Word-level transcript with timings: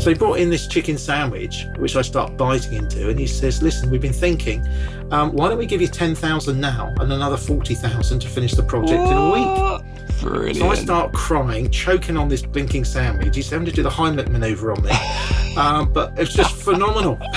So 0.00 0.10
he 0.10 0.14
brought 0.14 0.38
in 0.38 0.48
this 0.48 0.68
chicken 0.68 0.96
sandwich, 0.96 1.66
which 1.76 1.96
I 1.96 2.02
start 2.02 2.36
biting 2.36 2.74
into, 2.74 3.10
and 3.10 3.18
he 3.18 3.26
says, 3.26 3.60
"Listen, 3.62 3.90
we've 3.90 4.00
been 4.00 4.12
thinking, 4.12 4.66
um, 5.10 5.32
why 5.32 5.48
don't 5.48 5.58
we 5.58 5.66
give 5.66 5.80
you 5.80 5.88
ten 5.88 6.14
thousand 6.14 6.60
now 6.60 6.94
and 7.00 7.12
another 7.12 7.36
forty 7.36 7.74
thousand 7.74 8.20
to 8.20 8.28
finish 8.28 8.52
the 8.52 8.62
project 8.62 9.02
in 9.02 9.16
a 9.16 9.30
week?" 9.32 9.82
Brilliant. 10.20 10.56
So 10.56 10.70
I 10.70 10.74
start 10.76 11.12
crying, 11.12 11.68
choking 11.70 12.16
on 12.16 12.28
this 12.28 12.42
blinking 12.42 12.84
sandwich. 12.84 13.34
He's 13.34 13.50
having 13.50 13.66
to 13.66 13.72
do 13.72 13.82
the 13.82 13.90
Heimlich 13.90 14.28
maneuver 14.28 14.70
on 14.72 14.82
me, 14.84 14.90
um, 15.56 15.92
but 15.92 16.12
it's 16.16 16.32
just 16.32 16.54
phenomenal. 16.54 17.18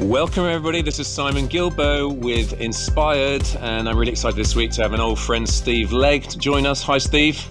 Welcome, 0.00 0.44
everybody. 0.44 0.80
This 0.80 0.98
is 0.98 1.06
Simon 1.06 1.48
Guillebaud 1.48 2.18
with 2.18 2.58
Inspired, 2.60 3.46
and 3.60 3.88
I'm 3.88 3.98
really 3.98 4.12
excited 4.12 4.36
this 4.36 4.54
week 4.54 4.70
to 4.72 4.82
have 4.82 4.94
an 4.94 5.00
old 5.00 5.18
friend, 5.18 5.46
Steve 5.46 5.92
Legg, 5.92 6.24
to 6.28 6.38
join 6.38 6.64
us. 6.64 6.82
Hi, 6.82 6.96
Steve. 6.96 7.46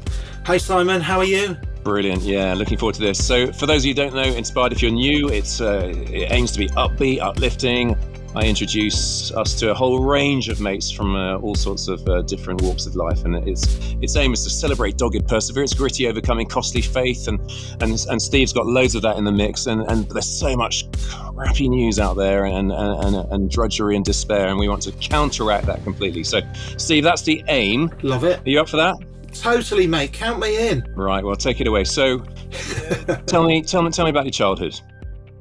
Hi, 0.46 0.58
Simon. 0.58 1.02
How 1.02 1.18
are 1.18 1.26
you? 1.26 1.58
Brilliant. 1.84 2.22
Yeah, 2.22 2.54
looking 2.54 2.78
forward 2.78 2.94
to 2.96 3.02
this. 3.02 3.26
So, 3.26 3.52
for 3.52 3.66
those 3.66 3.82
of 3.82 3.86
you 3.88 3.96
who 3.96 3.96
don't 3.96 4.14
know, 4.14 4.22
Inspired, 4.22 4.74
if 4.74 4.80
you're 4.80 4.92
new, 4.92 5.28
it's 5.28 5.60
uh, 5.60 5.92
it 5.92 6.32
aims 6.32 6.52
to 6.52 6.60
be 6.60 6.68
upbeat, 6.70 7.20
uplifting. 7.20 7.98
I 8.36 8.42
introduce 8.46 9.32
us 9.32 9.56
to 9.56 9.72
a 9.72 9.74
whole 9.74 10.04
range 10.04 10.50
of 10.50 10.62
mates 10.62 10.92
from 10.92 11.16
uh, 11.16 11.38
all 11.38 11.56
sorts 11.56 11.88
of 11.88 12.08
uh, 12.08 12.22
different 12.22 12.62
walks 12.62 12.86
of 12.86 12.96
life, 12.96 13.26
and 13.26 13.36
its 13.48 13.96
its 14.04 14.16
aim 14.18 14.34
is 14.34 14.44
to 14.44 14.52
celebrate 14.52 14.98
dogged 14.98 15.28
perseverance, 15.28 15.74
gritty 15.74 16.08
overcoming, 16.08 16.46
costly 16.46 16.82
faith, 16.82 17.28
and 17.28 17.40
and 17.82 18.06
and 18.08 18.22
Steve's 18.22 18.54
got 18.54 18.68
loads 18.68 18.94
of 18.94 19.02
that 19.02 19.18
in 19.18 19.24
the 19.24 19.32
mix. 19.32 19.66
And 19.66 19.82
and 19.90 20.08
there's 20.10 20.30
so 20.30 20.56
much 20.56 20.86
crappy 21.34 21.70
news 21.70 21.98
out 21.98 22.18
there, 22.18 22.46
and 22.46 22.72
and, 22.72 23.04
and, 23.04 23.32
and 23.32 23.50
drudgery 23.50 23.96
and 23.96 24.06
despair, 24.06 24.50
and 24.50 24.60
we 24.60 24.70
want 24.70 24.84
to 24.84 24.92
counteract 24.92 25.66
that 25.66 25.84
completely. 25.84 26.24
So, 26.24 26.42
Steve, 26.78 27.04
that's 27.04 27.24
the 27.24 27.44
aim. 27.48 27.90
Love 28.04 28.26
it. 28.26 28.46
Are 28.46 28.50
you 28.50 28.60
up 28.60 28.70
for 28.70 28.78
that? 28.78 28.96
Totally, 29.40 29.86
mate. 29.88 30.14
Count 30.14 30.40
me 30.40 30.70
in. 30.70 30.86
Right. 30.96 31.24
Well, 31.24 31.36
take 31.36 31.62
it 31.62 31.68
away. 31.68 31.84
So, 31.84 32.20
tell 33.28 33.44
me, 33.46 33.62
tell 33.62 33.82
me, 33.82 33.92
tell 33.92 34.06
me 34.06 34.10
about 34.12 34.26
your 34.26 34.32
childhood. 34.32 34.80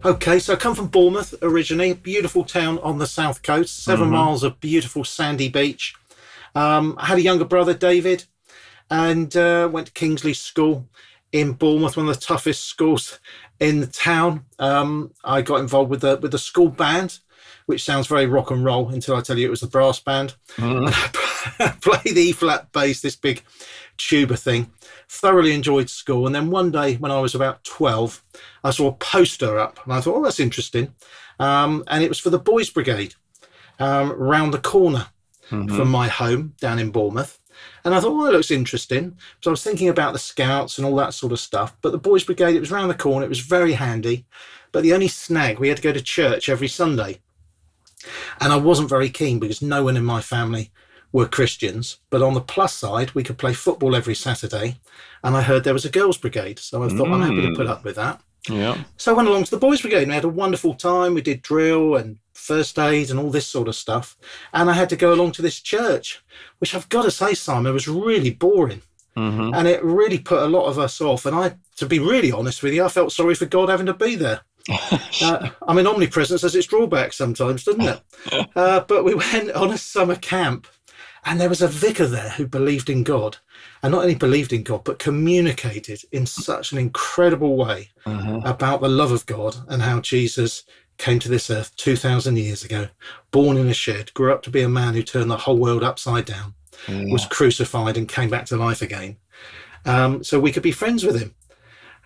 Okay, 0.05 0.39
so 0.39 0.53
I 0.53 0.57
come 0.57 0.75
from 0.75 0.89
Bournemouth 0.89 1.35
originally, 1.41 1.91
a 1.91 1.95
beautiful 1.95 2.45
town 2.45 2.79
on 2.81 2.99
the 2.99 3.07
south 3.07 3.43
coast, 3.43 3.85
7 3.85 4.07
Mhm. 4.09 4.11
miles 4.13 4.43
of 4.43 4.61
beautiful 4.61 5.03
sandy 5.03 5.49
beach. 5.49 5.95
Um, 6.55 6.95
I 6.99 7.07
had 7.07 7.19
a 7.19 7.23
younger 7.23 7.47
brother, 7.47 7.73
David, 7.73 8.25
and 8.91 9.35
uh, 9.35 9.69
went 9.73 9.87
to 9.87 9.93
Kingsley 9.95 10.35
School 10.35 10.87
in 11.33 11.53
Bournemouth, 11.53 11.97
one 11.97 12.07
of 12.09 12.15
the 12.15 12.21
toughest 12.21 12.65
schools 12.65 13.19
in 13.61 13.81
the 13.81 13.87
town. 13.87 14.45
Um, 14.59 15.13
I 15.25 15.41
got 15.41 15.61
involved 15.61 15.91
with 15.91 16.03
the 16.03 16.19
with 16.21 16.33
the 16.33 16.39
school 16.39 16.69
band, 16.69 17.19
which 17.67 17.85
sounds 17.85 18.07
very 18.07 18.27
rock 18.27 18.51
and 18.51 18.65
roll 18.65 18.89
until 18.91 19.17
I 19.17 19.21
tell 19.21 19.39
you 19.39 19.47
it 19.47 19.51
was 19.51 19.61
the 19.61 19.67
brass 19.67 20.01
band. 20.01 20.35
play 21.81 22.01
the 22.13 22.21
E 22.21 22.33
flat 22.33 22.71
bass, 22.73 23.01
this 23.01 23.17
big 23.17 23.43
tuba 23.99 24.37
thing. 24.37 24.71
Thoroughly 25.09 25.53
enjoyed 25.53 25.91
school. 25.91 26.27
And 26.27 26.35
then 26.35 26.51
one 26.51 26.71
day 26.71 26.95
when 26.97 27.13
I 27.13 27.21
was 27.21 27.35
about 27.35 27.63
12, 27.65 28.23
I 28.65 28.71
saw 28.71 28.89
a 28.89 28.93
poster 28.93 29.59
up 29.59 29.81
and 29.85 29.93
I 29.93 30.01
thought, 30.01 30.17
oh, 30.17 30.23
that's 30.25 30.41
interesting. 30.41 30.95
Um, 31.39 31.85
and 31.89 32.03
it 32.03 32.09
was 32.09 32.19
for 32.19 32.31
the 32.31 32.39
Boys 32.39 32.71
Brigade 32.71 33.15
um, 33.79 34.13
round 34.13 34.53
the 34.55 34.59
corner 34.59 35.07
Mhm. 35.51 35.77
from 35.77 35.91
my 35.91 36.09
home 36.09 36.55
down 36.59 36.79
in 36.79 36.91
Bournemouth. 36.91 37.39
And 37.85 37.95
I 37.95 38.01
thought, 38.01 38.17
well, 38.17 38.25
that 38.25 38.33
looks 38.33 38.51
interesting. 38.51 39.19
So 39.43 39.51
I 39.51 39.53
was 39.53 39.63
thinking 39.63 39.91
about 39.91 40.15
the 40.15 40.19
scouts 40.19 40.79
and 40.79 40.87
all 40.87 40.97
that 40.97 41.13
sort 41.13 41.33
of 41.33 41.39
stuff. 41.39 41.77
But 41.83 41.93
the 41.93 41.99
Boys 41.99 42.25
Brigade, 42.25 42.57
it 42.57 42.61
was 42.61 42.71
round 42.71 42.89
the 42.91 42.95
corner. 42.95 43.27
It 43.27 43.29
was 43.29 43.41
very 43.41 43.75
handy. 43.75 44.25
But 44.73 44.83
the 44.85 44.95
only 44.95 45.07
snag, 45.09 45.59
we 45.59 45.69
had 45.69 45.77
to 45.77 45.83
go 45.83 45.93
to 45.93 46.01
church 46.01 46.49
every 46.49 46.69
Sunday. 46.69 47.21
And 48.41 48.53
I 48.53 48.57
wasn't 48.57 48.89
very 48.89 49.11
keen 49.11 49.39
because 49.39 49.63
no 49.63 49.85
one 49.85 49.97
in 49.97 50.05
my 50.05 50.21
family 50.21 50.71
were 51.13 51.27
Christians. 51.27 51.99
But 52.11 52.23
on 52.23 52.35
the 52.35 52.41
plus 52.41 52.75
side, 52.75 53.13
we 53.13 53.23
could 53.23 53.39
play 53.39 53.53
football 53.55 53.95
every 53.95 54.15
Saturday. 54.15 54.81
And 55.23 55.37
I 55.37 55.43
heard 55.43 55.65
there 55.65 55.73
was 55.73 55.85
a 55.85 55.91
girls' 55.91 56.19
brigade. 56.19 56.59
So 56.59 56.83
I 56.83 56.89
thought, 56.89 57.13
I'm 57.13 57.23
happy 57.23 57.43
to 57.43 57.49
Mm. 57.49 57.57
put 57.57 57.67
up 57.67 57.85
with 57.85 57.97
that. 57.97 58.21
Yeah. 58.49 58.77
So 58.97 59.13
I 59.13 59.17
went 59.17 59.29
along 59.29 59.45
to 59.45 59.51
the 59.51 59.57
boys' 59.57 59.81
brigade 59.81 60.03
and 60.03 60.09
we 60.09 60.15
had 60.15 60.25
a 60.25 60.29
wonderful 60.29 60.75
time. 60.75 61.15
We 61.15 61.23
did 61.23 61.41
drill 61.43 61.97
and 61.97 62.19
first 62.35 62.79
aid 62.79 63.11
and 63.11 63.19
all 63.19 63.31
this 63.31 63.47
sort 63.47 63.69
of 63.69 63.77
stuff. 63.77 64.17
And 64.53 64.69
I 64.69 64.75
had 64.75 64.91
to 64.91 64.97
go 64.97 65.15
along 65.15 65.33
to 65.33 65.43
this 65.43 65.61
church, 65.61 66.23
which 66.59 66.75
I've 66.75 66.89
got 66.89 67.03
to 67.03 67.11
say, 67.11 67.33
Simon, 67.35 67.73
was 67.73 67.89
really 67.89 68.31
boring. 68.31 68.83
hmm 69.17 69.55
And 69.55 69.67
it 69.69 69.83
really 69.85 70.19
put 70.19 70.43
a 70.43 70.47
lot 70.49 70.67
of 70.67 70.79
us 70.79 71.01
off. 71.01 71.25
And 71.27 71.35
I, 71.37 71.57
to 71.77 71.87
be 71.87 71.99
really 72.01 72.33
honest 72.33 72.63
with 72.63 72.75
you, 72.75 72.85
I 72.85 72.89
felt 72.89 73.13
sorry 73.13 73.35
for 73.35 73.47
God 73.47 73.69
having 73.69 73.87
to 73.87 73.95
be 73.95 74.15
there. 74.17 74.41
Uh, 75.23 75.51
I 75.67 75.75
mean, 75.75 75.87
omnipresence 75.87 76.43
has 76.43 76.55
its 76.55 76.67
drawbacks 76.67 77.17
sometimes, 77.17 77.65
doesn't 77.65 77.83
it? 77.83 78.01
Uh, 78.57 78.81
but 78.81 79.05
we 79.05 79.15
went 79.15 79.51
on 79.53 79.71
a 79.71 79.79
summer 79.79 80.17
camp, 80.17 80.67
and 81.25 81.41
there 81.41 81.49
was 81.49 81.61
a 81.63 81.69
vicar 81.69 82.07
there 82.07 82.31
who 82.31 82.47
believed 82.47 82.89
in 82.89 83.03
God, 83.03 83.37
and 83.83 83.93
not 83.93 84.03
only 84.03 84.15
believed 84.15 84.53
in 84.53 84.63
God, 84.63 84.83
but 84.85 84.99
communicated 84.99 86.01
in 86.13 86.25
such 86.27 86.73
an 86.73 86.79
incredible 86.79 87.57
way 87.57 87.91
Uh-huh. 88.07 88.41
about 88.45 88.81
the 88.81 88.89
love 88.89 89.13
of 89.13 89.27
God 89.27 89.57
and 89.69 89.83
how 89.83 90.01
Jesus 90.01 90.63
came 90.97 91.19
to 91.19 91.29
this 91.29 91.51
earth 91.51 91.75
2,000 91.77 92.37
years 92.39 92.65
ago, 92.65 92.89
born 93.31 93.57
in 93.57 93.69
a 93.69 93.75
shed, 93.75 94.15
grew 94.15 94.33
up 94.33 94.43
to 94.45 94.51
be 94.51 94.63
a 94.63 94.69
man 94.69 94.95
who 94.95 95.03
turned 95.03 95.31
the 95.31 95.37
whole 95.39 95.59
world 95.59 95.83
upside 95.83 96.25
down, 96.25 96.55
was 96.89 97.27
crucified, 97.27 97.97
and 97.97 98.09
came 98.09 98.31
back 98.31 98.47
to 98.47 98.57
life 98.57 98.81
again. 98.83 99.17
Um, 99.85 100.23
so 100.25 100.41
we 100.41 100.53
could 100.53 100.63
be 100.63 100.73
friends 100.73 101.05
with 101.05 101.21
him. 101.21 101.35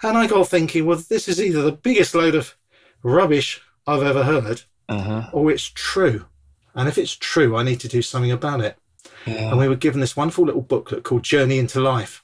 And 0.02 0.16
I 0.16 0.26
got 0.26 0.48
thinking, 0.48 0.86
well, 0.86 0.98
this 1.08 1.28
is 1.28 1.40
either 1.40 1.62
the 1.62 1.72
biggest 1.72 2.14
load 2.14 2.34
of 2.34 2.56
rubbish 3.02 3.60
I've 3.86 4.02
ever 4.02 4.22
heard, 4.24 4.62
Uh-huh. 4.88 5.28
or 5.32 5.50
it's 5.50 5.70
true. 5.74 6.26
And 6.74 6.88
if 6.88 6.98
it's 6.98 7.16
true, 7.16 7.56
I 7.56 7.62
need 7.64 7.80
to 7.80 7.88
do 7.88 8.02
something 8.02 8.30
about 8.30 8.60
it. 8.60 8.76
Yeah. 9.26 9.50
And 9.50 9.58
we 9.58 9.68
were 9.68 9.76
given 9.76 10.00
this 10.00 10.16
wonderful 10.16 10.44
little 10.44 10.62
booklet 10.62 11.02
called 11.02 11.24
Journey 11.24 11.58
into 11.58 11.80
Life. 11.80 12.22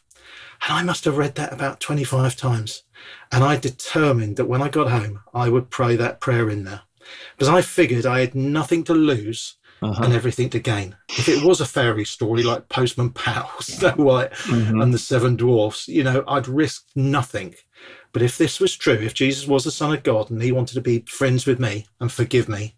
And 0.66 0.72
I 0.78 0.82
must 0.82 1.04
have 1.04 1.16
read 1.16 1.34
that 1.34 1.52
about 1.52 1.80
25 1.80 2.36
times. 2.36 2.84
And 3.32 3.42
I 3.42 3.56
determined 3.56 4.36
that 4.36 4.46
when 4.46 4.62
I 4.62 4.68
got 4.68 4.90
home, 4.90 5.20
I 5.34 5.48
would 5.48 5.70
pray 5.70 5.96
that 5.96 6.20
prayer 6.20 6.48
in 6.48 6.64
there. 6.64 6.82
Because 7.36 7.48
I 7.52 7.60
figured 7.60 8.06
I 8.06 8.20
had 8.20 8.34
nothing 8.34 8.84
to 8.84 8.94
lose 8.94 9.56
Uh-huh. 9.82 10.02
and 10.04 10.14
everything 10.14 10.48
to 10.50 10.58
gain. 10.58 10.96
If 11.10 11.28
it 11.28 11.42
was 11.44 11.60
a 11.60 11.66
fairy 11.66 12.04
story 12.06 12.42
like 12.42 12.68
Postman 12.70 13.10
Powell, 13.10 13.50
Snow 13.60 13.90
White, 13.96 14.32
Mhm. 14.32 14.82
and 14.82 14.94
the 14.94 14.98
Seven 14.98 15.36
Dwarfs, 15.36 15.88
you 15.88 16.02
know, 16.02 16.24
I'd 16.26 16.48
risk 16.48 16.84
nothing. 16.96 17.54
But 18.12 18.22
if 18.22 18.38
this 18.38 18.60
was 18.60 18.74
true, 18.74 18.94
if 18.94 19.12
Jesus 19.12 19.46
was 19.46 19.64
the 19.64 19.70
Son 19.70 19.92
of 19.92 20.02
God 20.02 20.30
and 20.30 20.40
he 20.40 20.52
wanted 20.52 20.74
to 20.74 20.80
be 20.80 21.04
friends 21.06 21.44
with 21.46 21.58
me 21.60 21.86
and 22.00 22.10
forgive 22.10 22.48
me, 22.48 22.76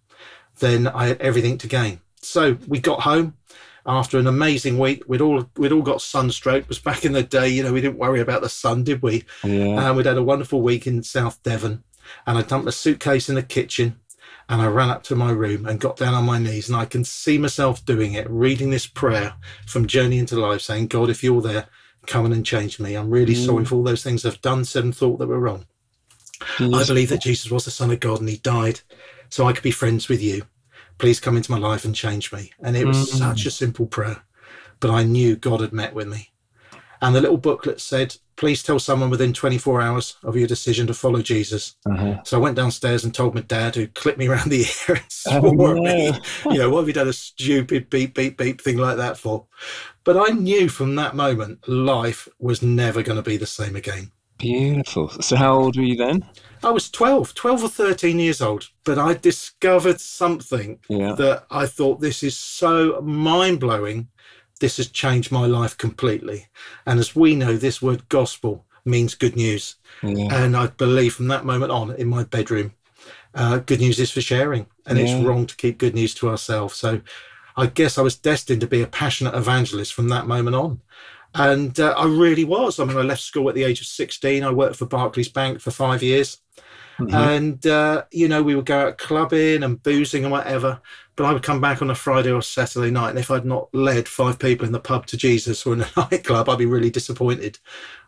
then 0.59 0.89
I 0.89 1.07
had 1.09 1.21
everything 1.21 1.59
to 1.59 1.69
gain. 1.69 2.01
So 2.23 2.57
we 2.67 2.81
got 2.81 3.03
home 3.03 3.35
after 3.87 4.19
an 4.19 4.27
amazing 4.27 4.79
week. 4.79 5.05
We'd 5.07 5.21
all 5.21 5.49
we'd 5.57 5.71
all 5.73 5.83
got 5.83 6.01
sunstroke. 6.03 6.63
It 6.65 6.69
was 6.69 6.79
back 6.81 7.05
in 7.05 7.13
the 7.13 7.23
day, 7.23 7.49
you 7.51 7.63
know, 7.63 7.73
we 7.73 7.83
didn't 7.83 7.99
worry 7.99 8.21
about 8.21 8.41
the 8.43 8.49
sun, 8.49 8.83
did 8.83 9.01
we? 9.03 9.25
Yeah. 9.45 9.87
And 9.89 9.97
we'd 9.97 10.07
had 10.07 10.17
a 10.17 10.23
wonderful 10.25 10.61
week 10.63 10.87
in 10.89 11.03
South 11.05 11.41
Devon. 11.45 11.85
And 12.27 12.39
I 12.39 12.43
dumped 12.43 12.69
a 12.69 12.73
suitcase 12.73 13.29
in 13.29 13.35
the 13.37 13.43
kitchen 13.43 14.01
and 14.49 14.63
I 14.63 14.67
ran 14.67 14.91
up 14.91 15.03
to 15.05 15.17
my 15.17 15.31
room 15.31 15.67
and 15.67 15.81
got 15.81 15.97
down 15.97 16.15
on 16.15 16.25
my 16.25 16.39
knees. 16.39 16.69
And 16.69 16.77
I 16.77 16.85
can 16.85 17.05
see 17.05 17.37
myself 17.39 17.85
doing 17.85 18.13
it, 18.15 18.29
reading 18.31 18.71
this 18.71 18.87
prayer 18.87 19.35
from 19.67 19.87
Journey 19.87 20.19
into 20.19 20.37
Life, 20.37 20.61
saying, 20.63 20.87
God, 20.89 21.11
if 21.11 21.25
you're 21.25 21.43
there, 21.43 21.67
come 22.07 22.27
in 22.27 22.33
and 22.33 22.47
change 22.47 22.79
me. 22.79 22.95
I'm 22.95 23.11
really 23.11 23.35
sorry 23.35 23.65
for 23.65 23.75
all 23.77 23.83
those 23.83 24.05
things 24.05 24.25
I've 24.25 24.41
done, 24.41 24.65
said, 24.65 24.85
and 24.85 24.97
thought 24.97 25.19
that 25.19 25.27
were 25.27 25.41
wrong. 25.41 25.67
I 26.59 26.85
believe 26.85 27.09
that 27.09 27.23
Jesus 27.23 27.51
was 27.51 27.65
the 27.65 27.71
Son 27.71 27.91
of 27.91 28.01
God 28.01 28.21
and 28.21 28.29
he 28.29 28.37
died 28.37 28.81
so 29.31 29.47
I 29.47 29.53
could 29.53 29.63
be 29.63 29.71
friends 29.71 30.09
with 30.09 30.23
you. 30.23 30.45
Please 30.99 31.21
come 31.21 31.37
into 31.37 31.51
my 31.51 31.59
life 31.59 31.85
and 31.85 31.95
change 31.95 32.33
me. 32.33 32.53
And 32.61 32.77
it 32.77 32.87
was 32.87 32.99
Mm. 32.99 33.19
such 33.19 33.47
a 33.47 33.51
simple 33.51 33.87
prayer, 33.87 34.23
but 34.81 34.91
I 34.91 35.03
knew 35.03 35.37
God 35.37 35.61
had 35.61 35.73
met 35.73 35.95
with 35.95 36.09
me. 36.09 36.31
And 37.03 37.15
the 37.15 37.21
little 37.21 37.37
booklet 37.37 37.81
said, 37.81 38.17
please 38.37 38.63
tell 38.63 38.79
someone 38.79 39.09
within 39.11 39.33
24 39.33 39.81
hours 39.81 40.17
of 40.23 40.37
your 40.37 40.47
decision 40.47 40.87
to 40.87 40.95
follow 40.95 41.23
Jesus. 41.23 41.77
Uh-huh. 41.91 42.23
So 42.25 42.37
I 42.37 42.41
went 42.41 42.57
downstairs 42.57 43.05
and 43.05 43.15
told 43.15 43.35
my 43.35 43.41
dad, 43.43 43.75
who 43.75 43.87
clipped 43.89 44.19
me 44.19 44.29
around 44.29 44.51
the 44.51 44.61
ear 44.89 44.97
and 44.97 45.05
Oh, 45.27 45.41
swore 45.53 45.71
at 45.77 45.77
no. 45.77 45.83
me. 45.83 46.13
You 46.53 46.59
know, 46.59 46.71
what 46.71 46.81
have 46.81 46.89
you 46.89 46.95
done 46.95 47.09
a 47.09 47.13
stupid 47.13 47.91
beep, 47.91 48.15
beep, 48.15 48.37
beep 48.37 48.61
thing 48.61 48.77
like 48.79 48.97
that 48.99 49.17
for? 49.19 49.47
But 50.05 50.17
I 50.17 50.33
knew 50.35 50.69
from 50.69 50.95
that 50.97 51.17
moment 51.17 51.67
life 51.69 52.29
was 52.39 52.63
never 52.63 53.03
going 53.03 53.17
to 53.17 53.23
be 53.29 53.37
the 53.37 53.47
same 53.47 53.75
again. 53.77 54.13
Beautiful. 54.39 55.09
So, 55.23 55.35
how 55.37 55.55
old 55.59 55.77
were 55.77 55.83
you 55.83 55.97
then? 55.97 56.25
I 56.63 56.71
was 56.71 56.91
12, 56.91 57.35
12 57.35 57.65
or 57.65 57.69
13 57.69 58.19
years 58.19 58.43
old, 58.43 58.69
but 58.85 58.99
I 58.99 59.15
discovered 59.15 60.01
something 60.01 60.79
Yeah. 60.89 61.15
that 61.15 61.47
I 61.51 61.67
thought 61.67 62.01
this 62.01 62.23
is 62.23 62.37
so 62.37 63.01
mind 63.01 63.61
blowing. 63.61 64.09
This 64.61 64.79
has 64.79 64.89
changed 64.89 65.31
my 65.31 65.47
life 65.47 65.77
completely. 65.77 66.47
And 66.87 66.99
as 66.99 67.15
we 67.15 67.35
know, 67.35 67.57
this 67.57 67.83
word 67.83 68.09
gospel 68.09 68.65
means 68.85 69.15
good 69.15 69.37
news. 69.37 69.77
Yeah. 70.03 70.29
And 70.35 70.57
I 70.57 70.69
believe 70.69 71.15
from 71.15 71.29
that 71.29 71.45
moment 71.45 71.73
on 71.73 71.91
in 71.97 72.09
my 72.09 72.25
bedroom, 72.25 72.73
uh, 73.35 73.59
good 73.59 73.81
news 73.81 73.99
is 73.99 74.11
for 74.11 74.21
sharing. 74.21 74.67
And 74.87 74.99
Yeah. 74.99 75.05
it's 75.05 75.25
wrong 75.25 75.47
to 75.47 75.57
keep 75.57 75.79
good 75.79 75.95
news 75.95 76.15
to 76.15 76.29
ourselves. 76.31 76.77
So 76.77 77.01
I 77.57 77.67
guess 77.67 77.99
I 77.99 78.03
was 78.03 78.17
destined 78.17 78.61
to 78.63 78.67
be 78.67 78.83
a 78.83 78.87
passionate 78.87 79.35
evangelist 79.35 79.93
from 79.93 80.09
that 80.09 80.27
moment 80.27 80.57
on. 80.57 80.81
And 81.35 81.79
uh, 81.79 81.95
I 81.99 82.07
really 82.07 82.45
was. 82.45 82.79
I 82.81 82.85
mean, 82.85 82.97
I 82.97 83.03
left 83.03 83.21
school 83.21 83.49
at 83.51 83.55
the 83.55 83.65
age 83.65 83.81
of 83.81 83.87
16. 83.87 84.43
I 84.43 84.51
worked 84.51 84.77
for 84.77 84.87
Barclays 84.87 85.29
Bank 85.29 85.61
for 85.61 85.71
five 85.71 86.03
years. 86.03 86.39
Mhm. 86.99 87.13
And, 87.13 87.67
uh, 87.67 88.05
you 88.11 88.27
know, 88.27 88.43
we 88.43 88.55
would 88.55 88.65
go 88.65 88.87
out 88.89 88.97
clubbing 88.99 89.63
and 89.63 89.83
boozing 89.83 90.23
and 90.25 90.33
whatever. 90.33 90.81
But 91.17 91.25
I 91.25 91.33
would 91.33 91.43
come 91.43 91.61
back 91.61 91.81
on 91.81 91.91
a 91.91 91.95
Friday 91.95 92.31
or 92.31 92.43
Saturday 92.43 92.91
night, 92.91 93.11
and 93.11 93.19
if 93.19 93.31
I'd 93.31 93.47
not 93.47 93.75
led 93.75 94.07
five 94.07 94.39
people 94.39 94.67
in 94.67 94.73
the 94.73 94.81
pub 94.81 95.07
to 95.07 95.17
Jesus 95.17 95.65
or 95.67 95.73
in 95.73 95.83
a 95.83 95.89
nightclub, 95.97 96.49
I'd 96.49 96.59
be 96.59 96.67
really 96.67 96.91
disappointed 96.91 97.59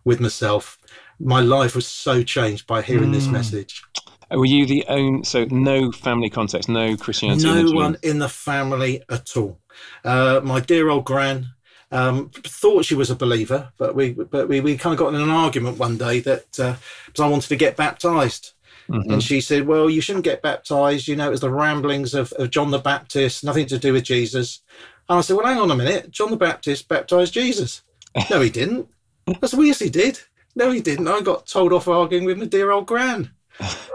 with 0.05 0.21
myself. 0.21 0.79
My 1.19 1.41
life 1.41 1.75
was 1.75 1.87
so 1.87 2.23
changed 2.23 2.67
by 2.67 2.83
hearing 2.83 3.11
mm. 3.11 3.15
this 3.15 3.27
message. 3.27 3.83
Were 4.31 4.45
you 4.45 4.67
the 4.67 4.85
only? 4.89 5.25
So 5.25 5.47
no 5.47 5.91
family 5.91 6.29
context, 6.29 6.69
no 6.69 6.97
Christianity. 6.97 7.45
No 7.45 7.73
one 7.73 7.97
in 8.03 8.19
the 8.19 8.29
family 8.29 9.03
at 9.09 9.37
all. 9.37 9.59
Uh, 10.05 10.41
my 10.45 10.61
dear 10.61 10.91
old 10.91 11.07
gran 11.07 11.55
um, 11.91 12.31
thought 12.31 12.85
she 12.85 12.95
was 12.95 13.11
a 13.11 13.17
believer, 13.17 13.73
but 13.79 13.95
we 13.95 14.13
but 14.13 14.49
we, 14.49 14.61
we 14.61 14.77
kind 14.77 14.93
of 14.93 14.99
got 14.99 15.15
in 15.15 15.21
an 15.21 15.31
argument 15.31 15.79
one 15.79 15.97
day 15.97 16.21
that 16.21 16.61
uh, 16.61 16.77
because 17.07 17.25
I 17.25 17.29
wanted 17.29 17.49
to 17.49 17.57
get 17.57 17.77
baptized. 17.77 18.53
Mm-hmm. 18.91 19.13
And 19.13 19.23
she 19.23 19.41
said, 19.41 19.67
Well, 19.67 19.91
you 19.91 20.01
shouldn't 20.01 20.25
get 20.25 20.43
baptized. 20.43 21.09
You 21.09 21.17
know, 21.17 21.29
it 21.29 21.33
was 21.33 21.41
the 21.41 21.51
ramblings 21.51 22.15
of, 22.15 22.33
of 22.35 22.51
John 22.51 22.71
the 22.71 22.79
Baptist, 22.79 23.45
nothing 23.45 23.67
to 23.67 23.79
do 23.79 23.93
with 23.93 24.05
Jesus. 24.05 24.63
And 25.09 25.19
I 25.19 25.21
said, 25.21 25.37
Well, 25.37 25.47
hang 25.47 25.59
on 25.59 25.71
a 25.71 25.77
minute. 25.77 26.11
John 26.11 26.31
the 26.31 26.37
Baptist 26.37 26.89
baptized 26.89 27.35
Jesus. 27.35 27.83
no, 28.31 28.41
he 28.41 28.51
didn't. 28.51 28.89
I 29.29 29.47
said, 29.47 29.59
Well, 29.59 29.67
yes, 29.67 29.81
he 29.81 29.91
did. 29.91 30.21
No, 30.57 30.71
he 30.71 30.81
didn't. 30.81 31.09
I 31.09 31.21
got 31.21 31.47
told 31.47 31.73
off 31.73 31.87
arguing 31.87 32.25
with 32.25 32.39
my 32.39 32.47
dear 32.47 32.71
old 32.71 32.87
gran. 32.87 33.31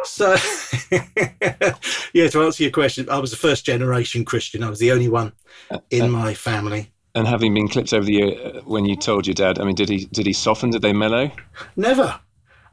so, 0.04 0.36
yeah, 2.14 2.28
to 2.28 2.44
answer 2.44 2.64
your 2.64 2.72
question, 2.72 3.10
I 3.10 3.20
was 3.20 3.34
a 3.34 3.38
first 3.38 3.66
generation 3.66 4.26
Christian. 4.26 4.64
I 4.64 4.70
was 4.70 4.80
the 4.80 4.92
only 4.92 5.10
one 5.10 5.34
in 5.90 6.12
my 6.12 6.34
family. 6.34 6.92
And 7.16 7.28
having 7.28 7.54
been 7.54 7.68
clipped 7.68 7.94
over 7.94 8.06
the 8.06 8.18
ear 8.18 8.38
uh, 8.44 8.62
when 8.62 8.86
you 8.86 8.96
told 8.96 9.28
your 9.28 9.36
dad, 9.36 9.60
I 9.60 9.66
mean, 9.66 9.76
did 9.76 9.90
he 9.90 10.06
did 10.06 10.26
he 10.26 10.34
soften? 10.34 10.72
Did 10.72 10.82
they 10.82 10.94
mellow? 10.94 11.32
Never. 11.76 12.20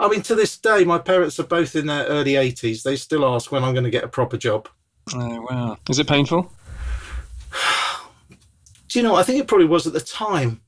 I 0.01 0.09
mean, 0.09 0.23
to 0.23 0.35
this 0.35 0.57
day, 0.57 0.83
my 0.85 0.99
parents 0.99 1.39
are 1.39 1.45
both 1.45 1.77
in 1.77 1.87
their 1.87 2.07
early 2.07 2.33
80s. 2.33 2.83
They 2.83 2.97
still 2.97 3.25
ask 3.25 3.53
when 3.53 3.63
I'm 3.63 3.75
going 3.75 3.85
to 3.85 3.91
get 3.91 4.03
a 4.03 4.09
proper 4.09 4.39
job. 4.39 4.67
Oh, 5.15 5.47
wow. 5.51 5.77
Is 5.91 5.99
it 5.99 6.09
painful? 6.09 6.51
Do 8.89 8.99
you 8.99 9.03
know, 9.03 9.15
I 9.15 9.23
think 9.23 9.41
it 9.41 9.47
probably 9.47 9.67
was 9.67 9.87
at 9.87 9.93
the 9.93 10.01
time 10.01 10.63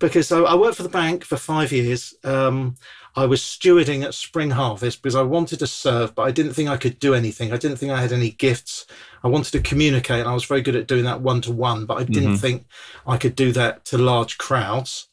because 0.00 0.32
I, 0.32 0.40
I 0.40 0.54
worked 0.56 0.76
for 0.76 0.82
the 0.82 0.88
bank 0.88 1.24
for 1.24 1.36
five 1.36 1.70
years. 1.70 2.14
Um, 2.24 2.74
I 3.14 3.26
was 3.26 3.40
stewarding 3.40 4.04
at 4.04 4.12
Spring 4.12 4.50
Harvest 4.50 5.02
because 5.02 5.14
I 5.14 5.22
wanted 5.22 5.60
to 5.60 5.66
serve, 5.66 6.14
but 6.16 6.22
I 6.22 6.32
didn't 6.32 6.54
think 6.54 6.68
I 6.68 6.76
could 6.76 6.98
do 6.98 7.14
anything. 7.14 7.52
I 7.52 7.56
didn't 7.56 7.76
think 7.78 7.92
I 7.92 8.00
had 8.00 8.12
any 8.12 8.30
gifts. 8.30 8.86
I 9.22 9.28
wanted 9.28 9.52
to 9.52 9.60
communicate, 9.60 10.20
and 10.20 10.28
I 10.28 10.34
was 10.34 10.44
very 10.44 10.62
good 10.62 10.76
at 10.76 10.88
doing 10.88 11.04
that 11.04 11.20
one 11.20 11.40
to 11.42 11.52
one, 11.52 11.86
but 11.86 11.98
I 11.98 12.04
didn't 12.04 12.34
mm-hmm. 12.34 12.36
think 12.36 12.66
I 13.06 13.16
could 13.16 13.34
do 13.34 13.52
that 13.52 13.84
to 13.86 13.98
large 13.98 14.36
crowds 14.36 15.08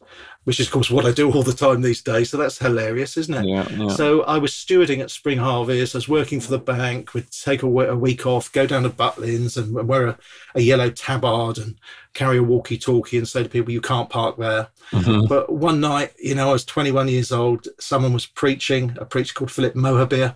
which 0.45 0.59
is, 0.59 0.67
of 0.67 0.71
course, 0.73 0.89
what 0.89 1.05
I 1.05 1.11
do 1.11 1.31
all 1.31 1.43
the 1.43 1.53
time 1.53 1.81
these 1.81 2.01
days. 2.01 2.29
So 2.29 2.37
that's 2.37 2.57
hilarious, 2.57 3.17
isn't 3.17 3.33
it? 3.33 3.45
Yeah, 3.45 3.67
yeah. 3.69 3.89
So 3.89 4.23
I 4.23 4.37
was 4.37 4.51
stewarding 4.51 5.01
at 5.01 5.11
Spring 5.11 5.39
Harvest. 5.39 5.93
I 5.93 5.97
was 5.97 6.07
working 6.07 6.39
for 6.39 6.51
the 6.51 6.59
bank. 6.59 7.13
We'd 7.13 7.29
take 7.31 7.63
a, 7.63 7.67
a 7.67 7.95
week 7.95 8.25
off, 8.25 8.51
go 8.51 8.65
down 8.65 8.83
to 8.83 8.89
Butlins 8.89 9.57
and 9.57 9.87
wear 9.87 10.07
a, 10.07 10.17
a 10.55 10.61
yellow 10.61 10.89
tabard 10.89 11.57
and 11.57 11.75
carry 12.13 12.37
a 12.37 12.43
walkie-talkie 12.43 13.17
and 13.17 13.27
say 13.27 13.43
to 13.43 13.49
people, 13.49 13.73
"You 13.73 13.81
can't 13.81 14.09
park 14.09 14.37
there." 14.37 14.69
Mm-hmm. 14.91 15.27
But 15.27 15.51
one 15.51 15.81
night, 15.81 16.13
you 16.17 16.35
know, 16.35 16.49
I 16.49 16.53
was 16.53 16.63
21 16.65 17.09
years 17.09 17.31
old. 17.31 17.67
Someone 17.79 18.13
was 18.13 18.25
preaching, 18.25 18.95
a 18.99 19.05
preacher 19.05 19.33
called 19.33 19.51
Philip 19.51 19.73
Mohabir, 19.73 20.35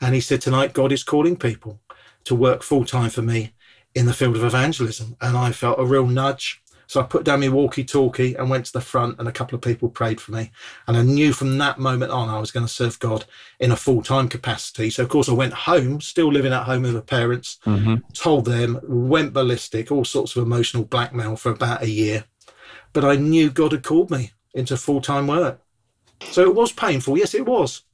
and 0.00 0.14
he 0.14 0.20
said, 0.20 0.40
"Tonight, 0.40 0.74
God 0.74 0.92
is 0.92 1.02
calling 1.02 1.36
people 1.36 1.80
to 2.24 2.34
work 2.34 2.62
full 2.62 2.84
time 2.84 3.10
for 3.10 3.22
me." 3.22 3.52
in 3.94 4.06
the 4.06 4.12
field 4.12 4.36
of 4.36 4.44
evangelism. 4.44 5.16
And 5.20 5.36
I 5.36 5.52
felt 5.52 5.80
a 5.80 5.84
real 5.84 6.06
nudge. 6.06 6.62
So 6.90 7.00
I 7.00 7.04
put 7.04 7.22
down 7.22 7.38
my 7.38 7.48
walkie 7.48 7.84
talkie 7.84 8.34
and 8.34 8.50
went 8.50 8.66
to 8.66 8.72
the 8.72 8.80
front, 8.80 9.20
and 9.20 9.28
a 9.28 9.32
couple 9.32 9.54
of 9.54 9.62
people 9.62 9.88
prayed 9.88 10.20
for 10.20 10.32
me. 10.32 10.50
And 10.88 10.96
I 10.96 11.02
knew 11.02 11.32
from 11.32 11.56
that 11.58 11.78
moment 11.78 12.10
on 12.10 12.28
I 12.28 12.40
was 12.40 12.50
going 12.50 12.66
to 12.66 12.72
serve 12.72 12.98
God 12.98 13.26
in 13.60 13.70
a 13.70 13.76
full 13.76 14.02
time 14.02 14.28
capacity. 14.28 14.90
So, 14.90 15.04
of 15.04 15.08
course, 15.08 15.28
I 15.28 15.32
went 15.32 15.52
home, 15.52 16.00
still 16.00 16.32
living 16.32 16.52
at 16.52 16.64
home 16.64 16.82
with 16.82 16.94
my 16.94 17.00
parents, 17.00 17.58
mm-hmm. 17.64 17.98
told 18.12 18.46
them, 18.46 18.80
went 18.82 19.32
ballistic, 19.32 19.92
all 19.92 20.04
sorts 20.04 20.34
of 20.34 20.42
emotional 20.42 20.82
blackmail 20.82 21.36
for 21.36 21.52
about 21.52 21.84
a 21.84 21.88
year. 21.88 22.24
But 22.92 23.04
I 23.04 23.14
knew 23.14 23.50
God 23.50 23.70
had 23.70 23.84
called 23.84 24.10
me 24.10 24.32
into 24.52 24.76
full 24.76 25.00
time 25.00 25.28
work. 25.28 25.60
So 26.32 26.42
it 26.42 26.56
was 26.56 26.72
painful. 26.72 27.16
Yes, 27.16 27.34
it 27.34 27.46
was. 27.46 27.84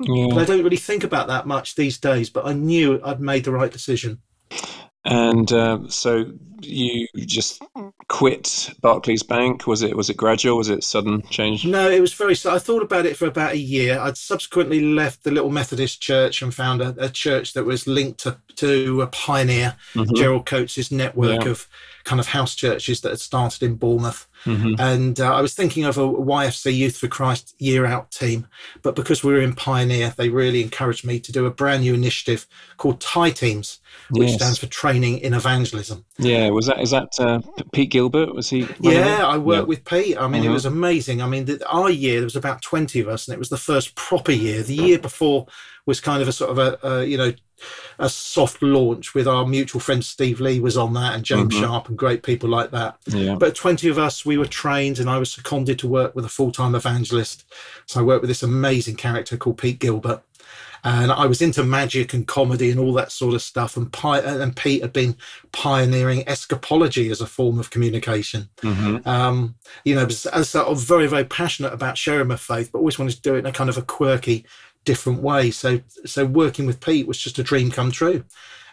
Yeah. 0.00 0.26
But 0.30 0.38
I 0.38 0.44
don't 0.44 0.64
really 0.64 0.76
think 0.76 1.04
about 1.04 1.28
that 1.28 1.46
much 1.46 1.76
these 1.76 1.98
days. 1.98 2.30
But 2.30 2.46
I 2.46 2.54
knew 2.54 3.00
I'd 3.04 3.20
made 3.20 3.44
the 3.44 3.52
right 3.52 3.70
decision. 3.70 4.22
And 5.04 5.50
uh, 5.52 5.88
so 5.88 6.32
you 6.60 7.06
just 7.16 7.62
quit 8.08 8.70
Barclays 8.80 9.22
Bank. 9.22 9.66
Was 9.66 9.82
it 9.82 9.96
was 9.96 10.10
it 10.10 10.16
gradual? 10.16 10.58
Was 10.58 10.68
it 10.68 10.84
sudden 10.84 11.22
change? 11.30 11.64
No, 11.64 11.88
it 11.88 12.00
was 12.00 12.12
very. 12.12 12.36
I 12.44 12.58
thought 12.58 12.82
about 12.82 13.06
it 13.06 13.16
for 13.16 13.26
about 13.26 13.52
a 13.52 13.58
year. 13.58 13.98
I'd 13.98 14.16
subsequently 14.16 14.80
left 14.80 15.24
the 15.24 15.30
little 15.30 15.50
Methodist 15.50 16.00
church 16.00 16.42
and 16.42 16.54
found 16.54 16.82
a, 16.82 16.94
a 16.98 17.08
church 17.08 17.54
that 17.54 17.64
was 17.64 17.86
linked 17.86 18.20
to 18.20 18.38
to 18.56 19.00
a 19.00 19.06
pioneer, 19.06 19.76
mm-hmm. 19.94 20.14
Gerald 20.14 20.46
Coates' 20.46 20.90
network 20.90 21.44
yeah. 21.44 21.50
of 21.50 21.68
kind 22.04 22.20
of 22.20 22.28
house 22.28 22.54
churches 22.54 23.00
that 23.00 23.10
had 23.10 23.20
started 23.20 23.62
in 23.62 23.76
Bournemouth. 23.76 24.26
Mm-hmm. 24.44 24.74
And 24.78 25.20
uh, 25.20 25.34
I 25.34 25.40
was 25.40 25.54
thinking 25.54 25.84
of 25.84 25.98
a 25.98 26.02
YFC 26.02 26.74
Youth 26.74 26.96
for 26.96 27.08
Christ 27.08 27.54
year 27.58 27.86
out 27.86 28.10
team, 28.10 28.46
but 28.82 28.96
because 28.96 29.22
we 29.22 29.32
were 29.32 29.40
in 29.40 29.54
Pioneer, 29.54 30.14
they 30.16 30.28
really 30.28 30.62
encouraged 30.62 31.04
me 31.04 31.20
to 31.20 31.32
do 31.32 31.46
a 31.46 31.50
brand 31.50 31.82
new 31.82 31.94
initiative 31.94 32.46
called 32.76 33.00
TIE 33.00 33.30
Teams, 33.30 33.80
which 34.10 34.28
yes. 34.28 34.36
stands 34.36 34.58
for 34.58 34.66
Training 34.66 35.18
in 35.18 35.34
Evangelism. 35.34 36.04
Yeah, 36.18 36.50
was 36.50 36.66
that 36.66 36.80
is 36.80 36.90
that 36.90 37.08
uh, 37.18 37.40
Pete 37.72 37.90
Gilbert? 37.90 38.34
Was 38.34 38.48
he? 38.48 38.66
Yeah, 38.80 39.26
I 39.26 39.36
worked 39.38 39.66
yeah. 39.66 39.68
with 39.68 39.84
Pete. 39.84 40.16
I 40.16 40.26
mean, 40.26 40.42
uh-huh. 40.42 40.50
it 40.50 40.52
was 40.52 40.64
amazing. 40.64 41.22
I 41.22 41.26
mean, 41.26 41.44
the, 41.44 41.66
our 41.68 41.90
year 41.90 42.20
there 42.20 42.24
was 42.24 42.36
about 42.36 42.62
twenty 42.62 43.00
of 43.00 43.08
us, 43.08 43.28
and 43.28 43.34
it 43.34 43.38
was 43.38 43.50
the 43.50 43.56
first 43.56 43.94
proper 43.94 44.32
year. 44.32 44.62
The 44.62 44.74
year 44.74 44.98
before 44.98 45.46
was 45.86 46.00
kind 46.00 46.22
of 46.22 46.28
a 46.28 46.32
sort 46.32 46.50
of 46.50 46.58
a, 46.58 46.78
a 46.86 47.04
you 47.04 47.18
know 47.18 47.32
a 47.98 48.08
soft 48.08 48.62
launch 48.62 49.14
with 49.14 49.28
our 49.28 49.46
mutual 49.46 49.80
friend 49.80 50.04
Steve 50.04 50.40
Lee 50.40 50.60
was 50.60 50.76
on 50.76 50.94
that 50.94 51.14
and 51.14 51.24
James 51.24 51.54
mm-hmm. 51.54 51.62
Sharp 51.62 51.88
and 51.88 51.98
great 51.98 52.22
people 52.22 52.48
like 52.48 52.70
that. 52.70 52.96
Yeah. 53.06 53.36
But 53.36 53.54
20 53.54 53.88
of 53.88 53.98
us, 53.98 54.24
we 54.24 54.38
were 54.38 54.46
trained 54.46 54.98
and 54.98 55.10
I 55.10 55.18
was 55.18 55.32
seconded 55.32 55.78
to 55.80 55.88
work 55.88 56.14
with 56.14 56.24
a 56.24 56.28
full 56.28 56.52
time 56.52 56.74
evangelist. 56.74 57.44
So 57.86 58.00
I 58.00 58.02
worked 58.02 58.22
with 58.22 58.30
this 58.30 58.42
amazing 58.42 58.96
character 58.96 59.36
called 59.36 59.58
Pete 59.58 59.78
Gilbert. 59.78 60.22
And 60.82 61.12
I 61.12 61.26
was 61.26 61.42
into 61.42 61.62
magic 61.62 62.14
and 62.14 62.26
comedy 62.26 62.70
and 62.70 62.80
all 62.80 62.94
that 62.94 63.12
sort 63.12 63.34
of 63.34 63.42
stuff. 63.42 63.76
And, 63.76 63.92
Pi- 63.92 64.20
and 64.20 64.56
Pete 64.56 64.82
had 64.82 64.92
been 64.92 65.16
pioneering 65.52 66.22
escapology 66.22 67.10
as 67.10 67.20
a 67.20 67.26
form 67.26 67.58
of 67.58 67.70
communication. 67.70 68.48
Mm-hmm. 68.62 69.06
Um, 69.06 69.56
you 69.84 69.94
know, 69.94 70.06
as, 70.06 70.24
as 70.26 70.48
sort 70.50 70.68
of 70.68 70.80
very, 70.80 71.06
very 71.06 71.24
passionate 71.24 71.72
about 71.72 71.98
sharing 71.98 72.28
my 72.28 72.36
faith, 72.36 72.72
but 72.72 72.78
always 72.78 72.98
wanted 72.98 73.16
to 73.16 73.22
do 73.22 73.34
it 73.34 73.40
in 73.40 73.46
a 73.46 73.52
kind 73.52 73.68
of 73.68 73.76
a 73.76 73.82
quirky, 73.82 74.46
different 74.90 75.22
way. 75.22 75.52
So 75.52 75.80
so 76.04 76.26
working 76.26 76.66
with 76.66 76.80
Pete 76.80 77.06
was 77.06 77.18
just 77.18 77.38
a 77.38 77.44
dream 77.44 77.70
come 77.70 77.92
true. 77.92 78.24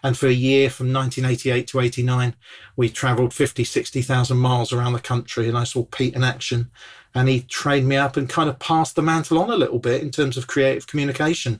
And 0.01 0.17
for 0.17 0.27
a 0.27 0.31
year 0.49 0.69
from 0.71 0.91
1988 0.91 1.67
to 1.67 1.79
89, 1.79 2.35
we 2.75 2.89
traveled 2.89 3.33
50, 3.33 3.63
60,000 3.63 4.37
miles 4.37 4.73
around 4.73 4.93
the 4.93 4.99
country 4.99 5.47
and 5.47 5.57
I 5.57 5.63
saw 5.63 5.83
Pete 5.83 6.15
in 6.15 6.23
action 6.23 6.71
and 7.13 7.29
he 7.29 7.41
trained 7.41 7.87
me 7.87 7.97
up 7.97 8.17
and 8.17 8.27
kind 8.27 8.49
of 8.49 8.57
passed 8.57 8.95
the 8.95 9.01
mantle 9.03 9.37
on 9.37 9.51
a 9.51 9.55
little 9.55 9.79
bit 9.79 10.01
in 10.01 10.09
terms 10.09 10.37
of 10.37 10.47
creative 10.47 10.87
communication. 10.87 11.59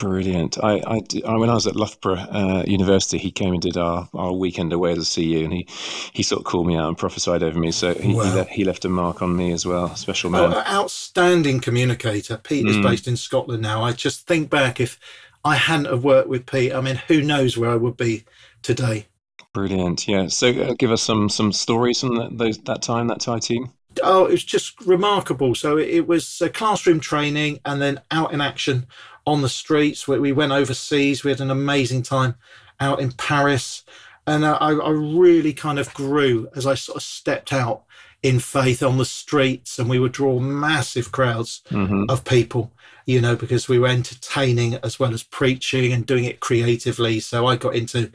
Brilliant. 0.00 0.56
I, 0.64 0.80
I, 0.86 1.02
I, 1.26 1.36
when 1.36 1.50
I 1.50 1.54
was 1.54 1.66
at 1.66 1.76
Loughborough 1.76 2.16
uh, 2.16 2.64
University, 2.66 3.18
he 3.18 3.30
came 3.30 3.52
and 3.52 3.60
did 3.60 3.76
our, 3.76 4.08
our 4.14 4.32
weekend 4.32 4.72
away 4.72 4.92
as 4.92 4.98
a 4.98 5.14
CU, 5.14 5.44
and 5.44 5.52
he, 5.52 5.66
he 6.14 6.22
sort 6.22 6.40
of 6.40 6.46
called 6.46 6.66
me 6.66 6.74
out 6.74 6.88
and 6.88 6.96
prophesied 6.96 7.42
over 7.42 7.58
me. 7.58 7.70
So 7.70 7.92
he, 7.92 8.08
he, 8.08 8.14
le- 8.14 8.44
he, 8.44 8.64
left 8.64 8.86
a 8.86 8.88
mark 8.88 9.20
on 9.20 9.36
me 9.36 9.52
as 9.52 9.66
well. 9.66 9.94
Special 9.96 10.30
man. 10.30 10.54
Oh, 10.54 10.62
outstanding 10.66 11.60
communicator. 11.60 12.38
Pete 12.38 12.64
mm. 12.64 12.70
is 12.70 12.78
based 12.78 13.08
in 13.08 13.16
Scotland 13.18 13.62
now. 13.62 13.82
I 13.82 13.92
just 13.92 14.26
think 14.26 14.48
back 14.48 14.80
if 14.80 14.98
I 15.44 15.56
hadn't 15.56 15.84
have 15.84 16.02
worked 16.02 16.30
with 16.30 16.46
Pete, 16.46 16.72
I 16.72 16.80
mean, 16.80 16.96
who 17.06 17.20
knows 17.20 17.58
where 17.58 17.70
I 17.70 17.76
would 17.76 17.98
be 17.98 18.24
today. 18.62 19.06
Brilliant. 19.52 20.08
Yeah. 20.08 20.28
So 20.28 20.48
uh, 20.48 20.74
give 20.78 20.92
us 20.92 21.02
some 21.02 21.28
some 21.28 21.52
stories 21.52 22.00
from 22.00 22.16
that, 22.16 22.38
those, 22.38 22.56
that 22.60 22.80
time, 22.80 23.08
that 23.08 23.20
TIE 23.20 23.38
team. 23.38 23.70
Oh, 24.02 24.24
it 24.24 24.30
was 24.30 24.44
just 24.44 24.80
remarkable. 24.86 25.54
So 25.54 25.76
it 25.76 26.06
was 26.06 26.40
a 26.40 26.48
classroom 26.48 27.00
training 27.00 27.60
and 27.66 27.82
then 27.82 28.00
out 28.10 28.32
in 28.32 28.40
action 28.40 28.86
on 29.26 29.42
the 29.42 29.48
streets. 29.48 30.06
We, 30.08 30.18
we 30.18 30.32
went 30.32 30.52
overseas. 30.52 31.24
We 31.24 31.30
had 31.30 31.40
an 31.40 31.50
amazing 31.50 32.02
time 32.02 32.34
out 32.78 33.00
in 33.00 33.12
Paris. 33.12 33.84
And 34.26 34.44
I, 34.44 34.54
I 34.54 34.90
really 34.90 35.52
kind 35.52 35.78
of 35.78 35.92
grew 35.94 36.48
as 36.54 36.66
I 36.66 36.74
sort 36.74 36.96
of 36.96 37.02
stepped 37.02 37.52
out 37.52 37.84
in 38.22 38.38
faith 38.38 38.82
on 38.82 38.98
the 38.98 39.04
streets 39.04 39.78
and 39.78 39.88
we 39.88 39.98
would 39.98 40.12
draw 40.12 40.38
massive 40.38 41.10
crowds 41.10 41.62
mm-hmm. 41.70 42.04
of 42.08 42.24
people 42.24 42.70
you 43.06 43.20
know 43.20 43.34
because 43.34 43.66
we 43.66 43.78
were 43.78 43.88
entertaining 43.88 44.74
as 44.82 44.98
well 44.98 45.14
as 45.14 45.22
preaching 45.22 45.92
and 45.92 46.04
doing 46.04 46.24
it 46.24 46.40
creatively 46.40 47.18
so 47.18 47.46
i 47.46 47.56
got 47.56 47.74
into 47.74 48.10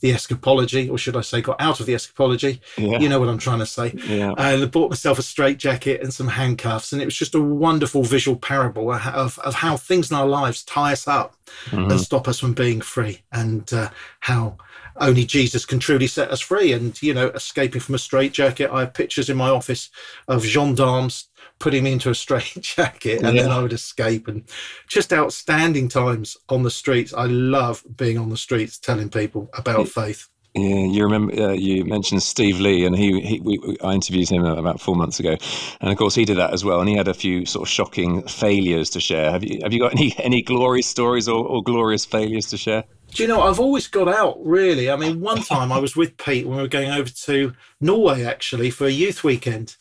the 0.00 0.12
escapology, 0.12 0.90
or 0.90 0.98
should 0.98 1.16
I 1.16 1.22
say, 1.22 1.40
got 1.40 1.60
out 1.60 1.80
of 1.80 1.86
the 1.86 1.94
escapology. 1.94 2.60
Yeah. 2.76 2.98
You 2.98 3.08
know 3.08 3.20
what 3.20 3.28
I'm 3.28 3.38
trying 3.38 3.58
to 3.58 3.66
say. 3.66 3.94
Yeah. 4.06 4.34
And 4.36 4.62
I 4.62 4.66
bought 4.66 4.90
myself 4.90 5.18
a 5.18 5.22
straight 5.22 5.58
jacket 5.58 6.02
and 6.02 6.12
some 6.12 6.28
handcuffs, 6.28 6.92
and 6.92 7.02
it 7.02 7.04
was 7.04 7.16
just 7.16 7.34
a 7.34 7.40
wonderful 7.40 8.02
visual 8.02 8.36
parable 8.36 8.92
of, 8.92 9.38
of 9.38 9.54
how 9.54 9.76
things 9.76 10.10
in 10.10 10.16
our 10.16 10.26
lives 10.26 10.62
tie 10.64 10.92
us 10.92 11.08
up 11.08 11.34
mm-hmm. 11.66 11.90
and 11.90 12.00
stop 12.00 12.28
us 12.28 12.38
from 12.38 12.54
being 12.54 12.80
free, 12.80 13.22
and 13.32 13.72
uh, 13.72 13.90
how 14.20 14.56
only 15.00 15.24
Jesus 15.24 15.64
can 15.64 15.78
truly 15.78 16.06
set 16.06 16.30
us 16.30 16.40
free. 16.40 16.72
And 16.72 17.00
you 17.02 17.14
know, 17.14 17.28
escaping 17.28 17.80
from 17.80 17.94
a 17.94 17.98
straight 17.98 18.32
jacket, 18.32 18.70
I 18.70 18.80
have 18.80 18.94
pictures 18.94 19.30
in 19.30 19.36
my 19.36 19.48
office 19.48 19.90
of 20.26 20.44
gendarmes 20.44 21.27
putting 21.58 21.86
him 21.86 21.92
into 21.94 22.10
a 22.10 22.14
straight 22.14 22.56
jacket 22.60 23.22
and 23.22 23.36
yeah. 23.36 23.42
then 23.42 23.50
I 23.50 23.60
would 23.60 23.72
escape 23.72 24.28
and 24.28 24.44
just 24.88 25.12
outstanding 25.12 25.88
times 25.88 26.36
on 26.48 26.62
the 26.62 26.70
streets. 26.70 27.12
I 27.14 27.26
love 27.26 27.84
being 27.96 28.18
on 28.18 28.30
the 28.30 28.36
streets 28.36 28.78
telling 28.78 29.10
people 29.10 29.50
about 29.54 29.88
faith. 29.88 30.28
Yeah, 30.54 30.86
you 30.86 31.04
remember 31.04 31.40
uh, 31.40 31.52
you 31.52 31.84
mentioned 31.84 32.22
Steve 32.22 32.58
Lee, 32.58 32.84
and 32.84 32.96
he, 32.96 33.20
he 33.20 33.40
we, 33.40 33.76
I 33.84 33.92
interviewed 33.92 34.28
him 34.28 34.44
about 34.44 34.80
four 34.80 34.96
months 34.96 35.20
ago, 35.20 35.36
and 35.80 35.92
of 35.92 35.98
course 35.98 36.14
he 36.14 36.24
did 36.24 36.38
that 36.38 36.52
as 36.52 36.64
well, 36.64 36.80
and 36.80 36.88
he 36.88 36.96
had 36.96 37.06
a 37.06 37.14
few 37.14 37.44
sort 37.46 37.68
of 37.68 37.70
shocking 37.70 38.22
failures 38.22 38.90
to 38.90 39.00
share. 39.00 39.30
Have 39.30 39.44
you 39.44 39.60
have 39.62 39.72
you 39.72 39.78
got 39.78 39.92
any 39.92 40.14
any 40.18 40.42
glorious 40.42 40.86
stories 40.86 41.28
or, 41.28 41.44
or 41.44 41.62
glorious 41.62 42.04
failures 42.04 42.46
to 42.46 42.56
share? 42.56 42.84
Do 43.14 43.22
you 43.22 43.28
know, 43.28 43.42
I've 43.42 43.60
always 43.60 43.86
got 43.86 44.08
out, 44.08 44.38
really. 44.44 44.90
I 44.90 44.96
mean, 44.96 45.20
one 45.20 45.42
time 45.42 45.72
I 45.72 45.78
was 45.78 45.96
with 45.96 46.16
Pete 46.18 46.46
when 46.46 46.56
we 46.56 46.62
were 46.62 46.68
going 46.68 46.90
over 46.90 47.08
to 47.08 47.54
Norway, 47.80 48.24
actually, 48.24 48.70
for 48.70 48.86
a 48.86 48.90
youth 48.90 49.24
weekend. 49.24 49.76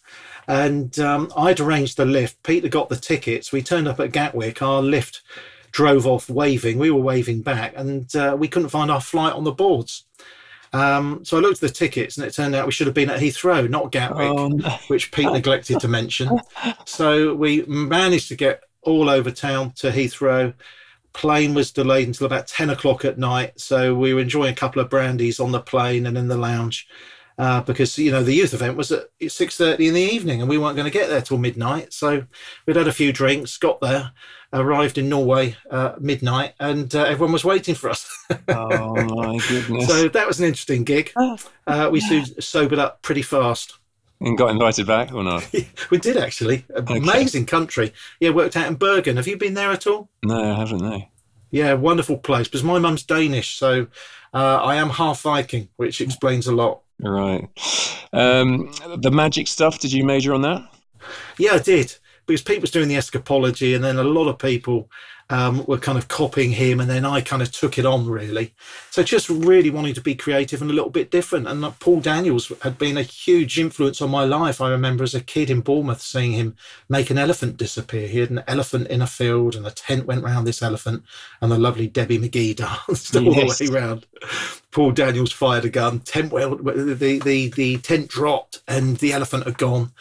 And 0.47 0.97
um, 0.99 1.31
I'd 1.35 1.59
arranged 1.59 1.97
the 1.97 2.05
lift. 2.05 2.41
Peter 2.43 2.69
got 2.69 2.89
the 2.89 2.95
tickets. 2.95 3.51
We 3.51 3.61
turned 3.61 3.87
up 3.87 3.99
at 3.99 4.11
Gatwick. 4.11 4.61
Our 4.61 4.81
lift 4.81 5.21
drove 5.71 6.07
off 6.07 6.29
waving. 6.29 6.79
We 6.79 6.91
were 6.91 7.01
waving 7.01 7.41
back, 7.41 7.73
and 7.75 8.13
uh, 8.15 8.35
we 8.39 8.47
couldn't 8.47 8.69
find 8.69 8.89
our 8.89 9.01
flight 9.01 9.33
on 9.33 9.43
the 9.43 9.51
boards. 9.51 10.05
Um, 10.73 11.23
so 11.23 11.37
I 11.37 11.41
looked 11.41 11.63
at 11.63 11.69
the 11.69 11.73
tickets, 11.73 12.17
and 12.17 12.25
it 12.25 12.33
turned 12.33 12.55
out 12.55 12.65
we 12.65 12.71
should 12.71 12.87
have 12.87 12.93
been 12.93 13.09
at 13.09 13.19
Heathrow, 13.19 13.69
not 13.69 13.91
Gatwick, 13.91 14.29
oh, 14.29 14.47
no. 14.47 14.69
which 14.87 15.11
Pete 15.11 15.31
neglected 15.31 15.79
to 15.81 15.87
mention. 15.87 16.29
So 16.85 17.33
we 17.33 17.63
managed 17.63 18.29
to 18.29 18.35
get 18.35 18.63
all 18.81 19.09
over 19.09 19.31
town 19.31 19.71
to 19.73 19.91
Heathrow. 19.91 20.53
Plane 21.13 21.53
was 21.53 21.71
delayed 21.71 22.07
until 22.07 22.27
about 22.27 22.47
10 22.47 22.69
o'clock 22.69 23.03
at 23.05 23.17
night. 23.17 23.59
So 23.59 23.95
we 23.95 24.13
were 24.13 24.21
enjoying 24.21 24.53
a 24.53 24.55
couple 24.55 24.81
of 24.81 24.89
brandies 24.89 25.39
on 25.39 25.51
the 25.51 25.59
plane 25.59 26.05
and 26.05 26.17
in 26.17 26.27
the 26.27 26.37
lounge. 26.37 26.87
Uh, 27.37 27.61
because 27.61 27.99
you 27.99 28.11
know 28.11 28.23
the 28.23 28.33
youth 28.33 28.51
event 28.53 28.75
was 28.75 28.91
at 28.91 29.07
6.30 29.21 29.89
in 29.89 29.93
the 29.93 30.01
evening 30.01 30.41
and 30.41 30.49
we 30.49 30.57
weren't 30.57 30.75
going 30.75 30.91
to 30.91 30.97
get 30.97 31.07
there 31.07 31.21
till 31.21 31.37
midnight 31.37 31.93
so 31.93 32.23
we'd 32.65 32.75
had 32.75 32.87
a 32.87 32.91
few 32.91 33.13
drinks 33.13 33.57
got 33.57 33.79
there 33.79 34.11
arrived 34.53 34.97
in 34.97 35.09
Norway 35.09 35.55
uh, 35.69 35.93
midnight, 35.99 36.53
and 36.59 36.93
uh, 36.95 37.03
everyone 37.03 37.33
was 37.33 37.43
waiting 37.43 37.75
for 37.75 37.89
us. 37.89 38.09
oh 38.47 38.95
my 38.95 39.37
goodness! 39.47 39.87
So 39.87 40.07
that 40.07 40.27
was 40.27 40.39
an 40.39 40.45
interesting 40.45 40.83
gig. 40.83 41.11
Oh. 41.15 41.37
Uh, 41.65 41.89
we 41.91 41.99
soon 41.99 42.25
sobered 42.41 42.79
up 42.79 43.01
pretty 43.01 43.21
fast. 43.21 43.77
And 44.19 44.37
got 44.37 44.49
invited 44.49 44.87
back 44.87 45.13
or 45.13 45.23
not? 45.23 45.47
we 45.91 45.99
did 45.99 46.17
actually. 46.17 46.65
Amazing 46.75 47.45
country. 47.45 47.93
Yeah, 48.19 48.31
worked 48.31 48.57
out 48.57 48.67
in 48.67 48.73
Bergen. 48.73 49.17
Have 49.17 49.27
you 49.27 49.37
been 49.37 49.53
there 49.53 49.71
at 49.71 49.85
all? 49.85 50.09
No, 50.23 50.53
I 50.53 50.55
haven't. 50.55 50.81
No. 50.81 51.03
Yeah, 51.51 51.73
wonderful 51.73 52.17
place. 52.17 52.47
Because 52.47 52.63
my 52.63 52.79
mum's 52.79 53.03
Danish, 53.03 53.55
so 53.55 53.87
uh, 54.33 54.57
I 54.57 54.75
am 54.75 54.89
half 54.89 55.21
Viking, 55.21 55.69
which 55.77 56.01
explains 56.01 56.47
a 56.47 56.55
lot. 56.55 56.81
Right. 56.99 57.47
Um, 58.13 58.71
the 58.97 59.11
magic 59.11 59.47
stuff. 59.47 59.79
Did 59.79 59.91
you 59.93 60.03
major 60.03 60.33
on 60.33 60.41
that? 60.41 60.69
Yeah, 61.37 61.53
I 61.53 61.59
did 61.59 61.95
because 62.27 62.41
Pete 62.41 62.61
was 62.61 62.71
doing 62.71 62.89
the 62.89 62.95
escapology, 62.95 63.73
and 63.73 63.83
then 63.83 63.97
a 63.97 64.03
lot 64.03 64.27
of 64.27 64.37
people 64.37 64.89
um, 65.29 65.65
were 65.65 65.77
kind 65.77 65.97
of 65.97 66.07
copying 66.07 66.51
him, 66.51 66.79
and 66.79 66.89
then 66.89 67.05
I 67.05 67.21
kind 67.21 67.41
of 67.41 67.51
took 67.51 67.77
it 67.77 67.85
on 67.85 68.07
really. 68.07 68.53
So 68.91 69.03
just 69.03 69.29
really 69.29 69.69
wanting 69.69 69.93
to 69.95 70.01
be 70.01 70.15
creative 70.15 70.61
and 70.61 70.71
a 70.71 70.73
little 70.73 70.89
bit 70.89 71.11
different. 71.11 71.47
And 71.47 71.63
Paul 71.79 71.99
Daniels 71.99 72.51
had 72.61 72.77
been 72.77 72.97
a 72.97 73.01
huge 73.01 73.59
influence 73.59 74.01
on 74.01 74.09
my 74.09 74.23
life. 74.23 74.61
I 74.61 74.69
remember 74.69 75.03
as 75.03 75.15
a 75.15 75.21
kid 75.21 75.49
in 75.49 75.61
Bournemouth 75.61 76.01
seeing 76.01 76.31
him 76.31 76.55
make 76.87 77.09
an 77.09 77.17
elephant 77.17 77.57
disappear. 77.57 78.07
He 78.07 78.19
had 78.19 78.29
an 78.29 78.43
elephant 78.47 78.87
in 78.87 79.01
a 79.01 79.07
field, 79.07 79.55
and 79.55 79.67
a 79.67 79.71
tent 79.71 80.05
went 80.05 80.23
round 80.23 80.47
this 80.47 80.61
elephant, 80.61 81.03
and 81.41 81.51
the 81.51 81.59
lovely 81.59 81.87
Debbie 81.87 82.19
McGee 82.19 82.55
danced 82.87 83.15
all 83.15 83.23
yes. 83.23 83.59
the 83.59 83.69
way 83.71 83.79
round. 83.79 84.05
Paul 84.71 84.91
Daniels 84.91 85.31
fired 85.31 85.65
a 85.65 85.69
gun. 85.69 85.99
Tent 86.01 86.31
well, 86.31 86.55
the 86.55 87.19
the 87.23 87.49
the 87.49 87.77
tent 87.79 88.09
dropped, 88.09 88.61
and 88.67 88.97
the 88.97 89.11
elephant 89.11 89.45
had 89.45 89.57
gone 89.57 89.91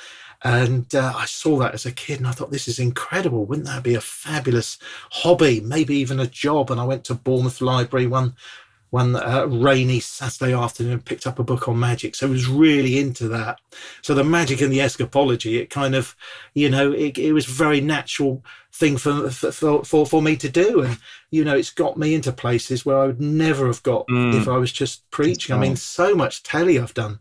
and 0.46 0.94
uh, 0.94 1.12
I 1.22 1.26
saw 1.26 1.58
that 1.58 1.74
as 1.74 1.86
a 1.86 1.92
kid 1.92 2.18
and 2.18 2.28
I 2.28 2.32
thought, 2.32 2.52
this 2.52 2.68
is 2.68 2.78
incredible. 2.78 3.46
Wouldn't 3.46 3.66
that 3.66 3.82
be 3.82 3.96
a 3.96 4.00
fabulous 4.00 4.78
hobby? 5.10 5.60
Maybe 5.60 5.96
even 5.96 6.20
a 6.20 6.26
job. 6.26 6.70
And 6.70 6.80
I 6.80 6.84
went 6.84 7.04
to 7.04 7.14
Bournemouth 7.14 7.60
Library 7.60 8.06
one 8.06 8.34
one 8.90 9.16
uh, 9.16 9.46
rainy 9.46 10.00
Saturday 10.00 10.54
afternoon 10.54 10.92
and 10.92 11.04
picked 11.04 11.26
up 11.26 11.38
a 11.40 11.44
book 11.44 11.68
on 11.68 11.78
magic. 11.78 12.14
So 12.14 12.26
I 12.28 12.30
was 12.30 12.46
really 12.46 13.00
into 13.00 13.26
that. 13.28 13.58
So 14.00 14.14
the 14.14 14.22
magic 14.22 14.60
and 14.60 14.72
the 14.72 14.78
escapology, 14.78 15.60
it 15.60 15.70
kind 15.70 15.94
of, 15.96 16.14
you 16.54 16.70
know, 16.70 16.92
it, 16.92 17.18
it 17.18 17.32
was 17.32 17.48
a 17.48 17.64
very 17.64 17.80
natural 17.80 18.44
thing 18.72 18.96
for, 18.96 19.28
for, 19.30 19.84
for, 19.84 20.06
for 20.06 20.22
me 20.22 20.36
to 20.36 20.48
do. 20.48 20.82
And, 20.82 20.98
you 21.30 21.44
know, 21.44 21.56
it's 21.56 21.72
got 21.72 21.98
me 21.98 22.14
into 22.14 22.30
places 22.30 22.86
where 22.86 22.98
I 22.98 23.06
would 23.06 23.20
never 23.20 23.66
have 23.66 23.82
got 23.82 24.06
mm. 24.06 24.40
if 24.40 24.46
I 24.46 24.56
was 24.56 24.72
just 24.72 25.10
preaching. 25.10 25.54
I 25.54 25.58
mean, 25.58 25.76
so 25.76 26.14
much 26.14 26.44
telly 26.44 26.78
I've 26.78 26.94
done 26.94 27.18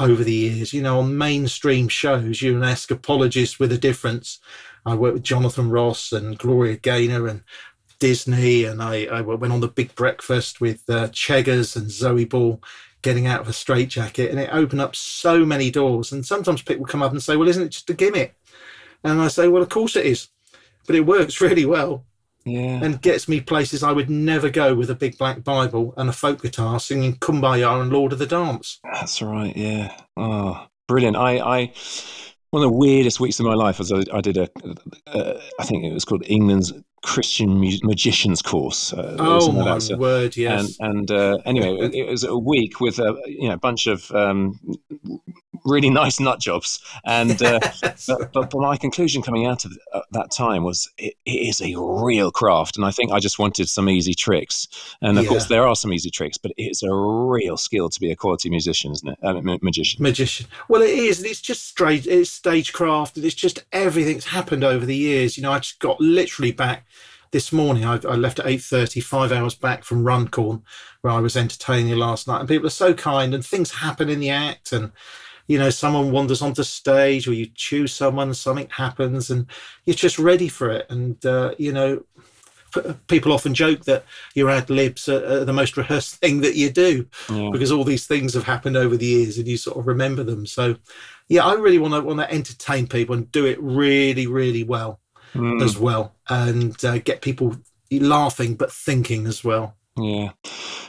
over 0.00 0.24
the 0.24 0.32
years. 0.32 0.72
You 0.72 0.82
know, 0.82 0.98
on 1.00 1.16
mainstream 1.16 1.88
shows, 1.88 2.42
you're 2.42 2.56
an 2.56 2.62
escapologist 2.62 3.60
with 3.60 3.70
a 3.70 3.78
difference. 3.78 4.40
I 4.86 4.94
worked 4.94 5.14
with 5.14 5.22
Jonathan 5.22 5.70
Ross 5.70 6.10
and 6.10 6.38
Gloria 6.38 6.76
Gaynor 6.76 7.28
and 7.28 7.42
Disney, 7.98 8.64
and 8.64 8.82
I, 8.82 9.04
I 9.04 9.20
went 9.20 9.52
on 9.52 9.60
the 9.60 9.68
Big 9.68 9.94
Breakfast 9.94 10.60
with 10.60 10.88
uh, 10.88 11.08
Cheggers 11.08 11.76
and 11.76 11.90
Zoe 11.90 12.24
Ball 12.24 12.60
getting 13.02 13.26
out 13.26 13.40
of 13.40 13.48
a 13.48 13.52
straitjacket, 13.52 14.30
and 14.30 14.40
it 14.40 14.50
opened 14.52 14.80
up 14.80 14.96
so 14.96 15.44
many 15.44 15.70
doors. 15.70 16.12
And 16.12 16.24
sometimes 16.24 16.62
people 16.62 16.86
come 16.86 17.02
up 17.02 17.12
and 17.12 17.22
say, 17.22 17.36
"Well, 17.36 17.48
isn't 17.48 17.62
it 17.62 17.68
just 17.68 17.90
a 17.90 17.94
gimmick?" 17.94 18.34
And 19.04 19.20
I 19.20 19.28
say, 19.28 19.48
"Well, 19.48 19.62
of 19.62 19.68
course 19.68 19.96
it 19.96 20.06
is, 20.06 20.28
but 20.86 20.96
it 20.96 21.06
works 21.06 21.40
really 21.42 21.66
well." 21.66 22.06
Yeah. 22.44 22.82
and 22.82 23.00
gets 23.00 23.28
me 23.28 23.40
places 23.40 23.82
I 23.82 23.92
would 23.92 24.10
never 24.10 24.50
go 24.50 24.74
with 24.74 24.90
a 24.90 24.94
big 24.94 25.18
black 25.18 25.44
Bible 25.44 25.94
and 25.96 26.08
a 26.08 26.12
folk 26.12 26.42
guitar 26.42 26.80
singing 26.80 27.16
Kumbaya 27.16 27.80
and 27.80 27.92
Lord 27.92 28.12
of 28.12 28.18
the 28.18 28.26
Dance. 28.26 28.80
That's 28.84 29.22
right. 29.22 29.56
Yeah. 29.56 29.94
Oh, 30.16 30.66
brilliant. 30.88 31.16
I, 31.16 31.38
I, 31.38 31.72
one 32.50 32.64
of 32.64 32.70
the 32.70 32.76
weirdest 32.76 33.20
weeks 33.20 33.38
of 33.40 33.46
my 33.46 33.54
life 33.54 33.78
was 33.78 33.92
I, 33.92 34.02
I 34.12 34.20
did 34.20 34.36
a, 34.36 34.48
a, 35.06 35.40
I 35.58 35.64
think 35.64 35.84
it 35.84 35.92
was 35.92 36.04
called 36.04 36.24
England's 36.26 36.72
Christian 37.02 37.60
magicians 37.82 38.42
course. 38.42 38.92
Uh, 38.92 39.16
oh 39.18 39.52
my 39.52 39.78
that. 39.78 39.98
word! 39.98 40.36
Yes. 40.36 40.76
And, 40.80 40.90
and 40.90 41.10
uh, 41.10 41.38
anyway, 41.46 41.78
it, 41.80 41.94
it, 41.94 42.08
was 42.08 42.24
a 42.24 42.36
week 42.36 42.80
with 42.80 42.98
a 42.98 43.16
you 43.26 43.48
know 43.48 43.56
bunch 43.56 43.86
of 43.86 44.10
um, 44.12 44.58
really 45.64 45.90
nice 46.02 46.20
nut 46.20 46.40
jobs. 46.40 46.80
And 47.04 47.42
uh, 47.42 47.60
but, 48.06 48.32
but, 48.32 48.54
my 48.54 48.76
conclusion 48.76 49.22
coming 49.22 49.46
out 49.46 49.64
of 49.64 49.76
uh, 49.92 50.00
that 50.12 50.30
time 50.30 50.64
was 50.64 50.90
it, 50.98 51.14
it 51.24 51.30
is 51.30 51.60
a 51.60 51.74
real 51.76 52.30
craft, 52.30 52.76
and 52.76 52.84
I 52.84 52.90
think 52.90 53.12
I 53.12 53.18
just 53.18 53.38
wanted 53.38 53.68
some 53.68 53.88
easy 53.88 54.14
tricks. 54.14 54.66
And 55.00 55.18
of 55.18 55.24
yeah. 55.24 55.30
course, 55.30 55.46
there 55.46 55.66
are 55.66 55.76
some 55.76 55.92
easy 55.92 56.10
tricks, 56.10 56.38
but 56.38 56.52
it's 56.56 56.82
a 56.82 56.92
real 56.92 57.56
skill 57.56 57.88
to 57.88 58.00
be 58.00 58.10
a 58.10 58.16
quality 58.16 58.50
musician, 58.50 58.92
isn't 58.92 59.08
it? 59.08 59.18
Uh, 59.22 59.40
magician. 59.62 60.02
Magician. 60.02 60.46
Well, 60.68 60.82
it 60.82 60.90
is, 60.90 61.22
it's 61.22 61.40
just 61.40 61.66
straight. 61.66 62.06
It's 62.06 62.30
stagecraft, 62.30 63.16
and 63.16 63.24
it's 63.24 63.34
just 63.34 63.64
everything's 63.72 64.26
happened 64.26 64.64
over 64.64 64.84
the 64.84 64.96
years. 64.96 65.36
You 65.36 65.42
know, 65.42 65.52
I 65.52 65.58
just 65.58 65.78
got 65.78 66.00
literally 66.00 66.52
back 66.52 66.86
this 67.32 67.52
morning 67.52 67.84
I, 67.84 67.94
I, 67.94 68.16
left 68.16 68.38
at 68.40 68.46
8.30 68.46 69.02
five 69.02 69.32
hours 69.32 69.54
back 69.54 69.84
from 69.84 70.04
runcorn 70.04 70.62
where 71.00 71.12
i 71.12 71.20
was 71.20 71.36
entertaining 71.36 71.96
last 71.96 72.26
night 72.26 72.40
and 72.40 72.48
people 72.48 72.66
are 72.66 72.70
so 72.70 72.92
kind 72.92 73.34
and 73.34 73.44
things 73.44 73.70
happen 73.70 74.08
in 74.08 74.20
the 74.20 74.30
act 74.30 74.72
and 74.72 74.90
you 75.50 75.58
know, 75.58 75.68
someone 75.68 76.12
wanders 76.12 76.42
onto 76.42 76.62
stage 76.62 77.26
or 77.26 77.32
you 77.32 77.48
choose 77.56 77.92
someone, 77.92 78.32
something 78.32 78.68
happens, 78.68 79.30
and 79.30 79.46
you're 79.84 79.96
just 79.96 80.16
ready 80.16 80.46
for 80.46 80.70
it. 80.70 80.86
And, 80.88 81.26
uh, 81.26 81.56
you 81.58 81.72
know, 81.72 82.04
people 83.08 83.32
often 83.32 83.52
joke 83.52 83.84
that 83.86 84.04
your 84.36 84.48
ad 84.48 84.70
libs 84.70 85.08
are, 85.08 85.44
the 85.44 85.52
most 85.52 85.76
rehearsed 85.76 86.14
thing 86.14 86.40
that 86.42 86.54
you 86.54 86.70
do 86.70 87.04
yeah. 87.28 87.48
because 87.50 87.72
all 87.72 87.82
these 87.82 88.06
things 88.06 88.32
have 88.34 88.44
happened 88.44 88.76
over 88.76 88.96
the 88.96 89.06
years 89.06 89.38
and 89.38 89.48
you 89.48 89.56
sort 89.56 89.76
of 89.76 89.88
remember 89.88 90.22
them. 90.22 90.46
So, 90.46 90.76
yeah, 91.28 91.44
I 91.44 91.54
really 91.54 91.78
want 91.78 91.94
to 91.94 92.00
want 92.00 92.20
to 92.20 92.32
entertain 92.32 92.86
people 92.86 93.16
and 93.16 93.32
do 93.32 93.44
it 93.44 93.60
really, 93.60 94.28
really 94.28 94.62
well 94.62 95.00
mm. 95.34 95.60
as 95.64 95.76
well, 95.76 96.14
and 96.28 96.76
uh, 96.84 96.98
get 96.98 97.22
people 97.22 97.56
laughing 97.90 98.54
but 98.54 98.70
thinking 98.70 99.26
as 99.26 99.42
well. 99.42 99.74
Yeah. 100.02 100.30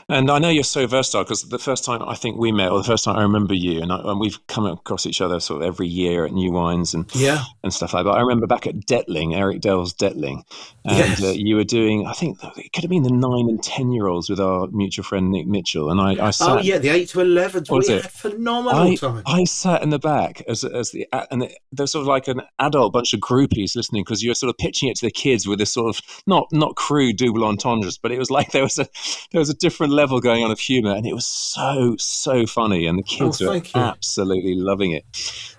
And 0.08 0.30
I 0.30 0.38
know 0.38 0.48
you're 0.48 0.64
so 0.64 0.86
versatile 0.86 1.24
because 1.24 1.48
the 1.48 1.58
first 1.58 1.84
time 1.84 2.02
I 2.02 2.14
think 2.14 2.36
we 2.36 2.52
met, 2.52 2.70
or 2.70 2.78
the 2.78 2.84
first 2.84 3.04
time 3.04 3.16
I 3.16 3.22
remember 3.22 3.54
you, 3.54 3.80
and, 3.80 3.92
I, 3.92 4.00
and, 4.04 4.20
we've 4.20 4.44
come 4.46 4.66
across 4.66 5.06
each 5.06 5.20
other 5.20 5.40
sort 5.40 5.62
of 5.62 5.68
every 5.68 5.86
year 5.86 6.26
at 6.26 6.32
New 6.32 6.52
Wines 6.52 6.92
and 6.92 7.12
yeah 7.14 7.44
and 7.62 7.72
stuff 7.72 7.94
like 7.94 8.04
that. 8.04 8.10
I 8.10 8.20
remember 8.20 8.46
back 8.46 8.66
at 8.66 8.74
Detling, 8.74 9.34
Eric 9.34 9.60
Delve's 9.60 9.94
Detling, 9.94 10.42
and 10.84 10.98
yes. 10.98 11.22
uh, 11.22 11.28
you 11.28 11.56
were 11.56 11.64
doing, 11.64 12.06
I 12.06 12.12
think 12.12 12.38
it 12.56 12.72
could 12.72 12.82
have 12.82 12.90
been 12.90 13.04
the 13.04 13.10
nine 13.10 13.48
and 13.48 13.62
ten 13.62 13.92
year 13.92 14.06
olds 14.06 14.28
with 14.28 14.40
our 14.40 14.66
mutual 14.68 15.04
friend 15.04 15.30
Nick 15.30 15.46
Mitchell, 15.46 15.90
and 15.90 16.00
I, 16.00 16.26
I 16.26 16.30
sat, 16.30 16.48
oh 16.48 16.60
yeah, 16.60 16.78
the 16.78 16.90
eight 16.90 17.08
to 17.10 17.20
eleven. 17.20 17.64
We 17.70 17.86
had 17.86 18.10
phenomenal 18.10 18.80
I, 18.80 18.94
time. 18.96 19.22
I 19.24 19.44
sat 19.44 19.82
in 19.82 19.90
the 19.90 19.98
back 19.98 20.42
as 20.48 20.64
as 20.64 20.90
the 20.90 21.06
and 21.30 21.48
there's 21.70 21.92
sort 21.92 22.02
of 22.02 22.08
like 22.08 22.28
an 22.28 22.42
adult 22.58 22.92
bunch 22.92 23.14
of 23.14 23.20
groupies 23.20 23.76
listening 23.76 24.02
because 24.02 24.22
you're 24.22 24.34
sort 24.34 24.50
of 24.50 24.58
pitching 24.58 24.88
it 24.88 24.96
to 24.96 25.06
the 25.06 25.10
kids 25.10 25.46
with 25.46 25.58
this 25.58 25.72
sort 25.72 25.96
of 25.96 26.02
not 26.26 26.48
not 26.52 26.76
crude 26.76 27.16
double 27.16 27.44
entendres, 27.44 27.98
but 27.98 28.12
it 28.12 28.18
was 28.18 28.30
like 28.30 28.52
there 28.52 28.62
was 28.62 28.78
a 28.78 28.86
there 29.30 29.38
was 29.38 29.50
a 29.50 29.54
different 29.54 29.92
level 29.92 30.20
going 30.20 30.44
on 30.44 30.50
of 30.50 30.58
humor, 30.58 30.94
and 30.94 31.06
it 31.06 31.14
was 31.14 31.26
so 31.26 31.96
so 31.98 32.46
funny, 32.46 32.86
and 32.86 32.98
the 32.98 33.02
kids 33.02 33.40
oh, 33.42 33.48
were 33.48 33.56
you. 33.56 33.62
absolutely 33.74 34.54
loving 34.54 34.92
it. 34.92 35.04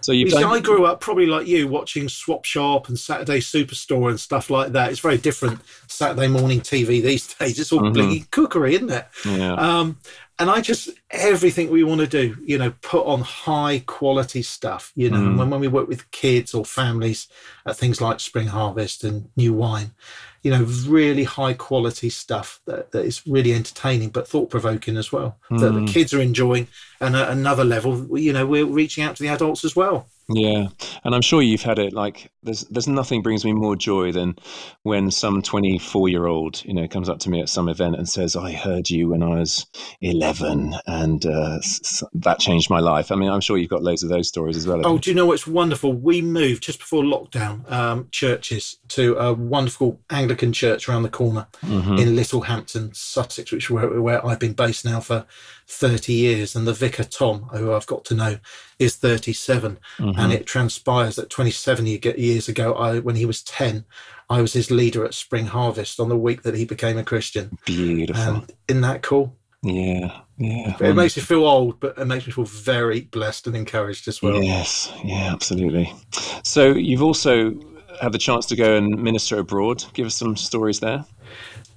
So 0.01 0.11
you. 0.11 0.27
I 0.35 0.59
grew 0.59 0.85
up 0.85 0.99
probably 0.99 1.25
like 1.25 1.47
you, 1.47 1.67
watching 1.67 2.09
Swap 2.09 2.45
Shop 2.45 2.87
and 2.89 2.99
Saturday 2.99 3.39
Superstore 3.39 4.09
and 4.09 4.19
stuff 4.19 4.49
like 4.49 4.71
that. 4.73 4.91
It's 4.91 4.99
very 4.99 5.17
different 5.17 5.61
Saturday 5.87 6.27
morning 6.27 6.61
TV 6.61 7.01
these 7.01 7.33
days. 7.35 7.59
It's 7.59 7.71
all 7.71 7.81
mm-hmm. 7.81 7.97
blingy 7.97 8.31
cookery, 8.31 8.75
isn't 8.75 8.91
it? 8.91 9.07
Yeah. 9.25 9.53
Um, 9.53 9.97
and 10.39 10.49
I 10.49 10.61
just 10.61 10.89
everything 11.11 11.69
we 11.69 11.83
want 11.83 12.01
to 12.01 12.07
do, 12.07 12.35
you 12.43 12.57
know, 12.57 12.73
put 12.81 13.05
on 13.05 13.21
high 13.21 13.83
quality 13.85 14.41
stuff. 14.41 14.91
You 14.95 15.09
know, 15.09 15.17
mm. 15.17 15.37
when 15.37 15.49
when 15.49 15.59
we 15.59 15.67
work 15.67 15.87
with 15.87 16.09
kids 16.11 16.53
or 16.53 16.65
families 16.65 17.27
at 17.65 17.77
things 17.77 18.01
like 18.01 18.19
Spring 18.19 18.47
Harvest 18.47 19.03
and 19.03 19.29
New 19.35 19.53
Wine, 19.53 19.91
you 20.43 20.51
know, 20.51 20.63
really 20.85 21.23
high 21.23 21.53
quality 21.53 22.09
stuff 22.09 22.59
that, 22.65 22.91
that 22.91 23.05
is 23.05 23.25
really 23.25 23.53
entertaining 23.53 24.09
but 24.09 24.27
thought 24.27 24.49
provoking 24.49 24.97
as 24.97 25.11
well. 25.11 25.37
Mm. 25.49 25.59
That 25.61 25.71
the 25.71 25.79
mm. 25.79 25.87
kids 25.87 26.13
are 26.13 26.21
enjoying, 26.21 26.67
and 27.03 27.15
at 27.15 27.29
another 27.29 27.63
level, 27.63 28.17
you 28.17 28.33
know, 28.33 28.45
we're 28.45 28.65
reaching 28.65 29.03
out 29.03 29.15
to 29.17 29.23
the 29.23 29.29
adults 29.29 29.63
as 29.65 29.75
well. 29.75 30.07
Yeah, 30.29 30.67
and 31.03 31.13
I'm 31.13 31.21
sure 31.21 31.41
you've 31.41 31.63
had 31.63 31.79
it. 31.79 31.91
Like, 31.91 32.31
there's 32.43 32.61
there's 32.65 32.87
nothing 32.87 33.21
brings 33.21 33.43
me 33.43 33.51
more 33.51 33.75
joy 33.75 34.13
than 34.13 34.35
when 34.83 35.11
some 35.11 35.41
24 35.41 36.07
year 36.07 36.27
old, 36.27 36.63
you 36.63 36.73
know, 36.73 36.87
comes 36.87 37.09
up 37.09 37.19
to 37.19 37.29
me 37.29 37.41
at 37.41 37.49
some 37.49 37.67
event 37.67 37.97
and 37.97 38.07
says, 38.07 38.37
"I 38.37 38.53
heard 38.53 38.89
you 38.89 39.09
when 39.09 39.21
I 39.21 39.39
was 39.39 39.65
11, 39.99 40.75
and 40.87 41.25
uh, 41.25 41.59
that 42.13 42.39
changed 42.39 42.69
my 42.69 42.79
life." 42.79 43.11
I 43.11 43.15
mean, 43.15 43.29
I'm 43.29 43.41
sure 43.41 43.57
you've 43.57 43.69
got 43.69 43.83
loads 43.83 44.01
of 44.01 44.09
those 44.09 44.29
stories 44.29 44.55
as 44.55 44.65
well. 44.65 44.81
Oh, 44.85 44.97
do 44.97 45.09
you 45.09 45.15
know 45.15 45.25
what's 45.25 45.45
wonderful? 45.45 45.91
We 45.91 46.21
moved 46.21 46.63
just 46.63 46.79
before 46.79 47.03
lockdown 47.03 47.69
um, 47.69 48.07
churches 48.11 48.77
to 48.89 49.17
a 49.17 49.33
wonderful 49.33 49.99
Anglican 50.09 50.53
church 50.53 50.87
around 50.87 51.03
the 51.03 51.09
corner 51.09 51.47
mm-hmm. 51.61 51.97
in 51.97 52.15
Littlehampton, 52.15 52.93
Sussex, 52.93 53.51
which 53.51 53.65
is 53.65 53.69
where, 53.69 54.01
where 54.01 54.25
I've 54.25 54.39
been 54.39 54.53
based 54.53 54.85
now 54.85 55.01
for 55.01 55.25
30 55.67 56.13
years, 56.13 56.55
and 56.55 56.67
the 56.67 56.73
vicar 56.73 57.03
Tom, 57.03 57.43
who 57.53 57.73
I've 57.73 57.85
got 57.85 58.05
to 58.05 58.15
know, 58.15 58.37
is 58.79 58.95
37. 58.95 59.79
Mm-hmm. 59.97 60.19
And 60.19 60.33
it 60.33 60.45
transpires 60.45 61.15
that 61.15 61.29
27 61.29 61.85
years 61.85 62.47
ago, 62.47 62.73
I, 62.73 62.99
when 62.99 63.15
he 63.15 63.25
was 63.25 63.43
10, 63.43 63.85
I 64.29 64.41
was 64.41 64.53
his 64.53 64.71
leader 64.71 65.05
at 65.05 65.13
Spring 65.13 65.47
Harvest 65.47 65.99
on 65.99 66.09
the 66.09 66.17
week 66.17 66.43
that 66.43 66.55
he 66.55 66.65
became 66.65 66.97
a 66.97 67.03
Christian. 67.03 67.57
Beautiful. 67.65 68.21
And 68.21 68.51
isn't 68.67 68.81
that 68.81 69.03
cool? 69.03 69.37
Yeah, 69.61 70.19
yeah. 70.37 70.75
It 70.81 70.95
makes 70.95 71.15
me 71.15 71.23
feel 71.23 71.45
old, 71.45 71.79
but 71.79 71.97
it 71.97 72.05
makes 72.05 72.27
me 72.27 72.33
feel 72.33 72.43
very 72.43 73.01
blessed 73.01 73.47
and 73.47 73.55
encouraged 73.55 74.07
as 74.09 74.21
well. 74.21 74.43
Yes, 74.43 74.91
yeah, 75.05 75.31
absolutely. 75.31 75.93
So 76.43 76.71
you've 76.71 77.03
also 77.03 77.53
had 78.01 78.11
the 78.11 78.17
chance 78.17 78.45
to 78.47 78.55
go 78.57 78.75
and 78.75 79.01
minister 79.01 79.39
abroad. 79.39 79.85
Give 79.93 80.05
us 80.05 80.15
some 80.15 80.35
stories 80.35 80.81
there 80.81 81.05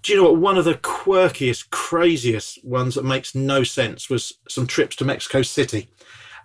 do 0.07 0.13
you 0.13 0.23
know 0.23 0.31
what? 0.31 0.41
One 0.41 0.57
of 0.57 0.65
the 0.65 0.75
quirkiest, 0.75 1.71
craziest 1.71 2.65
ones 2.65 2.95
that 2.95 3.05
makes 3.05 3.35
no 3.35 3.65
sense 3.65 4.09
was 4.09 4.35
some 4.49 4.65
trips 4.65 4.95
to 4.97 5.05
Mexico 5.05 5.43
City. 5.43 5.89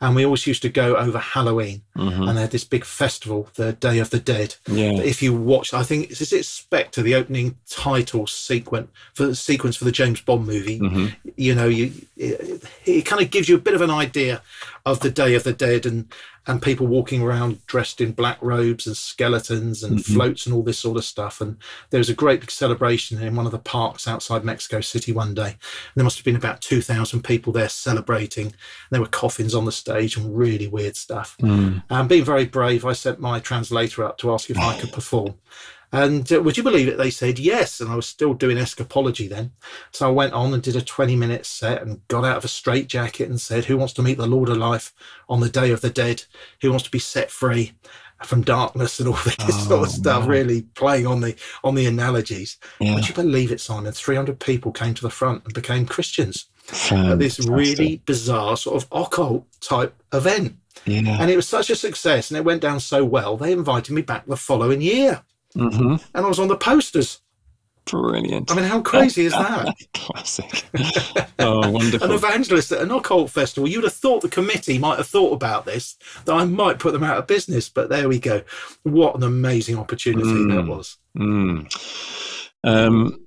And 0.04 0.16
we 0.16 0.26
always 0.26 0.48
used 0.48 0.64
to 0.64 0.70
go 0.70 0.96
over 0.96 1.20
Halloween, 1.20 1.84
mm-hmm. 1.96 2.24
and 2.24 2.36
they 2.36 2.42
had 2.42 2.50
this 2.50 2.64
big 2.64 2.84
festival, 2.84 3.50
the 3.54 3.74
Day 3.74 4.00
of 4.00 4.10
the 4.10 4.20
Dead. 4.20 4.56
Yeah. 4.66 4.94
If 4.94 5.22
you 5.22 5.36
watch, 5.36 5.76
I 5.76 5.84
think 5.84 6.10
is 6.10 6.34
it 6.34 6.44
Spectre, 6.44 7.04
the 7.04 7.14
opening 7.14 7.56
title 7.70 8.26
sequence 8.26 8.90
for 9.14 9.28
the 9.28 9.36
sequence 9.36 9.76
for 9.76 9.86
the 9.86 9.92
James 9.92 10.20
Bond 10.20 10.48
movie. 10.48 10.80
Mm-hmm. 10.80 11.30
You 11.38 11.54
know, 11.54 11.68
you 11.68 11.94
it, 12.18 12.64
it 12.84 13.02
kind 13.04 13.22
of 13.22 13.30
gives 13.30 13.48
you 13.48 13.58
a 13.58 13.60
bit 13.60 13.76
of 13.76 13.82
an 13.82 13.92
idea 13.92 14.42
of 14.88 15.02
the 15.02 15.12
Day 15.12 15.36
of 15.36 15.44
the 15.44 15.54
Dead 15.54 15.86
and 15.86 16.12
and 16.48 16.62
people 16.62 16.88
walking 16.88 17.22
around 17.22 17.64
dressed 17.68 18.02
in 18.02 18.14
black 18.14 18.38
robes 18.42 18.88
and 18.88 18.98
skeletons 18.98 19.84
and 19.84 20.00
mm-hmm. 20.00 20.14
floats 20.14 20.46
and 20.46 20.56
all 20.56 20.64
this 20.64 20.80
sort 20.80 20.98
of 20.98 21.06
stuff. 21.06 21.40
And 21.40 21.58
there 21.92 22.00
was 22.00 22.10
a 22.10 22.16
great 22.16 22.40
big 22.40 22.50
celebration 22.50 23.22
in 23.22 23.36
one 23.36 23.46
of 23.46 23.52
the 23.52 23.60
parks 23.60 24.08
outside 24.08 24.44
Mexico 24.44 24.82
City 24.82 25.12
one 25.12 25.36
day. 25.36 25.50
And 25.52 25.60
there 25.96 26.04
must 26.04 26.18
have 26.18 26.26
been 26.26 26.36
about 26.36 26.62
2,000 26.62 27.24
people 27.24 27.54
there 27.54 27.70
celebrating. 27.70 28.48
And 28.48 28.56
there 28.90 29.02
were 29.02 29.08
coffins 29.08 29.54
on 29.54 29.66
the 29.66 29.72
stage 29.72 30.18
and 30.18 30.36
really 30.36 30.68
weird 30.68 30.96
stuff. 30.96 31.38
Mm. 31.42 31.84
And 31.90 32.10
being 32.10 32.26
very 32.26 32.46
brave, 32.46 32.86
I 32.86 32.94
sent 32.94 33.20
my 33.20 33.40
translator 33.40 34.04
up 34.04 34.18
to 34.20 34.34
ask 34.34 34.50
if 34.50 34.58
I 34.58 34.80
could 34.80 34.92
perform. 34.92 35.36
And 35.92 36.32
uh, 36.32 36.42
would 36.42 36.58
you 36.58 36.64
believe 36.64 36.88
it? 36.88 36.98
They 36.98 37.10
said 37.10 37.38
yes. 37.38 37.82
And 37.82 37.92
I 37.92 37.96
was 37.96 38.08
still 38.08 38.34
doing 38.34 38.58
escapology 38.58 39.30
then. 39.30 39.52
So 39.92 40.08
I 40.08 40.12
went 40.12 40.34
on 40.34 40.54
and 40.54 40.64
did 40.64 40.76
a 40.76 40.82
20 40.82 41.16
minute 41.16 41.46
set 41.46 41.82
and 41.82 42.06
got 42.08 42.24
out 42.24 42.38
of 42.38 42.46
a 42.46 42.50
straitjacket 42.50 43.30
and 43.30 43.42
said, 43.42 43.66
Who 43.66 43.78
wants 43.78 43.94
to 43.94 44.02
meet 44.02 44.18
the 44.18 44.28
Lord 44.28 44.50
of 44.50 44.58
Life 44.58 44.94
on 45.28 45.42
the 45.42 45.50
day 45.50 45.72
of 45.72 45.82
the 45.82 45.90
dead? 45.90 46.24
Who 46.62 46.70
wants 46.70 46.86
to 46.86 46.92
be 46.92 47.00
set 47.00 47.32
free? 47.32 47.74
from 48.24 48.44
darkness 48.44 49.00
and 49.00 49.10
all 49.10 49.16
this 49.26 49.36
oh, 49.40 49.50
sort 49.50 49.88
of 49.88 49.92
stuff, 49.92 50.28
really 50.28 50.62
playing 50.62 51.08
on 51.08 51.22
the 51.22 51.36
on 51.64 51.74
the 51.74 51.88
analogies. 51.88 52.60
Yeah. 52.80 52.94
Would 52.94 53.10
you 53.10 53.16
believe 53.16 53.52
it, 53.52 53.60
Simon? 53.60 53.92
Three 53.94 54.16
hundred 54.16 54.40
people 54.40 54.72
came 54.72 54.94
to 54.94 55.02
the 55.02 55.10
front 55.10 55.44
and 55.44 55.56
became 55.56 55.88
Christians 55.88 56.46
at 56.92 57.20
this 57.20 57.40
really 57.48 58.02
bizarre 58.06 58.58
sort 58.58 58.82
of 58.82 58.88
occult 58.92 59.46
type 59.60 59.96
event. 60.14 60.56
Yeah. 60.86 61.18
And 61.20 61.30
it 61.30 61.36
was 61.36 61.48
such 61.48 61.70
a 61.70 61.76
success 61.76 62.32
and 62.32 62.38
it 62.38 62.46
went 62.46 62.62
down 62.62 62.80
so 62.80 63.04
well, 63.04 63.38
they 63.38 63.52
invited 63.52 63.94
me 63.94 64.02
back 64.02 64.26
the 64.26 64.38
following 64.38 64.82
year. 64.82 65.24
Mm-hmm. 65.56 65.96
And 66.16 66.26
I 66.26 66.28
was 66.28 66.40
on 66.40 66.48
the 66.48 66.58
posters. 66.58 67.22
Brilliant. 67.86 68.52
I 68.52 68.56
mean, 68.56 68.66
how 68.66 68.82
crazy 68.82 69.26
is 69.26 69.34
that? 69.34 69.76
Classic. 69.94 70.64
Oh, 71.40 71.72
wonderful. 71.72 72.08
an 72.08 72.14
evangelist 72.14 72.72
at 72.72 72.82
an 72.82 72.92
occult 72.92 73.32
festival. 73.32 73.68
You'd 73.68 73.84
have 73.84 73.94
thought 73.94 74.22
the 74.22 74.30
committee 74.30 74.78
might 74.78 74.98
have 74.98 75.08
thought 75.08 75.34
about 75.34 75.66
this, 75.66 75.98
that 76.26 76.36
I 76.36 76.46
might 76.46 76.78
put 76.78 76.94
them 76.94 77.04
out 77.04 77.18
of 77.18 77.26
business. 77.26 77.68
But 77.68 77.90
there 77.90 78.08
we 78.08 78.20
go. 78.20 78.44
What 78.84 79.16
an 79.16 79.24
amazing 79.24 79.76
opportunity 79.76 80.30
mm. 80.30 80.56
that 80.56 80.68
was. 80.68 80.98
Mm. 81.18 82.38
Um, 82.64 83.26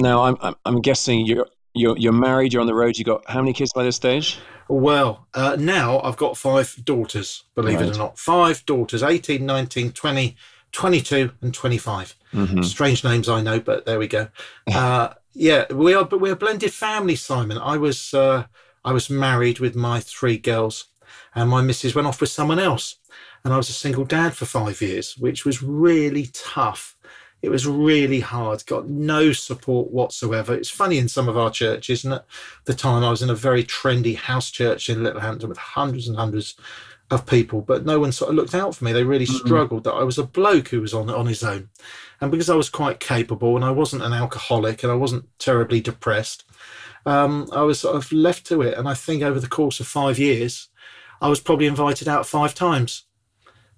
now, 0.00 0.24
I'm, 0.24 0.56
I'm 0.64 0.80
guessing 0.80 1.24
you're, 1.24 1.46
you're, 1.72 1.96
you're 1.96 2.12
married, 2.12 2.52
you're 2.52 2.60
on 2.60 2.66
the 2.66 2.74
road. 2.74 2.98
You 2.98 3.04
got 3.04 3.22
how 3.30 3.40
many 3.40 3.52
kids 3.52 3.72
by 3.72 3.84
this 3.84 3.94
stage? 3.94 4.40
Well, 4.68 5.28
uh, 5.34 5.56
now 5.58 6.00
I've 6.00 6.16
got 6.16 6.36
five 6.36 6.76
daughters, 6.84 7.44
believe 7.54 7.78
right. 7.78 7.88
it 7.90 7.94
or 7.94 7.98
not. 7.98 8.18
Five 8.18 8.66
daughters, 8.66 9.04
18, 9.04 9.46
19, 9.46 9.92
20, 9.92 10.36
22 10.72 11.32
and 11.40 11.54
25. 11.54 12.16
Mm-hmm. 12.32 12.62
Strange 12.62 13.04
names, 13.04 13.28
I 13.28 13.42
know, 13.42 13.60
but 13.60 13.84
there 13.84 13.98
we 13.98 14.08
go. 14.08 14.28
Uh, 14.72 15.10
yeah, 15.34 15.70
we 15.72 15.94
are, 15.94 16.04
but 16.04 16.20
we're 16.20 16.32
a 16.32 16.36
blended 16.36 16.72
family, 16.72 17.16
Simon. 17.16 17.58
I 17.58 17.76
was, 17.76 18.12
uh, 18.14 18.46
I 18.84 18.92
was 18.92 19.08
married 19.08 19.60
with 19.60 19.76
my 19.76 20.00
three 20.00 20.38
girls, 20.38 20.86
and 21.34 21.48
my 21.48 21.62
missus 21.62 21.94
went 21.94 22.08
off 22.08 22.20
with 22.20 22.30
someone 22.30 22.58
else, 22.58 22.96
and 23.44 23.52
I 23.52 23.56
was 23.56 23.68
a 23.68 23.74
single 23.74 24.04
dad 24.04 24.34
for 24.34 24.46
five 24.46 24.80
years, 24.80 25.16
which 25.16 25.44
was 25.44 25.62
really 25.62 26.30
tough. 26.32 26.96
It 27.42 27.50
was 27.50 27.66
really 27.66 28.20
hard. 28.20 28.64
Got 28.66 28.88
no 28.88 29.32
support 29.32 29.90
whatsoever. 29.90 30.54
It's 30.54 30.70
funny 30.70 30.98
in 30.98 31.08
some 31.08 31.28
of 31.28 31.36
our 31.36 31.50
churches, 31.50 32.04
and 32.04 32.14
at 32.14 32.24
the 32.66 32.74
time 32.74 33.02
I 33.02 33.10
was 33.10 33.20
in 33.22 33.30
a 33.30 33.34
very 33.34 33.64
trendy 33.64 34.16
house 34.16 34.50
church 34.50 34.88
in 34.88 35.02
Littlehampton 35.02 35.48
with 35.48 35.58
hundreds 35.58 36.06
and 36.06 36.16
hundreds 36.16 36.54
of 37.12 37.26
people, 37.26 37.60
but 37.60 37.84
no 37.84 38.00
one 38.00 38.12
sort 38.12 38.30
of 38.30 38.36
looked 38.36 38.54
out 38.54 38.74
for 38.74 38.84
me. 38.84 38.92
They 38.92 39.04
really 39.04 39.26
mm-hmm. 39.26 39.46
struggled 39.46 39.84
that 39.84 39.92
I 39.92 40.02
was 40.02 40.18
a 40.18 40.24
bloke 40.24 40.68
who 40.68 40.80
was 40.80 40.94
on 40.94 41.10
on 41.10 41.26
his 41.26 41.44
own, 41.44 41.68
and 42.20 42.30
because 42.30 42.48
I 42.48 42.54
was 42.54 42.70
quite 42.70 43.00
capable 43.00 43.54
and 43.56 43.64
I 43.64 43.70
wasn't 43.70 44.02
an 44.02 44.12
alcoholic 44.12 44.82
and 44.82 44.90
I 44.90 44.96
wasn't 44.96 45.26
terribly 45.38 45.80
depressed, 45.80 46.44
um, 47.06 47.48
I 47.52 47.62
was 47.62 47.80
sort 47.80 47.96
of 47.96 48.10
left 48.12 48.46
to 48.46 48.62
it. 48.62 48.78
And 48.78 48.88
I 48.88 48.94
think 48.94 49.22
over 49.22 49.40
the 49.40 49.48
course 49.48 49.80
of 49.80 49.86
five 49.86 50.18
years, 50.18 50.68
I 51.20 51.28
was 51.28 51.40
probably 51.40 51.66
invited 51.66 52.08
out 52.08 52.26
five 52.26 52.54
times 52.54 53.04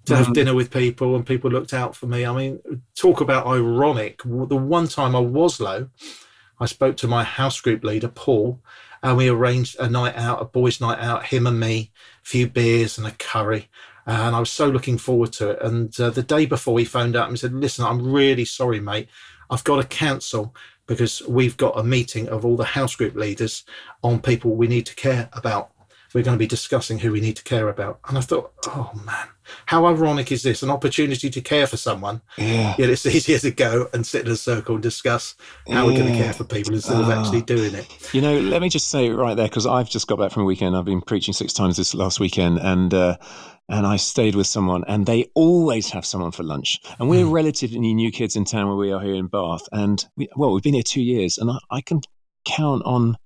to 0.05 0.13
mm-hmm. 0.13 0.23
have 0.23 0.33
dinner 0.33 0.53
with 0.53 0.71
people, 0.71 1.15
and 1.15 1.25
people 1.25 1.51
looked 1.51 1.73
out 1.73 1.95
for 1.95 2.07
me. 2.07 2.25
I 2.25 2.33
mean, 2.33 2.59
talk 2.95 3.21
about 3.21 3.47
ironic. 3.47 4.21
The 4.23 4.55
one 4.55 4.87
time 4.87 5.15
I 5.15 5.19
was 5.19 5.59
low, 5.59 5.89
I 6.59 6.65
spoke 6.65 6.97
to 6.97 7.07
my 7.07 7.23
house 7.23 7.59
group 7.59 7.83
leader, 7.83 8.07
Paul, 8.07 8.61
and 9.03 9.17
we 9.17 9.29
arranged 9.29 9.77
a 9.79 9.89
night 9.89 10.15
out, 10.15 10.41
a 10.41 10.45
boys' 10.45 10.81
night 10.81 10.99
out, 10.99 11.25
him 11.25 11.47
and 11.47 11.59
me, 11.59 11.91
a 12.23 12.27
few 12.27 12.47
beers 12.47 12.97
and 12.97 13.05
a 13.05 13.11
curry. 13.11 13.69
And 14.05 14.35
I 14.35 14.39
was 14.39 14.51
so 14.51 14.67
looking 14.67 14.97
forward 14.97 15.33
to 15.33 15.51
it. 15.51 15.61
And 15.61 15.99
uh, 15.99 16.11
the 16.11 16.23
day 16.23 16.45
before, 16.45 16.77
he 16.79 16.85
phoned 16.85 17.15
up 17.15 17.27
and 17.27 17.39
said, 17.39 17.53
Listen, 17.53 17.85
I'm 17.85 18.11
really 18.11 18.45
sorry, 18.45 18.79
mate. 18.79 19.09
I've 19.49 19.63
got 19.63 19.81
to 19.81 19.87
cancel 19.87 20.55
because 20.87 21.21
we've 21.27 21.57
got 21.57 21.77
a 21.77 21.83
meeting 21.83 22.27
of 22.29 22.45
all 22.45 22.55
the 22.55 22.63
house 22.63 22.95
group 22.95 23.15
leaders 23.15 23.63
on 24.03 24.21
people 24.21 24.55
we 24.55 24.67
need 24.67 24.85
to 24.85 24.95
care 24.95 25.29
about 25.33 25.71
we're 26.15 26.23
going 26.23 26.37
to 26.37 26.39
be 26.39 26.47
discussing 26.47 26.97
who 26.97 27.11
we 27.11 27.19
need 27.19 27.35
to 27.35 27.43
care 27.43 27.67
about. 27.67 27.99
And 28.07 28.17
I 28.17 28.21
thought, 28.21 28.53
oh 28.67 28.89
man, 29.05 29.27
how 29.65 29.85
ironic 29.85 30.31
is 30.31 30.43
this? 30.43 30.63
An 30.63 30.69
opportunity 30.69 31.29
to 31.29 31.41
care 31.41 31.67
for 31.67 31.75
someone. 31.75 32.21
Yeah. 32.37 32.73
Yet 32.77 32.89
it's 32.89 33.05
easier 33.05 33.37
to 33.39 33.51
go 33.51 33.89
and 33.93 34.07
sit 34.07 34.25
in 34.25 34.31
a 34.31 34.37
circle 34.37 34.75
and 34.75 34.81
discuss 34.81 35.35
how 35.67 35.73
yeah. 35.73 35.83
we're 35.83 35.99
going 35.99 36.13
to 36.13 36.17
care 36.17 36.31
for 36.31 36.45
people 36.45 36.73
instead 36.73 37.01
of 37.01 37.09
actually 37.09 37.41
ah. 37.41 37.45
doing 37.45 37.75
it. 37.75 38.13
You 38.13 38.21
know, 38.21 38.39
let 38.39 38.61
me 38.61 38.69
just 38.69 38.87
say 38.87 39.09
right 39.09 39.35
there, 39.35 39.49
because 39.49 39.67
I've 39.67 39.89
just 39.89 40.07
got 40.07 40.17
back 40.17 40.31
from 40.31 40.43
a 40.43 40.45
weekend. 40.45 40.77
I've 40.77 40.85
been 40.85 41.01
preaching 41.01 41.33
six 41.33 41.51
times 41.51 41.75
this 41.75 41.93
last 41.93 42.21
weekend. 42.21 42.59
And, 42.59 42.93
uh, 42.93 43.17
and 43.67 43.85
I 43.85 43.97
stayed 43.97 44.35
with 44.35 44.47
someone, 44.47 44.85
and 44.87 45.05
they 45.05 45.29
always 45.33 45.89
have 45.89 46.05
someone 46.05 46.31
for 46.31 46.43
lunch. 46.43 46.79
And 46.97 47.09
we're 47.09 47.25
mm. 47.25 47.31
relatively 47.33 47.79
new 47.79 48.11
kids 48.11 48.37
in 48.37 48.45
town 48.45 48.67
where 48.67 48.77
we 48.77 48.93
are 48.93 49.01
here 49.01 49.15
in 49.15 49.27
Bath. 49.27 49.67
And 49.73 50.05
we, 50.15 50.29
well, 50.37 50.53
we've 50.53 50.63
been 50.63 50.75
here 50.75 50.83
two 50.83 51.03
years, 51.03 51.37
and 51.37 51.51
I, 51.51 51.57
I 51.71 51.81
can 51.81 51.99
count 52.45 52.83
on 52.85 53.17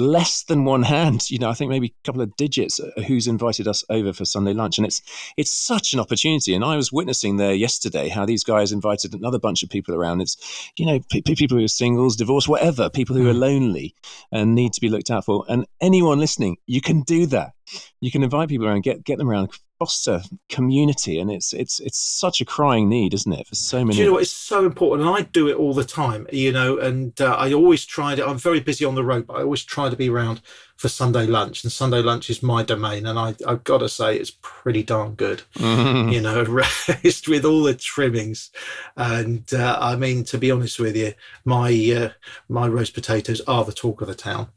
less 0.00 0.42
than 0.44 0.64
one 0.64 0.82
hand. 0.82 1.30
You 1.30 1.38
know, 1.38 1.50
I 1.50 1.54
think 1.54 1.70
maybe 1.70 1.88
a 1.88 2.06
couple 2.06 2.22
of 2.22 2.34
digits 2.36 2.80
who's 3.06 3.26
invited 3.26 3.68
us 3.68 3.84
over 3.90 4.12
for 4.12 4.24
Sunday 4.24 4.52
lunch, 4.52 4.78
and 4.78 4.86
it's 4.86 5.02
it's 5.36 5.52
such 5.52 5.92
an 5.92 6.00
opportunity. 6.00 6.54
And 6.54 6.64
I 6.64 6.76
was 6.76 6.92
witnessing 6.92 7.36
there 7.36 7.54
yesterday 7.54 8.08
how 8.08 8.26
these 8.26 8.42
guys 8.42 8.72
invited 8.72 9.14
another 9.14 9.38
bunch 9.38 9.62
of 9.62 9.70
people 9.70 9.94
around. 9.94 10.20
It's 10.20 10.36
you 10.76 10.86
know 10.86 11.00
p- 11.10 11.22
people 11.22 11.58
who 11.58 11.64
are 11.64 11.68
singles, 11.68 12.16
divorced, 12.16 12.48
whatever, 12.48 12.90
people 12.90 13.16
who 13.16 13.28
are 13.28 13.32
hmm. 13.32 13.38
lonely 13.38 13.94
and 14.32 14.54
need 14.54 14.72
to 14.72 14.80
be 14.80 14.88
looked 14.88 15.10
out 15.10 15.24
for. 15.24 15.44
And 15.48 15.66
anyone 15.80 16.18
listening, 16.18 16.56
you 16.66 16.80
can 16.80 17.02
do 17.02 17.26
that. 17.26 17.52
You 18.00 18.10
can 18.10 18.22
invite 18.22 18.48
people 18.48 18.66
around, 18.66 18.82
get 18.82 19.04
get 19.04 19.18
them 19.18 19.28
around 19.28 19.50
foster 19.80 20.22
community, 20.50 21.18
and 21.18 21.30
it's 21.30 21.52
it's 21.54 21.80
it's 21.80 21.98
such 21.98 22.40
a 22.40 22.44
crying 22.44 22.88
need, 22.88 23.14
isn't 23.14 23.32
it, 23.32 23.46
for 23.46 23.54
so 23.54 23.78
many? 23.78 23.96
Do 23.96 24.02
you 24.02 24.06
know 24.06 24.12
what? 24.12 24.22
It's 24.22 24.30
so 24.30 24.66
important, 24.66 25.08
and 25.08 25.16
I 25.16 25.22
do 25.22 25.48
it 25.48 25.56
all 25.56 25.72
the 25.72 25.84
time. 25.84 26.26
You 26.30 26.52
know, 26.52 26.78
and 26.78 27.18
uh, 27.20 27.34
I 27.34 27.52
always 27.52 27.84
try 27.86 28.14
to. 28.14 28.24
I'm 28.24 28.38
very 28.38 28.60
busy 28.60 28.84
on 28.84 28.94
the 28.94 29.02
road, 29.02 29.26
but 29.26 29.34
I 29.38 29.42
always 29.42 29.64
try 29.64 29.88
to 29.88 29.96
be 29.96 30.10
around 30.10 30.42
for 30.80 30.88
Sunday 30.88 31.26
lunch, 31.26 31.62
and 31.62 31.70
Sunday 31.70 32.00
lunch 32.00 32.30
is 32.30 32.42
my 32.42 32.62
domain, 32.62 33.04
and 33.04 33.18
I 33.18 33.34
I've 33.46 33.64
got 33.64 33.78
to 33.78 33.88
say 33.88 34.16
it's 34.16 34.32
pretty 34.40 34.82
darn 34.82 35.14
good. 35.14 35.42
Mm. 35.56 36.10
You 36.10 36.22
know, 36.22 36.42
raised 37.04 37.28
with 37.28 37.44
all 37.44 37.64
the 37.64 37.74
trimmings, 37.74 38.50
and 38.96 39.44
uh, 39.52 39.76
I 39.78 39.96
mean 39.96 40.24
to 40.24 40.38
be 40.38 40.50
honest 40.50 40.78
with 40.78 40.96
you, 40.96 41.12
my 41.44 41.68
uh, 41.94 42.08
my 42.48 42.66
roast 42.66 42.94
potatoes 42.94 43.42
are 43.42 43.62
the 43.62 43.74
talk 43.74 44.00
of 44.00 44.08
the 44.08 44.14
town 44.14 44.48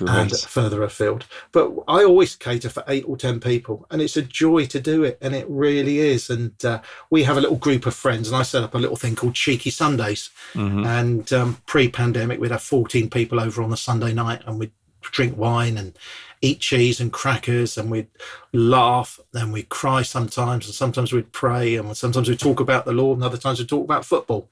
and 0.00 0.32
further 0.32 0.82
afield. 0.82 1.26
But 1.52 1.70
I 1.86 2.02
always 2.04 2.34
cater 2.34 2.68
for 2.68 2.82
eight 2.88 3.04
or 3.06 3.16
10 3.16 3.40
people, 3.40 3.86
and 3.90 4.00
it's 4.00 4.16
a 4.16 4.22
joy 4.22 4.66
to 4.66 4.80
do 4.80 5.04
it. 5.04 5.18
And 5.20 5.34
it 5.34 5.46
really 5.48 5.98
is. 5.98 6.30
And 6.30 6.52
uh, 6.64 6.80
we 7.10 7.22
have 7.24 7.36
a 7.36 7.40
little 7.40 7.56
group 7.56 7.86
of 7.86 7.94
friends, 7.94 8.28
and 8.28 8.36
I 8.36 8.42
set 8.42 8.62
up 8.62 8.74
a 8.74 8.78
little 8.78 8.96
thing 8.96 9.14
called 9.14 9.34
Cheeky 9.34 9.70
Sundays. 9.70 10.30
Mhm. 10.54 10.86
And 10.86 11.32
um, 11.32 11.58
pre 11.66 11.88
pandemic, 11.88 12.40
we'd 12.40 12.50
have 12.50 12.62
14 12.62 13.10
people 13.10 13.40
over 13.40 13.62
on 13.62 13.72
a 13.72 13.76
Sunday 13.76 14.12
night, 14.12 14.42
and 14.46 14.58
we'd 14.58 14.72
drink 15.02 15.36
wine 15.36 15.76
and 15.78 15.96
eat 16.42 16.60
cheese 16.60 17.00
and 17.00 17.12
crackers, 17.12 17.76
and 17.76 17.90
we'd 17.90 18.08
laugh, 18.52 19.20
and 19.34 19.52
we'd 19.52 19.68
cry 19.68 20.02
sometimes, 20.02 20.66
and 20.66 20.74
sometimes 20.74 21.12
we'd 21.12 21.32
pray, 21.32 21.76
and 21.76 21.96
sometimes 21.96 22.28
we'd 22.28 22.38
talk 22.40 22.60
about 22.60 22.84
the 22.84 22.92
Lord, 22.92 23.18
and 23.18 23.24
other 23.24 23.36
times 23.36 23.58
we'd 23.58 23.68
talk 23.68 23.84
about 23.84 24.04
football. 24.04 24.48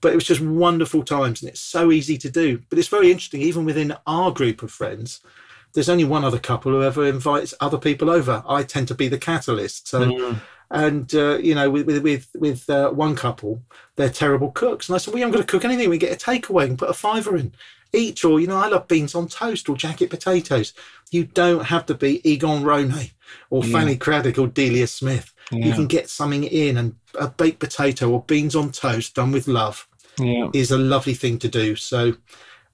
But 0.00 0.12
it 0.12 0.16
was 0.16 0.24
just 0.24 0.42
wonderful 0.42 1.02
times 1.02 1.40
and 1.40 1.48
it's 1.48 1.60
so 1.60 1.90
easy 1.90 2.18
to 2.18 2.30
do. 2.30 2.60
But 2.68 2.78
it's 2.78 2.88
very 2.88 3.10
interesting 3.10 3.40
even 3.40 3.64
within 3.64 3.96
our 4.06 4.30
group 4.32 4.62
of 4.62 4.70
friends 4.70 5.20
there's 5.74 5.88
only 5.88 6.04
one 6.04 6.24
other 6.24 6.38
couple 6.38 6.72
who 6.72 6.82
ever 6.82 7.04
invites 7.04 7.52
other 7.60 7.78
people 7.78 8.08
over. 8.08 8.42
I 8.48 8.62
tend 8.62 8.88
to 8.88 8.94
be 8.94 9.08
the 9.08 9.18
catalyst 9.18 9.88
so 9.88 10.00
Mm. 10.00 10.40
and 10.70 11.14
uh, 11.14 11.38
you 11.38 11.54
know 11.54 11.68
with 11.70 11.86
with 11.86 12.02
with, 12.02 12.28
with 12.38 12.70
uh, 12.70 12.90
one 12.90 13.14
couple 13.14 13.62
they're 13.96 14.08
terrible 14.08 14.50
cooks 14.50 14.88
and 14.88 14.94
i 14.94 14.98
said 14.98 15.12
we 15.12 15.20
haven't 15.20 15.34
got 15.34 15.40
to 15.40 15.46
cook 15.46 15.64
anything. 15.64 15.90
We 15.90 15.98
get 15.98 16.12
a 16.12 16.24
takeaway 16.30 16.64
and 16.64 16.78
put 16.78 16.90
a 16.90 16.94
fiver 16.94 17.36
in 17.36 17.52
each 17.94 18.24
or 18.24 18.40
you 18.40 18.46
know 18.46 18.56
i 18.56 18.68
love 18.68 18.88
beans 18.88 19.14
on 19.14 19.28
toast 19.28 19.68
or 19.68 19.76
jacket 19.76 20.10
potatoes 20.10 20.72
you 21.10 21.24
don't 21.24 21.66
have 21.66 21.86
to 21.86 21.94
be 21.94 22.20
egon 22.28 22.62
ronay 22.62 23.12
or 23.50 23.64
Yeah. 23.64 23.72
fanny 23.72 23.96
cradock 23.96 24.38
or 24.38 24.48
delia 24.48 24.86
smith 24.86 25.32
you 25.52 25.72
can 25.72 25.86
get 25.86 26.08
something 26.08 26.44
in 26.44 26.76
and 26.76 26.94
a 27.20 27.28
baked 27.28 27.60
potato 27.60 28.10
or 28.10 28.22
beans 28.22 28.56
on 28.56 28.72
toast 28.72 29.14
done 29.14 29.30
with 29.30 29.46
love 29.46 29.86
yeah. 30.18 30.48
is 30.52 30.70
a 30.70 30.78
lovely 30.78 31.14
thing 31.14 31.38
to 31.38 31.48
do. 31.48 31.76
So 31.76 32.16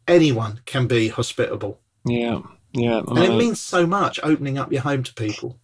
anyone 0.07 0.61
can 0.67 0.87
be 0.87 1.09
hospitable. 1.09 1.79
Yeah. 2.05 2.41
Yeah. 2.73 3.03
And 3.07 3.19
it 3.19 3.31
uh, 3.31 3.37
means 3.37 3.61
so 3.61 3.87
much 3.87 4.21
opening 4.23 4.59
up 4.59 4.73
your 4.73 4.83
home 4.83 5.03
to 5.03 5.15
people. 5.15 5.59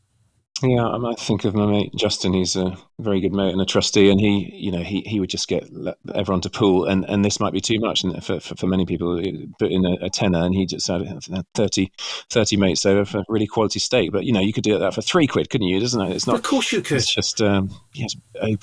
Yeah, 0.62 0.88
I, 0.88 1.14
think 1.19 1.45
of 1.45 1.55
my 1.55 1.66
mate 1.66 1.92
Justin. 1.95 2.33
He's 2.33 2.57
a 2.57 2.77
very 2.99 3.21
good 3.21 3.35
mate 3.35 3.53
and 3.53 3.61
a 3.61 3.66
trustee, 3.66 4.11
and 4.11 4.19
he, 4.19 4.51
you 4.55 4.73
know, 4.73 4.83
he, 4.83 5.03
he 5.03 5.21
would 5.21 5.29
just 5.29 5.49
get 5.49 5.69
everyone 6.14 6.40
to 6.42 6.51
pool, 6.51 6.87
and, 6.87 7.05
and 7.05 7.23
this 7.23 7.38
might 7.38 7.53
be 7.53 7.61
too 7.61 7.79
much 7.79 8.05
and 8.05 8.25
for, 8.25 8.40
for, 8.40 8.57
for 8.57 8.66
many 8.66 8.87
people. 8.87 9.21
Put 9.59 9.71
in 9.71 9.85
a, 9.85 10.07
a 10.07 10.09
tenner, 10.09 10.42
and 10.42 10.55
he 10.55 10.64
just 10.64 10.88
had 10.88 11.07
had 11.07 11.45
30, 11.55 11.92
30 12.31 12.57
mates 12.57 12.87
over 12.87 13.05
for 13.05 13.23
really 13.29 13.47
quality 13.47 13.79
steak. 13.79 14.12
But 14.12 14.25
you 14.25 14.33
know, 14.33 14.40
you 14.40 14.55
could 14.55 14.64
do 14.64 14.79
that 14.79 14.95
for 14.95 15.03
three 15.03 15.27
quid, 15.27 15.51
couldn't 15.51 15.66
you? 15.66 15.79
Doesn't 15.79 16.01
it? 16.01 16.12
It's 16.12 16.27
not. 16.27 16.37
of 16.37 16.42
course 16.42 16.73
you 16.73 16.81
could. 16.81 16.99
It's 16.99 17.14
just 17.14 17.42
um, 17.42 17.71
yes. 17.92 18.16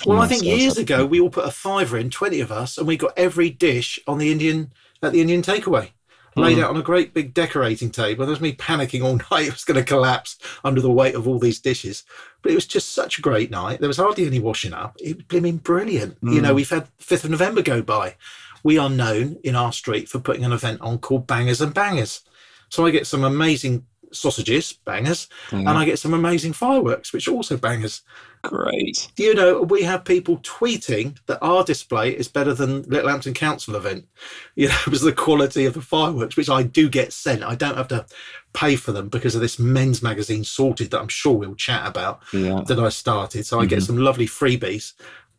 Well, 0.04 0.20
I 0.20 0.26
think 0.26 0.42
years 0.42 0.78
ago 0.78 1.06
we 1.06 1.20
all 1.20 1.30
put 1.30 1.46
a 1.46 1.52
fiver 1.52 1.96
in, 1.96 2.10
twenty 2.10 2.40
of 2.40 2.50
us, 2.50 2.76
and 2.76 2.88
we 2.88 2.96
got 2.96 3.12
every 3.16 3.50
dish 3.50 4.00
on 4.08 4.18
the 4.18 4.32
Indian 4.32 4.72
at 5.00 5.12
the 5.12 5.20
Indian 5.20 5.42
takeaway. 5.42 5.90
Laid 6.36 6.58
Mm. 6.58 6.62
out 6.64 6.70
on 6.70 6.76
a 6.76 6.82
great 6.82 7.14
big 7.14 7.32
decorating 7.34 7.90
table. 7.90 8.24
There 8.26 8.30
was 8.32 8.40
me 8.40 8.52
panicking 8.54 9.04
all 9.04 9.16
night. 9.30 9.46
It 9.48 9.52
was 9.52 9.64
going 9.64 9.78
to 9.78 9.84
collapse 9.84 10.36
under 10.64 10.80
the 10.80 10.90
weight 10.90 11.14
of 11.14 11.28
all 11.28 11.38
these 11.38 11.60
dishes. 11.60 12.02
But 12.42 12.52
it 12.52 12.56
was 12.56 12.66
just 12.66 12.92
such 12.92 13.18
a 13.18 13.22
great 13.22 13.50
night. 13.50 13.80
There 13.80 13.88
was 13.88 13.96
hardly 13.98 14.26
any 14.26 14.40
washing 14.40 14.72
up. 14.72 14.96
It 15.00 15.16
was 15.16 15.24
blooming 15.26 15.58
brilliant. 15.58 16.18
You 16.22 16.40
know, 16.40 16.52
Mm. 16.52 16.56
we've 16.56 16.70
had 16.70 16.88
5th 16.98 17.24
of 17.24 17.30
November 17.30 17.62
go 17.62 17.82
by. 17.82 18.16
We 18.62 18.78
are 18.78 18.90
known 18.90 19.36
in 19.44 19.54
our 19.54 19.72
street 19.72 20.08
for 20.08 20.18
putting 20.18 20.44
an 20.44 20.52
event 20.52 20.80
on 20.80 20.98
called 20.98 21.26
Bangers 21.26 21.60
and 21.60 21.72
Bangers. 21.74 22.22
So 22.70 22.84
I 22.86 22.90
get 22.90 23.06
some 23.06 23.22
amazing 23.22 23.86
sausages, 24.14 24.72
bangers, 24.84 25.28
Yeah, 25.52 25.58
and 25.60 25.68
I 25.70 25.84
get 25.84 25.98
some 25.98 26.14
amazing 26.14 26.52
fireworks, 26.54 27.12
which 27.12 27.28
are 27.28 27.32
also 27.32 27.56
bangers. 27.56 28.02
great. 28.42 29.10
You 29.16 29.34
know, 29.34 29.62
we 29.62 29.82
have 29.84 30.04
people 30.04 30.36
tweeting 30.38 31.16
that 31.26 31.38
our 31.40 31.64
display 31.64 32.10
is 32.10 32.28
better 32.28 32.52
than 32.52 32.82
Littlehampton 32.82 33.32
Council 33.34 33.74
event. 33.74 34.06
You 34.54 34.68
know, 34.68 34.76
because 34.84 35.02
of 35.02 35.06
the 35.06 35.22
quality 35.22 35.64
of 35.64 35.74
the 35.74 35.80
fireworks, 35.80 36.36
which 36.36 36.50
I 36.50 36.62
do 36.62 36.88
get 36.88 37.12
sent. 37.12 37.42
I 37.42 37.54
don't 37.54 37.76
have 37.76 37.88
to 37.88 38.04
pay 38.52 38.76
for 38.76 38.92
them 38.92 39.08
because 39.08 39.34
of 39.34 39.40
this 39.40 39.58
men's 39.58 40.02
magazine 40.02 40.44
sorted 40.44 40.90
that 40.90 41.00
I'm 41.00 41.08
sure 41.08 41.32
we'll 41.32 41.54
chat 41.54 41.86
about 41.86 42.20
Yeah, 42.32 42.60
that 42.66 42.78
I 42.78 42.88
started. 42.90 43.46
So 43.46 43.60
I 43.60 43.66
get 43.66 43.80
Mhm. 43.80 43.86
some 43.86 43.96
lovely 43.98 44.26
freebies. 44.26 44.92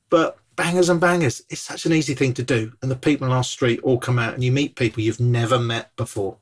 But 0.10 0.38
bangers 0.56 0.90
and 0.90 1.00
bangers, 1.00 1.42
it's 1.50 1.62
such 1.62 1.86
an 1.86 1.94
easy 1.94 2.14
thing 2.16 2.34
to 2.34 2.44
do. 2.44 2.72
And 2.82 2.90
the 2.90 2.96
people 2.96 3.26
on 3.28 3.34
our 3.34 3.44
street 3.44 3.80
all 3.84 3.98
come 4.00 4.18
out 4.20 4.34
and 4.34 4.44
you 4.44 4.52
meet 4.52 4.76
people 4.76 5.02
you've 5.04 5.20
never 5.20 5.60
met 5.60 5.96
before. 5.96 6.38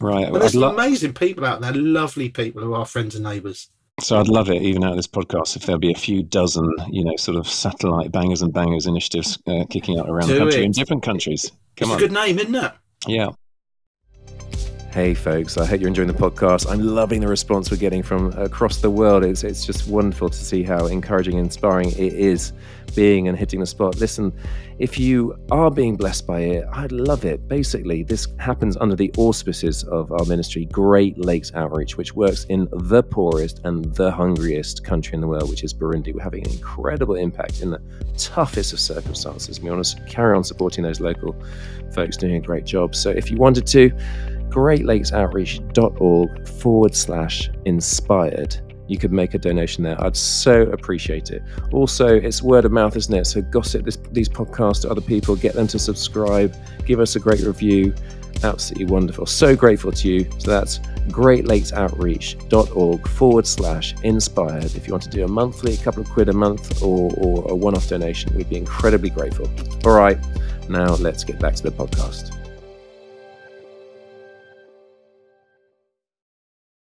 Right. 0.00 0.26
I'd 0.26 0.34
there's 0.34 0.54
lo- 0.54 0.72
amazing 0.72 1.14
people 1.14 1.44
out 1.44 1.60
there, 1.60 1.72
lovely 1.72 2.28
people 2.28 2.62
who 2.62 2.74
are 2.74 2.86
friends 2.86 3.14
and 3.14 3.24
neighbours. 3.24 3.68
So 4.00 4.18
I'd 4.18 4.28
love 4.28 4.48
it, 4.50 4.62
even 4.62 4.84
out 4.84 4.92
of 4.92 4.96
this 4.96 5.06
podcast, 5.06 5.54
if 5.54 5.66
there'll 5.66 5.78
be 5.78 5.92
a 5.92 5.96
few 5.96 6.22
dozen, 6.22 6.72
you 6.90 7.04
know, 7.04 7.14
sort 7.16 7.36
of 7.36 7.46
satellite 7.46 8.10
bangers 8.10 8.42
and 8.42 8.52
bangers 8.52 8.86
initiatives 8.86 9.38
uh, 9.46 9.64
kicking 9.68 9.98
out 9.98 10.08
around 10.08 10.28
the 10.28 10.38
country 10.38 10.62
it. 10.62 10.64
in 10.64 10.72
different 10.72 11.02
countries. 11.02 11.52
Come 11.76 11.90
it's 11.90 11.90
on, 11.90 11.96
a 11.96 12.00
good 12.00 12.12
name, 12.12 12.38
isn't 12.38 12.54
it? 12.54 12.72
yeah. 13.06 13.28
Hey, 14.92 15.14
folks! 15.14 15.56
I 15.56 15.64
hope 15.64 15.80
you're 15.80 15.88
enjoying 15.88 16.08
the 16.08 16.12
podcast. 16.12 16.70
I'm 16.70 16.82
loving 16.82 17.22
the 17.22 17.26
response 17.26 17.70
we're 17.70 17.78
getting 17.78 18.02
from 18.02 18.30
across 18.38 18.76
the 18.76 18.90
world. 18.90 19.24
It's 19.24 19.42
it's 19.42 19.64
just 19.64 19.88
wonderful 19.88 20.28
to 20.28 20.36
see 20.36 20.62
how 20.62 20.84
encouraging 20.84 21.38
and 21.38 21.46
inspiring 21.46 21.92
it 21.92 22.12
is, 22.12 22.52
being 22.94 23.26
and 23.26 23.38
hitting 23.38 23.60
the 23.60 23.66
spot. 23.66 23.96
Listen, 23.96 24.34
if 24.78 24.98
you 24.98 25.34
are 25.50 25.70
being 25.70 25.96
blessed 25.96 26.26
by 26.26 26.40
it, 26.40 26.66
I'd 26.74 26.92
love 26.92 27.24
it. 27.24 27.48
Basically, 27.48 28.02
this 28.02 28.28
happens 28.38 28.76
under 28.76 28.94
the 28.94 29.10
auspices 29.16 29.82
of 29.84 30.12
our 30.12 30.26
ministry, 30.26 30.66
Great 30.66 31.16
Lakes 31.16 31.54
Outreach, 31.54 31.96
which 31.96 32.14
works 32.14 32.44
in 32.50 32.68
the 32.70 33.02
poorest 33.02 33.62
and 33.64 33.86
the 33.94 34.10
hungriest 34.10 34.84
country 34.84 35.14
in 35.14 35.22
the 35.22 35.26
world, 35.26 35.48
which 35.48 35.64
is 35.64 35.72
Burundi. 35.72 36.12
We're 36.12 36.22
having 36.22 36.46
an 36.46 36.52
incredible 36.52 37.14
impact 37.14 37.62
in 37.62 37.70
the 37.70 37.80
toughest 38.18 38.74
of 38.74 38.78
circumstances. 38.78 39.58
We 39.58 39.70
want 39.70 39.86
to 39.86 40.04
carry 40.04 40.36
on 40.36 40.44
supporting 40.44 40.84
those 40.84 41.00
local 41.00 41.34
folks 41.94 42.18
doing 42.18 42.34
a 42.34 42.40
great 42.40 42.66
job. 42.66 42.94
So 42.94 43.08
if 43.08 43.30
you 43.30 43.38
wanted 43.38 43.66
to, 43.68 43.90
greatlakesoutreach.org 44.52 46.48
forward 46.48 46.94
slash 46.94 47.50
inspired. 47.64 48.56
You 48.88 48.98
could 48.98 49.12
make 49.12 49.34
a 49.34 49.38
donation 49.38 49.84
there. 49.84 49.96
I'd 50.04 50.16
so 50.16 50.62
appreciate 50.64 51.30
it. 51.30 51.42
Also, 51.72 52.08
it's 52.08 52.42
word 52.42 52.66
of 52.66 52.72
mouth, 52.72 52.96
isn't 52.96 53.14
it? 53.14 53.26
So 53.26 53.40
gossip 53.40 53.84
this, 53.84 53.96
these 54.10 54.28
podcasts 54.28 54.82
to 54.82 54.90
other 54.90 55.00
people, 55.00 55.36
get 55.36 55.54
them 55.54 55.68
to 55.68 55.78
subscribe, 55.78 56.52
give 56.84 56.98
us 57.00 57.16
a 57.16 57.20
great 57.20 57.40
review. 57.40 57.94
Absolutely 58.44 58.92
wonderful. 58.92 59.24
So 59.24 59.56
grateful 59.56 59.92
to 59.92 60.08
you. 60.08 60.28
So 60.38 60.50
that's 60.50 60.80
greatlakesoutreach.org 61.08 63.08
forward 63.08 63.46
slash 63.46 63.94
inspired. 64.02 64.64
If 64.64 64.86
you 64.86 64.92
want 64.92 65.04
to 65.04 65.10
do 65.10 65.24
a 65.24 65.28
monthly, 65.28 65.72
a 65.74 65.78
couple 65.78 66.02
of 66.02 66.10
quid 66.10 66.28
a 66.28 66.32
month, 66.32 66.82
or, 66.82 67.12
or 67.16 67.48
a 67.50 67.54
one 67.54 67.76
off 67.76 67.88
donation, 67.88 68.34
we'd 68.34 68.50
be 68.50 68.56
incredibly 68.56 69.10
grateful. 69.10 69.48
All 69.86 69.96
right, 69.96 70.18
now 70.68 70.96
let's 70.96 71.22
get 71.24 71.38
back 71.38 71.54
to 71.54 71.62
the 71.62 71.70
podcast. 71.70 72.41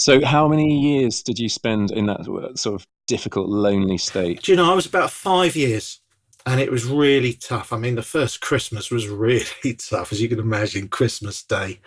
So, 0.07 0.23
how 0.23 0.47
many 0.47 0.73
years 0.73 1.21
did 1.21 1.37
you 1.37 1.49
spend 1.49 1.91
in 1.91 2.05
that 2.05 2.23
sort 2.55 2.75
of 2.75 2.87
difficult, 3.07 3.49
lonely 3.49 3.97
state? 3.97 4.41
Do 4.41 4.53
you 4.53 4.55
know, 4.55 4.71
I 4.71 4.73
was 4.73 4.85
about 4.85 5.11
five 5.11 5.53
years 5.53 5.99
and 6.45 6.61
it 6.61 6.71
was 6.71 6.85
really 6.85 7.33
tough. 7.33 7.73
I 7.73 7.77
mean, 7.77 7.95
the 7.95 8.01
first 8.01 8.39
Christmas 8.39 8.89
was 8.89 9.05
really 9.09 9.73
tough, 9.77 10.13
as 10.13 10.21
you 10.21 10.29
can 10.29 10.39
imagine, 10.39 10.87
Christmas 10.87 11.43
Day. 11.43 11.81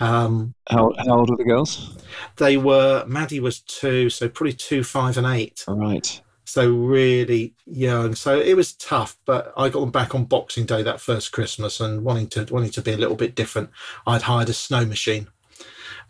Um, 0.00 0.52
How, 0.68 0.92
how 0.98 1.20
old 1.20 1.30
were 1.30 1.36
the 1.38 1.44
girls? 1.44 1.96
they 2.36 2.58
were, 2.58 3.06
Maddie 3.06 3.40
was 3.40 3.60
two, 3.60 4.10
so 4.10 4.28
probably 4.28 4.52
two, 4.52 4.84
five, 4.84 5.16
and 5.16 5.26
eight. 5.26 5.64
All 5.66 5.78
right. 5.78 6.20
So 6.44 6.70
really 6.70 7.54
young. 7.64 8.14
So 8.16 8.38
it 8.38 8.54
was 8.54 8.74
tough, 8.74 9.16
but 9.24 9.54
I 9.56 9.70
got 9.70 9.80
them 9.80 9.90
back 9.90 10.14
on 10.14 10.26
Boxing 10.26 10.66
Day 10.66 10.82
that 10.82 11.00
first 11.00 11.32
Christmas 11.32 11.80
and 11.80 12.04
wanting 12.04 12.26
to 12.28 12.46
wanting 12.52 12.70
to 12.72 12.82
be 12.82 12.92
a 12.92 12.98
little 12.98 13.16
bit 13.16 13.34
different. 13.34 13.70
I'd 14.06 14.22
hired 14.22 14.50
a 14.50 14.52
snow 14.52 14.84
machine. 14.84 15.28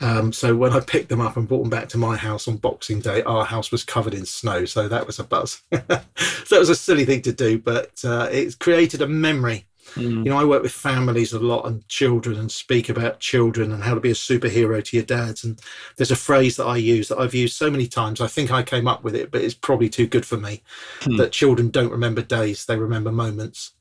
Um, 0.01 0.33
so 0.33 0.55
when 0.57 0.73
I 0.73 0.81
picked 0.81 1.09
them 1.09 1.21
up 1.21 1.37
and 1.37 1.49
brought 1.49 1.63
them 1.63 1.71
back 1.71 1.89
to 1.91 1.99
my 1.99 2.17
house 2.17 2.49
on 2.49 2.57
Boxing 2.57 3.01
Day, 3.01 3.23
our 3.23 3.45
house 3.45 3.71
was 3.71 3.85
covered 3.85 4.15
in 4.15 4.27
snow. 4.27 4.65
So 4.65 4.89
that 4.89 5.07
was 5.07 5.19
a 5.19 5.25
buzz. 5.25 5.63
so 5.73 6.57
it 6.57 6.59
was 6.59 6.69
a 6.69 6.77
silly 6.77 7.05
thing 7.05 7.23
to 7.23 7.33
do, 7.33 7.59
but 7.59 8.05
uh, 8.05 8.29
it 8.31 8.59
created 8.59 9.03
a 9.03 9.07
memory. 9.07 9.67
Mm. 9.95 10.25
You 10.25 10.31
know, 10.31 10.39
I 10.39 10.45
work 10.45 10.63
with 10.63 10.73
families 10.73 11.33
a 11.33 11.39
lot 11.39 11.67
and 11.67 11.87
children 11.89 12.39
and 12.39 12.51
speak 12.51 12.89
about 12.89 13.21
children 13.21 13.73
and 13.73 13.83
how 13.83 13.95
to 13.95 14.01
be 14.01 14.11
a 14.11 14.15
superhero 14.15 14.83
to 14.85 14.97
your 14.97 15.07
dads. 15.07 15.45
And 15.45 15.61
there's 15.97 16.11
a 16.11 16.17
phrase 16.17 16.57
that 16.57 16.67
I 16.67 16.77
use 16.77 17.09
that 17.09 17.19
I've 17.19 17.35
used 17.35 17.57
so 17.57 17.71
many 17.71 17.87
times. 17.87 18.21
I 18.21 18.27
think 18.27 18.51
I 18.51 18.63
came 18.63 18.89
up 18.89 19.05
with 19.05 19.15
it, 19.15 19.31
but 19.31 19.43
it's 19.43 19.55
probably 19.55 19.89
too 19.89 20.07
good 20.07 20.27
for 20.27 20.37
me. 20.37 20.63
Hmm. 21.03 21.17
That 21.17 21.33
children 21.33 21.71
don't 21.71 21.91
remember 21.91 22.23
days, 22.23 22.67
they 22.67 22.77
remember 22.77 23.13
moments. 23.13 23.73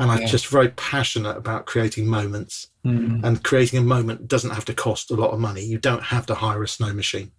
And 0.00 0.10
I'm 0.10 0.22
Yeah. 0.22 0.26
just 0.28 0.46
very 0.46 0.70
passionate 0.70 1.36
about 1.36 1.66
creating 1.66 2.06
moments. 2.06 2.68
Mm. 2.86 3.22
And 3.22 3.44
creating 3.44 3.78
a 3.78 3.82
moment 3.82 4.26
doesn't 4.26 4.50
have 4.54 4.64
to 4.64 4.72
cost 4.72 5.10
a 5.10 5.14
lot 5.14 5.32
of 5.32 5.38
money. 5.38 5.62
You 5.62 5.76
don't 5.76 6.04
have 6.04 6.24
to 6.26 6.34
hire 6.34 6.62
a 6.62 6.68
snow 6.68 6.94
machine. 6.94 7.32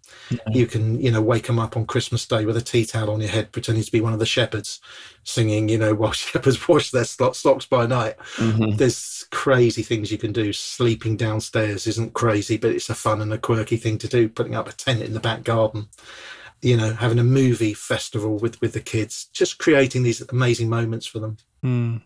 You 0.54 0.68
can, 0.68 1.02
you 1.02 1.10
know, 1.10 1.22
wake 1.22 1.48
them 1.48 1.58
up 1.58 1.76
on 1.76 1.88
Christmas 1.88 2.28
Day 2.28 2.46
with 2.46 2.56
a 2.58 2.62
tea 2.62 2.86
towel 2.86 3.10
on 3.10 3.22
your 3.22 3.30
head, 3.32 3.52
pretending 3.52 3.84
to 3.84 3.92
be 3.92 4.02
one 4.02 4.14
of 4.14 4.20
the 4.20 4.26
shepherds, 4.28 4.80
singing, 5.24 5.68
you 5.68 5.80
know, 5.80 5.94
while 6.02 6.12
shepherds 6.12 6.68
wash 6.68 6.92
their 6.92 7.06
stocks 7.06 7.66
by 7.66 7.88
night. 7.88 8.18
Mhm. 8.36 8.78
There's 8.78 9.26
crazy 9.32 9.82
things 9.82 10.12
you 10.12 10.20
can 10.20 10.32
do. 10.32 10.54
Sleeping 10.54 11.18
downstairs 11.18 11.88
isn't 11.88 12.14
crazy, 12.14 12.58
but 12.58 12.72
it's 12.72 12.90
a 12.92 12.96
fun 12.96 13.20
and 13.22 13.34
a 13.34 13.40
quirky 13.40 13.78
thing 13.78 13.98
to 13.98 14.08
do. 14.08 14.30
Putting 14.30 14.54
up 14.56 14.70
a 14.70 14.74
tent 14.74 15.02
in 15.02 15.14
the 15.14 15.20
back 15.20 15.44
garden, 15.44 15.88
you 16.62 16.78
know, 16.78 16.94
having 16.94 17.18
a 17.18 17.24
movie 17.24 17.74
festival 17.74 18.38
with 18.38 18.62
with 18.62 18.74
the 18.74 18.80
kids, 18.80 19.26
just 19.34 19.58
creating 19.58 20.04
these 20.04 20.22
amazing 20.30 20.70
moments 20.70 21.08
for 21.08 21.18
them. 21.18 21.38
Mm. 21.66 22.02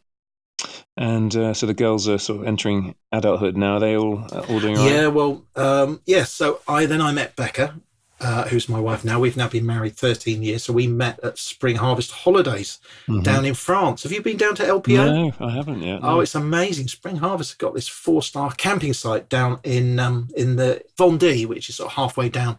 And 0.98 1.36
uh, 1.36 1.54
so 1.54 1.66
the 1.66 1.74
girls 1.74 2.08
are 2.08 2.18
sort 2.18 2.42
of 2.42 2.48
entering 2.48 2.96
adulthood 3.12 3.58
now. 3.58 3.76
Are 3.76 3.80
they 3.80 3.96
all 3.98 4.26
uh, 4.32 4.46
all 4.50 4.60
doing 4.60 4.78
all 4.78 4.86
right? 4.86 4.94
Yeah, 4.94 5.08
well, 5.08 5.44
um, 5.56 6.02
yeah. 6.06 6.24
So 6.24 6.60
I 6.68 6.86
then 6.86 7.02
I 7.02 7.12
met 7.12 7.36
Becca, 7.36 7.76
uh, 8.22 8.44
who's 8.48 8.70
my 8.70 8.80
wife 8.80 9.04
now. 9.04 9.20
We've 9.20 9.36
now 9.36 9.50
been 9.50 9.66
married 9.66 9.96
13 9.98 10.42
years. 10.42 10.64
So 10.64 10.74
we 10.74 10.88
met 10.88 11.20
at 11.22 11.38
Spring 11.38 11.76
Harvest 11.76 12.12
Holidays 12.12 12.80
Mhm. 13.08 13.24
down 13.24 13.46
in 13.46 13.54
France. 13.56 14.04
Have 14.04 14.12
you 14.14 14.22
been 14.22 14.38
down 14.38 14.56
to 14.56 14.64
LPO? 14.64 15.06
No, 15.06 15.32
I 15.46 15.52
haven't 15.52 15.82
yet. 15.82 16.00
Oh, 16.02 16.22
it's 16.22 16.36
amazing! 16.36 16.88
Spring 16.88 17.18
Harvest 17.18 17.52
have 17.52 17.58
got 17.60 17.74
this 17.76 17.88
four-star 17.90 18.52
camping 18.52 18.94
site 18.94 19.28
down 19.30 19.60
in 19.64 20.00
um, 20.00 20.30
in 20.36 20.56
the 20.56 20.82
Vendée, 20.98 21.46
which 21.46 21.70
is 21.70 21.76
sort 21.76 21.92
of 21.92 21.96
halfway 21.96 22.30
down 22.30 22.58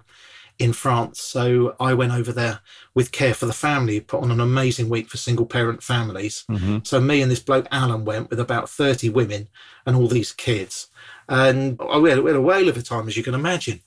in 0.59 0.73
France. 0.73 1.21
So 1.21 1.77
I 1.79 1.95
went 1.95 2.13
over 2.13 2.33
there 2.33 2.61
with 2.95 3.13
Care 3.13 3.35
for 3.35 3.47
the 3.47 3.53
Family, 3.53 4.01
put 4.01 4.23
on 4.23 4.31
an 4.31 4.41
amazing 4.41 4.89
week 4.89 5.09
for 5.09 5.17
single-parent 5.17 5.83
families. 5.83 6.45
Mhm. 6.51 6.87
So 6.87 7.01
me 7.01 7.21
and 7.21 7.31
this 7.31 7.41
bloke 7.41 7.67
Alan 7.71 8.05
went 8.05 8.31
with 8.31 8.41
about 8.41 8.71
30 8.71 9.11
women 9.11 9.49
and 9.85 9.97
all 9.97 10.09
these 10.09 10.33
kids. 10.33 10.89
And 11.29 11.79
I 11.91 11.99
we 11.99 12.11
had, 12.11 12.21
we 12.21 12.31
had 12.31 12.37
a 12.39 12.43
whale 12.43 12.69
of 12.69 12.77
a 12.77 12.83
time, 12.83 13.09
as 13.09 13.17
you 13.17 13.23
can 13.23 13.35
imagine. 13.35 13.81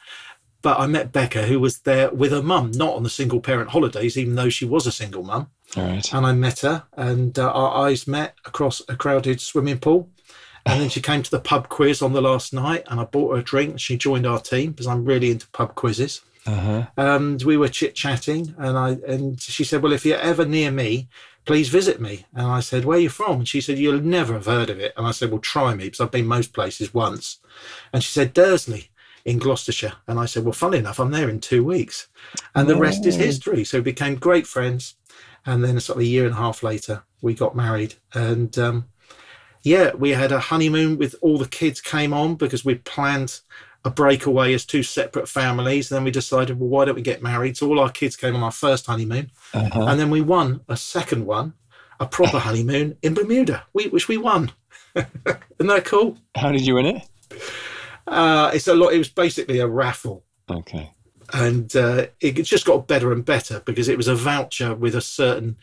But 0.62 0.80
I 0.80 0.88
met 0.88 1.14
Becca, 1.14 1.44
who 1.44 1.60
was 1.60 1.80
there 1.80 2.12
with 2.12 2.32
her 2.32 2.44
mum, 2.44 2.72
not 2.72 2.96
on 2.96 3.04
the 3.04 3.10
single 3.10 3.40
parent 3.40 3.70
holidays, 3.70 4.18
even 4.18 4.36
though 4.36 4.50
she 4.50 4.66
was 4.66 4.86
a 4.86 4.92
single 4.92 5.24
mum. 5.24 5.48
All 5.78 5.84
right. 5.84 6.14
And 6.14 6.26
I 6.26 6.34
met 6.34 6.60
her, 6.60 6.84
and 6.98 7.40
uh, 7.40 7.50
our 7.50 7.86
eyes 7.86 8.08
met 8.08 8.36
across 8.46 8.82
a 8.90 8.96
crowded 8.96 9.40
swimming 9.40 9.80
pool. 9.80 10.10
And 10.66 10.82
then 10.82 10.90
she 10.90 11.02
came 11.02 11.24
to 11.24 11.32
the 11.32 11.40
pub 11.40 11.70
quiz 11.70 12.02
on 12.02 12.12
the 12.12 12.22
last 12.22 12.54
night, 12.54 12.84
and 12.88 13.00
I 13.00 13.06
bought 13.06 13.34
her 13.34 13.40
a 13.40 13.44
drink. 13.44 13.72
And 13.72 13.82
she 13.82 13.96
joined 13.98 14.28
our 14.28 14.40
team 14.40 14.72
because 14.72 14.88
I'm 14.88 15.06
really 15.06 15.32
into 15.32 15.48
pub 15.50 15.76
quizzes 15.76 16.22
Uh-huh. 16.50 16.88
and 16.98 17.44
we 17.44 17.56
were 17.58 17.68
chit 17.70 17.94
chatting 17.96 18.56
and 18.58 18.78
I 18.78 18.90
and 19.08 19.40
she 19.40 19.64
said, 19.64 19.82
Well, 19.82 19.94
if 19.94 20.06
you're 20.06 20.18
ever 20.32 20.46
near 20.46 20.72
me, 20.72 21.08
please 21.46 21.70
visit 21.70 22.00
me. 22.00 22.26
And 22.34 22.48
I 22.48 22.60
said, 22.62 22.86
Where 22.86 22.98
are 22.98 23.02
you 23.02 23.10
from? 23.10 23.40
And 23.40 23.48
she 23.48 23.62
said, 23.62 23.78
You'll 23.78 24.02
never 24.02 24.34
have 24.34 24.46
heard 24.46 24.70
of 24.70 24.80
it. 24.80 24.94
And 24.98 25.06
I 25.08 25.12
said, 25.12 25.30
Well, 25.32 25.40
try 25.42 25.74
me 25.76 25.86
because 25.86 26.02
I've 26.02 26.12
been 26.12 26.28
most 26.28 26.54
places 26.54 26.94
once. 26.94 27.40
And 27.94 28.04
she 28.04 28.12
said, 28.12 28.34
Dursley 28.34 28.90
in 29.26 29.38
Gloucestershire. 29.38 29.94
And 30.08 30.20
I 30.20 30.26
said, 30.26 30.44
Well, 30.44 30.54
funny 30.54 30.78
enough, 30.78 31.00
I'm 31.00 31.12
there 31.12 31.30
in 31.30 31.40
two 31.40 31.64
weeks. 31.64 32.08
And 32.56 32.68
the 32.70 32.76
rest 32.76 33.06
is 33.06 33.16
Oh. 33.16 33.20
history. 33.20 33.64
So 33.64 33.78
we 33.80 33.84
became 33.94 34.16
great 34.16 34.48
friends. 34.48 34.96
And 35.46 35.64
then 35.64 35.80
sort 35.80 35.98
of 35.98 36.02
a 36.02 36.06
year 36.06 36.26
and 36.26 36.34
a 36.34 36.38
half 36.38 36.64
later, 36.64 37.04
we 37.22 37.34
got 37.34 37.56
married. 37.56 37.96
And 38.14 38.58
um, 38.60 38.86
yeah, 39.64 39.94
we 39.94 40.12
had 40.12 40.32
a 40.32 40.40
honeymoon 40.40 40.98
with 40.98 41.16
all 41.22 41.38
the 41.38 41.48
kids 41.48 41.82
came 41.82 42.14
on 42.14 42.36
because 42.36 42.64
we 42.64 42.76
planned 42.76 43.40
a 43.86 43.90
breakaway 43.90 44.54
as 44.54 44.66
two 44.66 44.84
separate 44.84 45.28
families. 45.28 45.90
And 45.90 45.98
then 45.98 46.04
we 46.04 46.12
decided, 46.12 46.60
well, 46.60 46.70
why 46.70 46.86
don't 46.86 46.96
we 46.96 47.02
get 47.02 47.24
married? 47.24 47.58
So 47.58 47.68
all 47.68 47.80
our 47.80 47.92
kids 47.92 48.16
came 48.16 48.36
on 48.36 48.44
our 48.44 48.52
first 48.52 48.86
honeymoon. 48.86 49.32
Uh-huh. 49.54 49.86
And 49.86 50.00
then 50.00 50.10
we 50.10 50.22
won 50.22 50.62
a 50.68 50.76
second 50.76 51.26
one, 51.26 51.54
a 52.00 52.06
proper 52.06 52.40
honeymoon 52.48 52.98
in 53.02 53.14
Bermuda, 53.14 53.64
we, 53.74 53.88
which 53.88 54.08
we 54.08 54.18
won. 54.18 54.52
Isn't 54.96 55.68
that 55.68 55.86
cool? 55.86 56.18
How 56.36 56.52
did 56.52 56.66
you 56.66 56.76
win 56.76 56.88
it? 56.88 57.10
Uh, 58.08 58.52
it's 58.54 58.68
a 58.68 58.76
lot. 58.76 58.94
It 58.94 58.98
was 58.98 59.10
basically 59.10 59.60
a 59.60 59.68
raffle. 59.68 60.24
Okay. 60.50 60.92
and 61.34 61.76
uh, 61.76 62.08
it 62.20 62.34
just 62.42 62.66
got 62.66 62.88
better 62.88 63.12
and 63.12 63.24
better 63.24 63.60
because 63.62 63.88
it 63.88 63.98
was 63.98 64.08
a 64.08 64.16
voucher 64.16 64.74
with 64.74 64.96
a 64.96 65.02
certain 65.02 65.58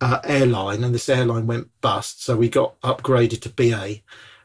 uh, 0.00 0.20
airline, 0.24 0.82
and 0.82 0.94
this 0.94 1.08
airline 1.08 1.46
went 1.46 1.68
bust. 1.80 2.24
So 2.24 2.36
we 2.36 2.48
got 2.48 2.80
upgraded 2.80 3.42
to 3.42 3.50
BA, 3.50 4.00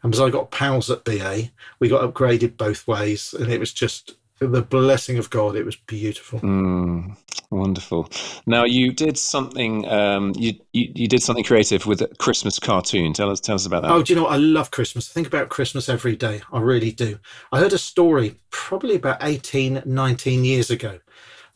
and 0.05 0.11
because 0.11 0.27
I 0.27 0.29
got 0.29 0.51
pals 0.51 0.91
at 0.91 1.03
BA, 1.03 1.49
we 1.79 1.89
got 1.89 2.13
upgraded 2.13 2.57
both 2.57 2.87
ways, 2.87 3.33
and 3.33 3.51
it 3.51 3.59
was 3.59 3.73
just 3.73 4.13
the 4.37 4.61
blessing 4.61 5.17
of 5.17 5.31
God. 5.31 5.55
It 5.55 5.65
was 5.65 5.77
beautiful. 5.77 6.41
Mm, 6.41 7.17
wonderful. 7.49 8.07
Now 8.45 8.65
you 8.65 8.91
did 8.91 9.17
something. 9.17 9.89
Um, 9.89 10.33
you, 10.37 10.53
you 10.73 10.91
you 10.93 11.07
did 11.07 11.23
something 11.23 11.43
creative 11.43 11.87
with 11.87 12.03
a 12.03 12.07
Christmas 12.19 12.59
cartoon. 12.59 13.13
Tell 13.13 13.31
us 13.31 13.39
tell 13.39 13.55
us 13.55 13.65
about 13.65 13.81
that. 13.81 13.89
Oh, 13.89 14.03
do 14.03 14.13
you 14.13 14.17
know 14.17 14.25
what? 14.25 14.33
I 14.33 14.37
love 14.37 14.69
Christmas. 14.69 15.09
I 15.09 15.11
think 15.11 15.25
about 15.25 15.49
Christmas 15.49 15.89
every 15.89 16.15
day. 16.15 16.43
I 16.53 16.59
really 16.59 16.91
do. 16.91 17.17
I 17.51 17.57
heard 17.57 17.73
a 17.73 17.79
story 17.79 18.35
probably 18.51 18.97
about 18.97 19.23
18, 19.23 19.81
19 19.87 20.45
years 20.45 20.69
ago 20.69 20.99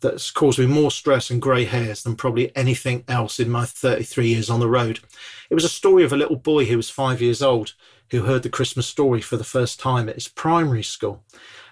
that's 0.02 0.32
caused 0.32 0.58
me 0.58 0.66
more 0.66 0.90
stress 0.90 1.30
and 1.30 1.40
grey 1.40 1.66
hairs 1.66 2.02
than 2.02 2.16
probably 2.16 2.56
anything 2.56 3.04
else 3.08 3.40
in 3.40 3.52
my 3.52 3.66
33 3.66 4.28
years 4.28 4.50
on 4.50 4.60
the 4.60 4.70
road. 4.70 5.02
It 5.52 5.54
was 5.54 5.66
a 5.66 5.70
story 5.70 6.04
of 6.04 6.14
a 6.14 6.18
little 6.18 6.38
boy 6.38 6.66
who 6.66 6.78
was 6.78 6.90
five 6.90 7.22
years 7.22 7.44
old 7.44 7.74
who 8.12 8.24
heard 8.24 8.44
the 8.44 8.50
Christmas 8.50 8.88
story 8.88 9.22
for 9.22 9.38
the 9.38 9.44
first 9.44 9.80
time 9.80 10.10
at 10.10 10.16
his 10.16 10.28
primary 10.28 10.84
school. 10.84 11.24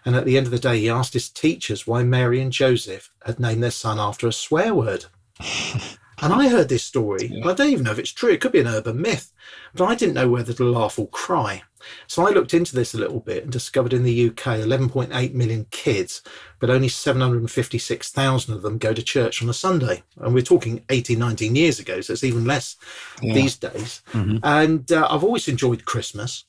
And 0.05 0.15
at 0.15 0.25
the 0.25 0.37
end 0.37 0.47
of 0.47 0.51
the 0.51 0.59
day, 0.59 0.79
he 0.79 0.89
asked 0.89 1.13
his 1.13 1.29
teachers 1.29 1.85
why 1.85 2.03
Mary 2.03 2.39
and 2.39 2.51
Joseph 2.51 3.11
had 3.25 3.39
named 3.39 3.63
their 3.63 3.71
son 3.71 3.99
after 3.99 4.27
a 4.27 4.33
swear 4.33 4.73
word. 4.73 5.05
And 6.19 6.33
I 6.33 6.47
heard 6.49 6.67
this 6.69 6.83
story. 6.83 7.27
and 7.27 7.45
I 7.47 7.53
don't 7.53 7.69
even 7.69 7.83
know 7.83 7.91
if 7.91 7.99
it's 7.99 8.11
true. 8.11 8.31
It 8.31 8.41
could 8.41 8.51
be 8.51 8.59
an 8.59 8.67
urban 8.67 8.99
myth, 9.01 9.31
but 9.75 9.85
I 9.85 9.93
didn't 9.95 10.15
know 10.15 10.29
whether 10.29 10.51
to 10.53 10.63
laugh 10.63 10.97
or 10.97 11.07
cry. 11.09 11.61
So 12.07 12.25
I 12.27 12.31
looked 12.31 12.53
into 12.55 12.75
this 12.75 12.93
a 12.93 12.97
little 12.97 13.19
bit 13.19 13.43
and 13.43 13.51
discovered 13.51 13.93
in 13.93 14.03
the 14.03 14.27
UK, 14.29 14.57
11.8 14.59 15.33
million 15.33 15.67
kids, 15.71 16.21
but 16.59 16.69
only 16.71 16.87
756,000 16.89 18.53
of 18.53 18.61
them 18.61 18.77
go 18.77 18.93
to 18.93 19.01
church 19.03 19.41
on 19.41 19.49
a 19.49 19.53
Sunday. 19.53 20.03
And 20.17 20.33
we're 20.33 20.41
talking 20.41 20.83
18, 20.89 21.17
19 21.19 21.55
years 21.55 21.79
ago, 21.79 22.01
so 22.01 22.13
it's 22.13 22.23
even 22.23 22.45
less 22.45 22.75
Yeah. 23.21 23.33
these 23.35 23.55
days. 23.55 24.01
Mhm. 24.13 24.39
And 24.43 24.91
uh, 24.91 25.07
I've 25.09 25.23
always 25.23 25.47
enjoyed 25.47 25.85
Christmas. 25.85 26.45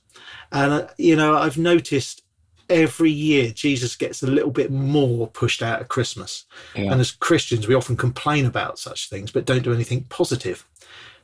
And, 0.51 0.73
uh, 0.73 0.87
you 0.97 1.15
know, 1.17 1.37
I've 1.37 1.59
noticed 1.59 2.23
every 2.69 3.11
year 3.11 3.51
Jesus 3.51 3.97
gets 3.97 4.23
a 4.23 4.27
little 4.27 4.51
bit 4.51 4.71
more 4.71 5.29
pushed 5.29 5.63
out 5.63 5.81
at 5.81 5.89
Christmas. 5.89 6.45
Yeah. 6.75 6.93
And 6.93 7.01
as 7.01 7.11
Christians, 7.11 7.67
we 7.67 7.75
often 7.75 7.97
complain 7.97 8.47
about 8.47 8.79
such 8.79 9.09
things, 9.09 9.31
but 9.31 9.45
don't 9.45 9.63
do 9.63 9.73
anything 9.73 10.05
positive. 10.05 10.67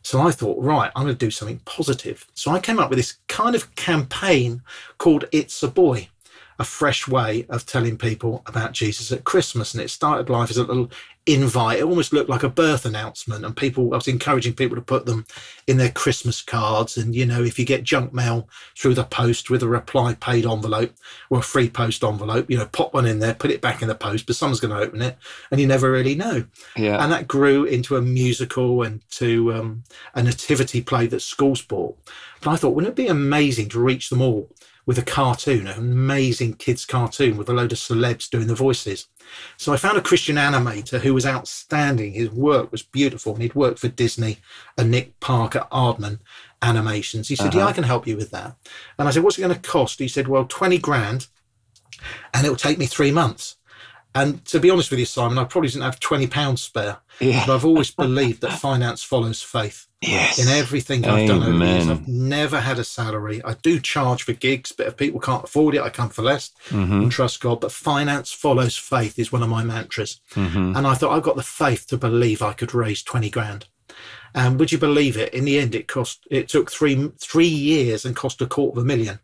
So 0.02 0.20
I 0.20 0.32
thought, 0.32 0.62
right, 0.62 0.90
I'm 0.94 1.04
going 1.04 1.16
to 1.16 1.26
do 1.26 1.30
something 1.30 1.60
positive. 1.64 2.26
So 2.34 2.50
I 2.50 2.60
came 2.60 2.78
up 2.78 2.90
with 2.90 2.98
this 2.98 3.16
kind 3.26 3.54
of 3.54 3.74
campaign 3.74 4.62
called 4.98 5.24
It's 5.32 5.62
a 5.62 5.68
Boy, 5.68 6.08
a 6.58 6.64
fresh 6.64 7.08
way 7.08 7.46
of 7.48 7.66
telling 7.66 7.96
people 7.96 8.42
about 8.46 8.72
Jesus 8.72 9.10
at 9.12 9.24
Christmas. 9.24 9.74
And 9.74 9.82
it 9.82 9.90
started 9.90 10.30
life 10.30 10.50
as 10.50 10.56
a 10.56 10.64
little 10.64 10.90
invite. 11.26 11.78
It 11.78 11.84
almost 11.84 12.12
looked 12.12 12.30
like 12.30 12.42
a 12.42 12.48
birth 12.48 12.84
announcement. 12.84 13.44
And 13.44 13.56
people, 13.56 13.92
I 13.92 13.96
was 13.96 14.08
encouraging 14.08 14.54
people 14.54 14.76
to 14.76 14.82
put 14.82 15.06
them 15.06 15.26
in 15.66 15.78
their 15.78 15.90
Christmas 15.90 16.42
cards. 16.42 16.96
And, 16.96 17.14
you 17.14 17.26
know, 17.26 17.42
if 17.42 17.58
you 17.58 17.64
get 17.64 17.82
junk 17.82 18.12
mail 18.12 18.48
through 18.76 18.94
the 18.94 19.04
post 19.04 19.50
with 19.50 19.62
a 19.62 19.68
reply 19.68 20.14
paid 20.14 20.46
envelope 20.46 20.94
or 21.30 21.38
a 21.38 21.42
free 21.42 21.68
post 21.68 22.04
envelope, 22.04 22.50
you 22.50 22.58
know, 22.58 22.66
pop 22.66 22.94
one 22.94 23.06
in 23.06 23.18
there, 23.18 23.34
put 23.34 23.50
it 23.50 23.60
back 23.60 23.82
in 23.82 23.88
the 23.88 23.94
post, 23.94 24.26
but 24.26 24.36
someone's 24.36 24.60
going 24.60 24.74
to 24.74 24.86
open 24.86 25.02
it 25.02 25.16
and 25.50 25.60
you 25.60 25.66
never 25.66 25.90
really 25.90 26.14
know 26.14 26.44
yeah. 26.76 27.02
and 27.02 27.12
that 27.12 27.28
grew 27.28 27.64
into 27.64 27.96
a 27.96 28.02
musical 28.02 28.82
and 28.82 29.08
to 29.10 29.52
um, 29.52 29.84
a 30.14 30.22
nativity 30.22 30.80
play 30.82 31.06
that 31.06 31.20
schools 31.20 31.62
bought. 31.62 31.96
But 32.42 32.50
I 32.50 32.56
thought, 32.56 32.74
wouldn't 32.74 32.92
it 32.92 33.02
be 33.02 33.08
amazing 33.08 33.68
to 33.70 33.80
reach 33.80 34.10
them 34.10 34.20
all 34.20 34.50
with 34.86 34.98
a 34.98 35.02
cartoon, 35.02 35.66
an 35.66 35.78
amazing 35.78 36.54
kids' 36.54 36.84
cartoon 36.84 37.36
with 37.36 37.48
a 37.48 37.52
load 37.52 37.72
of 37.72 37.78
celebs 37.78 38.28
doing 38.28 38.46
the 38.46 38.54
voices? 38.54 39.08
So 39.56 39.72
I 39.72 39.76
found 39.78 39.96
a 39.96 40.02
Christian 40.02 40.36
animator 40.36 41.00
who 41.00 41.14
was 41.14 41.24
outstanding. 41.26 42.12
His 42.12 42.30
work 42.30 42.70
was 42.70 42.82
beautiful, 42.82 43.32
and 43.32 43.42
he'd 43.42 43.54
worked 43.54 43.78
for 43.78 43.88
Disney 43.88 44.38
and 44.76 44.90
Nick 44.90 45.18
Parker 45.20 45.66
Aardman 45.72 46.18
Animations. 46.62 47.28
He 47.28 47.36
said, 47.36 47.54
"Yeah, 47.54 47.60
Uh-huh. 47.62 47.70
I 47.70 47.72
can 47.72 47.84
help 47.84 48.06
you 48.06 48.16
with 48.16 48.30
that." 48.30 48.56
And 48.98 49.08
I 49.08 49.10
said, 49.10 49.22
"What's 49.22 49.38
it 49.38 49.42
going 49.42 49.54
to 49.54 49.60
cost?" 49.60 49.98
He 49.98 50.08
said, 50.08 50.28
"Well, 50.28 50.44
twenty 50.46 50.78
grand, 50.78 51.26
and 52.32 52.44
it'll 52.44 52.56
take 52.56 52.78
me 52.78 52.86
three 52.86 53.10
months." 53.10 53.56
And 54.14 54.44
to 54.46 54.60
be 54.60 54.70
honest 54.70 54.90
with 54.90 55.00
you, 55.00 55.06
Simon, 55.06 55.38
I 55.38 55.44
probably 55.44 55.68
didn't 55.70 55.82
have 55.82 55.98
twenty 56.00 56.26
pounds 56.26 56.62
spare. 56.62 56.98
yeah. 57.20 57.44
But 57.46 57.54
I've 57.56 57.64
always 57.64 57.90
believed 58.04 58.40
that 58.42 58.58
finance 58.60 59.02
follows 59.02 59.42
faith 59.42 59.86
Yes. 60.08 60.38
in 60.38 60.48
everything 60.48 61.04
I've 61.06 61.28
done 61.28 61.42
over 61.42 61.64
years. 61.64 61.84
Amen. 61.84 61.90
I've 61.90 62.08
never 62.08 62.60
had 62.60 62.78
a 62.78 62.84
salary. 62.84 63.42
I 63.44 63.54
do 63.54 63.80
charge 63.80 64.22
for 64.22 64.32
gigs, 64.32 64.72
but 64.72 64.86
if 64.86 64.96
people 64.96 65.20
can't 65.20 65.44
afford 65.44 65.74
it, 65.74 65.82
I 65.82 65.90
come 65.90 66.10
for 66.10 66.22
less 66.22 66.50
hmm 66.68 67.02
and 67.02 67.10
trust 67.12 67.40
God. 67.40 67.60
But 67.60 67.72
finance 67.72 68.32
follows 68.32 68.76
faith 68.76 69.18
is 69.18 69.32
one 69.32 69.42
of 69.42 69.48
my 69.48 69.64
mantras. 69.64 70.20
hmm 70.34 70.72
And 70.76 70.86
I 70.86 70.94
thought 70.94 71.16
I've 71.16 71.22
got 71.22 71.36
the 71.36 71.42
faith 71.42 71.86
to 71.88 71.96
believe 71.96 72.42
I 72.42 72.52
could 72.52 72.74
raise 72.74 73.02
20 73.02 73.30
grand. 73.30 73.66
And 74.34 74.58
would 74.58 74.72
you 74.72 74.78
believe 74.78 75.16
it? 75.16 75.32
In 75.32 75.44
the 75.44 75.58
end, 75.58 75.74
it 75.74 75.86
cost, 75.86 76.26
it 76.30 76.48
took 76.48 76.70
three, 76.70 77.10
three 77.20 77.46
years 77.46 78.04
and 78.04 78.16
cost 78.16 78.42
a 78.42 78.46
quarter 78.46 78.78
of 78.78 78.84
a 78.84 78.86
million. 78.86 79.20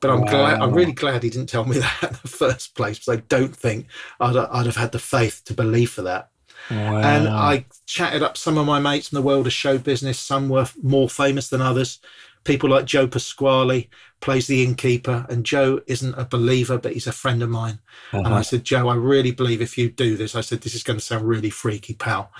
But 0.00 0.10
I'm 0.10 0.22
glad, 0.22 0.60
I'm 0.60 0.72
really 0.72 0.92
glad 0.92 1.22
he 1.22 1.30
didn't 1.30 1.48
tell 1.50 1.64
me 1.66 1.78
that 1.80 2.02
in 2.02 2.18
the 2.22 2.28
first 2.28 2.74
place 2.74 2.98
because 2.98 3.18
I 3.18 3.22
don't 3.28 3.54
think 3.54 3.86
I'd, 4.18 4.36
I'd 4.36 4.66
have 4.66 4.76
had 4.76 4.92
the 4.92 4.98
faith 4.98 5.42
to 5.44 5.54
believe 5.54 5.90
for 5.90 6.02
that. 6.02 6.30
Wow. 6.70 7.00
And 7.00 7.28
I 7.28 7.66
chatted 7.86 8.22
up 8.22 8.36
some 8.36 8.56
of 8.56 8.66
my 8.66 8.78
mates 8.78 9.10
in 9.12 9.16
the 9.16 9.22
world 9.22 9.46
of 9.46 9.52
show 9.52 9.78
business. 9.78 10.18
Some 10.18 10.48
were 10.48 10.68
more 10.82 11.08
famous 11.08 11.48
than 11.48 11.60
others. 11.60 11.98
People 12.44 12.70
like 12.70 12.84
Joe 12.84 13.06
Pasquale 13.06 13.88
plays 14.20 14.46
the 14.46 14.62
innkeeper, 14.64 15.26
and 15.28 15.44
Joe 15.44 15.80
isn't 15.86 16.14
a 16.14 16.24
believer, 16.24 16.78
but 16.78 16.92
he's 16.92 17.06
a 17.06 17.12
friend 17.12 17.42
of 17.42 17.48
mine. 17.48 17.80
Uh-huh. 18.12 18.22
And 18.24 18.34
I 18.34 18.42
said, 18.42 18.64
Joe, 18.64 18.88
I 18.88 18.94
really 18.94 19.32
believe 19.32 19.62
if 19.62 19.78
you 19.78 19.90
do 19.90 20.16
this, 20.16 20.34
I 20.34 20.40
said, 20.40 20.60
this 20.60 20.74
is 20.74 20.82
going 20.82 20.98
to 20.98 21.04
sound 21.04 21.26
really 21.26 21.50
freaky, 21.50 21.94
pal. 21.94 22.30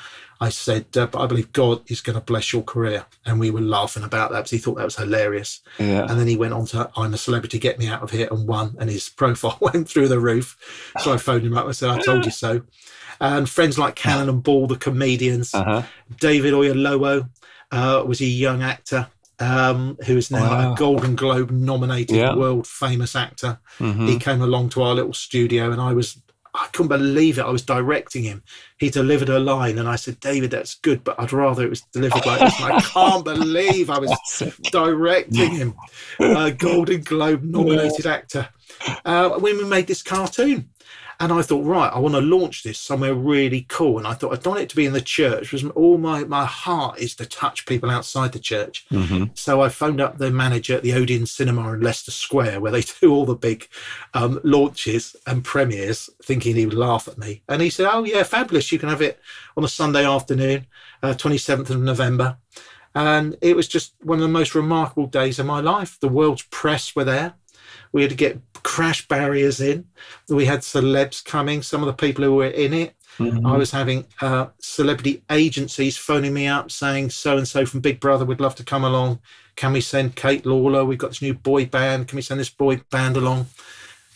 I 0.42 0.48
said, 0.48 0.86
uh, 0.96 1.06
but 1.06 1.20
I 1.20 1.26
believe 1.26 1.52
God 1.52 1.82
is 1.90 2.00
going 2.00 2.14
to 2.14 2.24
bless 2.24 2.50
your 2.52 2.62
career. 2.62 3.04
And 3.26 3.38
we 3.38 3.50
were 3.50 3.60
laughing 3.60 4.04
about 4.04 4.30
that 4.30 4.38
because 4.38 4.50
he 4.52 4.58
thought 4.58 4.76
that 4.76 4.84
was 4.84 4.96
hilarious. 4.96 5.60
Yeah. 5.78 6.06
And 6.08 6.18
then 6.18 6.26
he 6.26 6.36
went 6.36 6.54
on 6.54 6.64
to 6.66 6.90
I'm 6.96 7.12
a 7.12 7.18
celebrity, 7.18 7.58
get 7.58 7.78
me 7.78 7.88
out 7.88 8.02
of 8.02 8.10
here, 8.10 8.26
and 8.30 8.48
won. 8.48 8.74
And 8.78 8.88
his 8.88 9.08
profile 9.16 9.58
went 9.60 9.88
through 9.88 10.08
the 10.08 10.18
roof. 10.18 10.56
So 11.00 11.12
I 11.12 11.18
phoned 11.18 11.44
him 11.44 11.58
up 11.58 11.66
and 11.66 11.76
said, 11.76 11.90
I 11.90 12.00
told 12.00 12.24
you 12.24 12.30
so. 12.30 12.62
And 13.20 13.48
friends 13.50 13.78
like 13.78 13.96
Cannon 13.96 14.30
and 14.30 14.42
Ball, 14.42 14.66
the 14.66 14.76
comedians, 14.76 15.54
uh-huh. 15.54 15.82
David 16.18 16.54
Oyelowo 16.54 17.28
uh, 17.70 18.02
was 18.06 18.22
a 18.22 18.26
young 18.26 18.62
actor. 18.62 19.08
Um, 19.40 19.96
who 20.04 20.18
is 20.18 20.30
now 20.30 20.50
wow. 20.50 20.72
a 20.74 20.76
Golden 20.76 21.16
Globe 21.16 21.50
nominated 21.50 22.14
yeah. 22.14 22.34
world 22.34 22.66
famous 22.66 23.16
actor. 23.16 23.58
Mm-hmm. 23.78 24.06
He 24.06 24.18
came 24.18 24.42
along 24.42 24.68
to 24.70 24.82
our 24.82 24.94
little 24.94 25.14
studio 25.14 25.72
and 25.72 25.80
I 25.80 25.94
was 25.94 26.20
I 26.54 26.66
couldn't 26.72 26.88
believe 26.88 27.38
it. 27.38 27.42
I 27.42 27.50
was 27.50 27.62
directing 27.62 28.24
him. 28.24 28.42
He 28.78 28.90
delivered 28.90 29.28
a 29.28 29.38
line, 29.38 29.78
and 29.78 29.88
I 29.88 29.96
said, 29.96 30.18
"David, 30.20 30.50
that's 30.50 30.74
good, 30.74 31.04
but 31.04 31.18
I'd 31.18 31.32
rather 31.32 31.64
it 31.64 31.70
was 31.70 31.82
delivered 31.92 32.26
like 32.26 32.40
this." 32.40 32.60
And 32.60 32.72
I 32.72 32.80
can't 32.80 33.24
believe 33.24 33.88
I 33.88 33.98
was 33.98 34.10
directing 34.72 35.50
him, 35.50 35.74
a 36.18 36.50
Golden 36.50 37.02
Globe 37.02 37.42
nominated 37.44 38.06
actor. 38.06 38.48
Uh, 39.04 39.30
when 39.38 39.58
we 39.58 39.64
made 39.64 39.86
this 39.86 40.02
cartoon, 40.02 40.70
and 41.20 41.34
I 41.34 41.42
thought, 41.42 41.66
right, 41.66 41.92
I 41.92 41.98
want 41.98 42.14
to 42.14 42.20
launch 42.22 42.62
this 42.62 42.78
somewhere 42.78 43.12
really 43.12 43.66
cool. 43.68 43.98
And 43.98 44.06
I 44.06 44.14
thought, 44.14 44.32
I 44.32 44.36
don't 44.36 44.54
want 44.54 44.62
it 44.62 44.70
to 44.70 44.76
be 44.76 44.86
in 44.86 44.94
the 44.94 45.02
church 45.02 45.50
because 45.50 45.62
all 45.72 45.98
my, 45.98 46.24
my 46.24 46.46
heart 46.46 46.98
is 46.98 47.14
to 47.16 47.26
touch 47.26 47.66
people 47.66 47.90
outside 47.90 48.32
the 48.32 48.38
church. 48.38 48.86
Mm-hmm. 48.90 49.24
So 49.34 49.60
I 49.60 49.68
phoned 49.68 50.00
up 50.00 50.16
the 50.16 50.30
manager 50.30 50.76
at 50.76 50.82
the 50.82 50.94
Odeon 50.94 51.26
Cinema 51.26 51.74
in 51.74 51.82
Leicester 51.82 52.10
Square, 52.10 52.60
where 52.60 52.72
they 52.72 52.80
do 53.00 53.12
all 53.12 53.26
the 53.26 53.34
big 53.34 53.68
um, 54.14 54.40
launches 54.44 55.14
and 55.26 55.44
premieres, 55.44 56.08
thinking 56.22 56.56
he 56.56 56.64
would 56.64 56.74
laugh 56.74 57.06
at 57.06 57.18
me. 57.18 57.42
And 57.48 57.60
he 57.60 57.68
said, 57.68 57.86
Oh, 57.92 58.04
yeah, 58.04 58.22
fabulous. 58.22 58.72
You 58.72 58.78
can 58.78 58.88
have 58.88 59.02
it 59.02 59.20
on 59.58 59.64
a 59.64 59.68
Sunday 59.68 60.06
afternoon, 60.06 60.66
uh, 61.02 61.12
27th 61.12 61.68
of 61.68 61.82
November. 61.82 62.38
And 62.94 63.36
it 63.42 63.54
was 63.54 63.68
just 63.68 63.92
one 64.02 64.18
of 64.18 64.22
the 64.22 64.28
most 64.28 64.54
remarkable 64.54 65.06
days 65.06 65.38
of 65.38 65.44
my 65.44 65.60
life. 65.60 65.98
The 66.00 66.08
world's 66.08 66.42
press 66.44 66.96
were 66.96 67.04
there. 67.04 67.34
We 67.92 68.02
had 68.02 68.10
to 68.10 68.16
get 68.16 68.49
crash 68.62 69.06
barriers 69.08 69.60
in. 69.60 69.86
We 70.28 70.44
had 70.44 70.60
celebs 70.60 71.24
coming, 71.24 71.62
some 71.62 71.82
of 71.82 71.86
the 71.86 71.92
people 71.92 72.24
who 72.24 72.36
were 72.36 72.46
in 72.46 72.72
it. 72.72 72.94
Mm-hmm. 73.18 73.46
I 73.46 73.56
was 73.56 73.70
having 73.70 74.06
uh, 74.20 74.46
celebrity 74.60 75.22
agencies 75.30 75.96
phoning 75.96 76.32
me 76.32 76.46
up 76.46 76.70
saying, 76.70 77.10
so 77.10 77.36
and 77.36 77.46
so 77.46 77.66
from 77.66 77.80
Big 77.80 78.00
Brother 78.00 78.24
would 78.24 78.40
love 78.40 78.54
to 78.56 78.64
come 78.64 78.84
along. 78.84 79.20
Can 79.56 79.72
we 79.72 79.80
send 79.80 80.16
Kate 80.16 80.46
Lawler? 80.46 80.84
We've 80.84 80.98
got 80.98 81.10
this 81.10 81.22
new 81.22 81.34
boy 81.34 81.66
band. 81.66 82.08
Can 82.08 82.16
we 82.16 82.22
send 82.22 82.40
this 82.40 82.50
boy 82.50 82.80
band 82.90 83.16
along? 83.16 83.46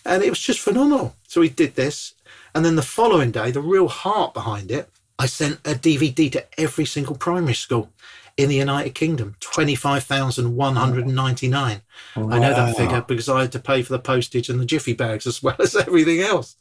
And 0.07 0.23
it 0.23 0.31
was 0.31 0.41
just 0.41 0.61
phenomenal. 0.61 1.17
So 1.27 1.41
we 1.41 1.49
did 1.49 1.75
this. 1.75 2.15
And 2.55 2.65
then 2.65 2.77
the 2.77 2.83
following 2.83 3.31
day, 3.31 3.51
the 3.51 3.61
real 3.61 3.89
heart 3.89 4.33
behind 4.33 4.71
it, 4.71 4.89
I 5.19 5.27
sent 5.27 5.61
a 5.65 5.75
DVD 5.75 6.31
to 6.33 6.47
every 6.61 6.85
single 6.85 7.17
primary 7.17 7.55
school 7.55 7.91
in 8.37 8.49
the 8.49 8.57
United 8.57 8.97
Kingdom, 8.97 9.37
25,199. 9.41 11.83
Wow. 12.17 12.31
I 12.31 12.39
know 12.41 12.53
that 12.53 12.77
figure 12.77 13.05
because 13.07 13.29
I 13.29 13.43
had 13.43 13.53
to 13.53 13.61
pay 13.61 13.83
for 13.83 13.93
the 13.93 14.01
postage 14.01 14.49
and 14.49 14.59
the 14.59 14.65
jiffy 14.65 14.93
bags 14.93 15.25
as 15.27 15.41
well 15.43 15.55
as 15.61 15.77
everything 15.77 16.19
else. 16.21 16.57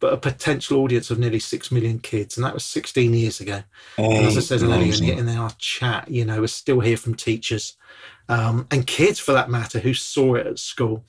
But 0.00 0.12
a 0.12 0.16
potential 0.16 0.78
audience 0.78 1.10
of 1.10 1.18
nearly 1.18 1.40
6 1.40 1.72
million 1.72 1.98
kids. 1.98 2.36
And 2.36 2.46
that 2.46 2.54
was 2.54 2.64
16 2.64 3.14
years 3.14 3.40
ago. 3.40 3.64
and 3.96 4.26
as 4.26 4.36
I 4.36 4.40
said 4.40 4.62
earlier 4.62 4.94
in, 4.94 5.18
in 5.18 5.28
our 5.36 5.50
chat, 5.58 6.08
you 6.08 6.24
know, 6.24 6.38
we're 6.40 6.46
still 6.46 6.78
here 6.78 6.96
from 6.96 7.16
teachers 7.16 7.76
um, 8.28 8.68
and 8.70 8.86
kids 8.86 9.18
for 9.18 9.32
that 9.32 9.50
matter 9.50 9.80
who 9.80 9.94
saw 9.94 10.36
it 10.36 10.46
at 10.46 10.60
school. 10.60 11.04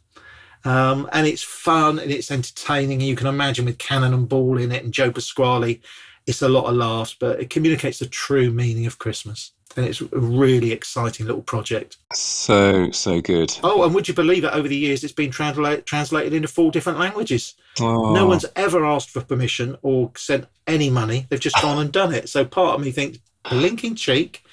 Um, 0.65 1.07
and 1.13 1.27
it's 1.27 1.43
fun 1.43 1.99
and 1.99 2.11
it's 2.11 2.31
entertaining. 2.31 2.99
And 2.99 3.07
you 3.07 3.15
can 3.15 3.27
imagine 3.27 3.65
with 3.65 3.77
Cannon 3.77 4.15
and 4.15 4.27
Ball 4.27 4.57
in 4.57 4.71
it 4.71 4.83
and 4.83 4.91
Joe 4.91 5.11
Pasquale, 5.11 5.79
it's 6.25 6.41
a 6.41 6.49
lot 6.49 6.65
of 6.65 6.75
laughs, 6.75 7.15
but 7.19 7.39
it 7.39 7.51
communicates 7.51 7.99
the 7.99 8.07
true 8.07 8.49
meaning 8.49 8.87
of 8.87 8.97
Christmas 8.97 9.51
and 9.75 9.85
it's 9.85 10.01
a 10.01 10.07
really 10.11 10.71
exciting 10.71 11.25
little 11.25 11.41
project. 11.41 11.97
So 12.13 12.91
so 12.91 13.21
good. 13.21 13.55
Oh, 13.63 13.83
and 13.83 13.93
would 13.93 14.07
you 14.07 14.13
believe 14.13 14.43
it? 14.43 14.53
Over 14.53 14.67
the 14.67 14.75
years, 14.75 15.03
it's 15.03 15.13
been 15.13 15.31
translated 15.31 15.85
translated 15.85 16.33
into 16.33 16.47
four 16.47 16.71
different 16.71 16.99
languages. 16.99 17.55
Oh. 17.79 18.13
No 18.13 18.25
one's 18.25 18.45
ever 18.55 18.85
asked 18.85 19.09
for 19.09 19.21
permission 19.21 19.77
or 19.81 20.11
sent 20.17 20.47
any 20.67 20.89
money. 20.89 21.27
They've 21.29 21.39
just 21.39 21.61
gone 21.61 21.79
and 21.79 21.91
done 21.91 22.13
it. 22.13 22.29
So 22.29 22.45
part 22.45 22.75
of 22.75 22.81
me 22.85 22.91
thinks 22.91 23.19
blinking 23.49 23.95
cheek, 23.95 24.43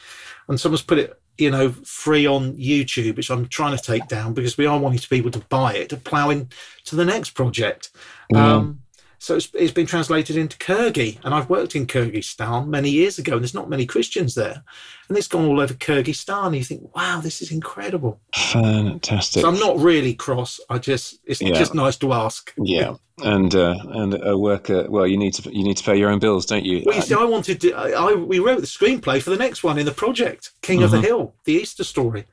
and 0.48 0.61
someone's 0.61 0.83
put 0.83 0.98
it, 0.98 1.20
you 1.38 1.50
know, 1.50 1.70
free 1.70 2.26
on 2.26 2.55
YouTube, 2.57 3.16
which 3.16 3.31
I'm 3.31 3.48
trying 3.48 3.76
to 3.76 3.83
take 3.83 4.07
down 4.09 4.35
because 4.35 4.57
we 4.57 4.66
are 4.66 4.79
wanting 4.79 5.00
people 5.00 5.31
to 5.31 5.40
buy 5.40 5.74
it 5.74 5.88
to 5.90 5.96
plough 5.96 6.31
into 6.31 6.94
the 6.94 7.05
next 7.05 7.31
project. 7.31 7.90
Mm. 8.33 8.38
Um, 8.38 8.81
so 9.27 9.35
it's, 9.35 9.51
it's 9.55 9.73
been 9.73 9.87
translated 9.87 10.37
into 10.37 10.57
Kyrgyz, 10.59 11.19
and 11.25 11.35
I've 11.35 11.51
worked 11.51 11.75
in 11.75 11.89
Kyrgyzstan 11.89 12.69
many 12.69 12.91
years 12.91 13.19
ago, 13.19 13.33
and 13.33 13.43
there's 13.43 13.55
not 13.55 13.69
many 13.69 13.85
Christians 13.85 14.37
there, 14.37 14.62
and 15.09 15.19
it's 15.19 15.27
gone 15.27 15.47
all 15.47 15.59
over 15.61 15.75
Kyrgyzstan. 15.75 16.47
And 16.47 16.57
you 16.57 16.62
think, 16.62 16.95
wow, 16.95 17.21
this 17.21 17.43
is 17.43 17.51
incredible, 17.51 18.21
fantastic. 18.33 19.43
So 19.43 19.49
I'm 19.49 19.59
not 19.59 19.79
really 19.79 20.15
cross. 20.15 20.61
I 20.71 20.79
just 20.79 21.19
it's 21.25 21.43
yeah. 21.43 21.55
just 21.55 21.75
nice 21.75 21.97
to 21.97 22.12
ask. 22.12 22.55
Yeah, 22.57 22.95
and 23.25 23.53
uh, 23.53 23.75
and 23.95 24.15
a 24.23 24.39
worker. 24.39 24.87
Well, 24.89 25.09
you 25.09 25.17
need 25.17 25.35
to 25.35 25.53
you 25.53 25.65
need 25.65 25.77
to 25.79 25.83
pay 25.83 25.97
your 25.97 26.11
own 26.11 26.21
bills, 26.21 26.47
don't 26.47 26.65
you? 26.65 26.85
Well, 26.87 26.95
you 26.95 27.03
see, 27.03 27.15
I 27.15 27.25
wanted 27.25 27.61
to. 27.62 27.73
I, 27.73 28.11
I 28.11 28.15
we 28.15 28.39
wrote 28.39 28.61
the 28.61 28.69
screenplay 28.69 29.21
for 29.21 29.31
the 29.31 29.39
next 29.39 29.65
one 29.65 29.77
in 29.77 29.87
the 29.87 29.93
project, 29.93 30.53
King 30.62 30.77
mm-hmm. 30.77 30.85
of 30.85 30.91
the 30.93 30.99
mm-hmm. 30.99 31.07
Hill, 31.07 31.35
the 31.47 31.55
Easter 31.55 31.83
story. 31.83 32.27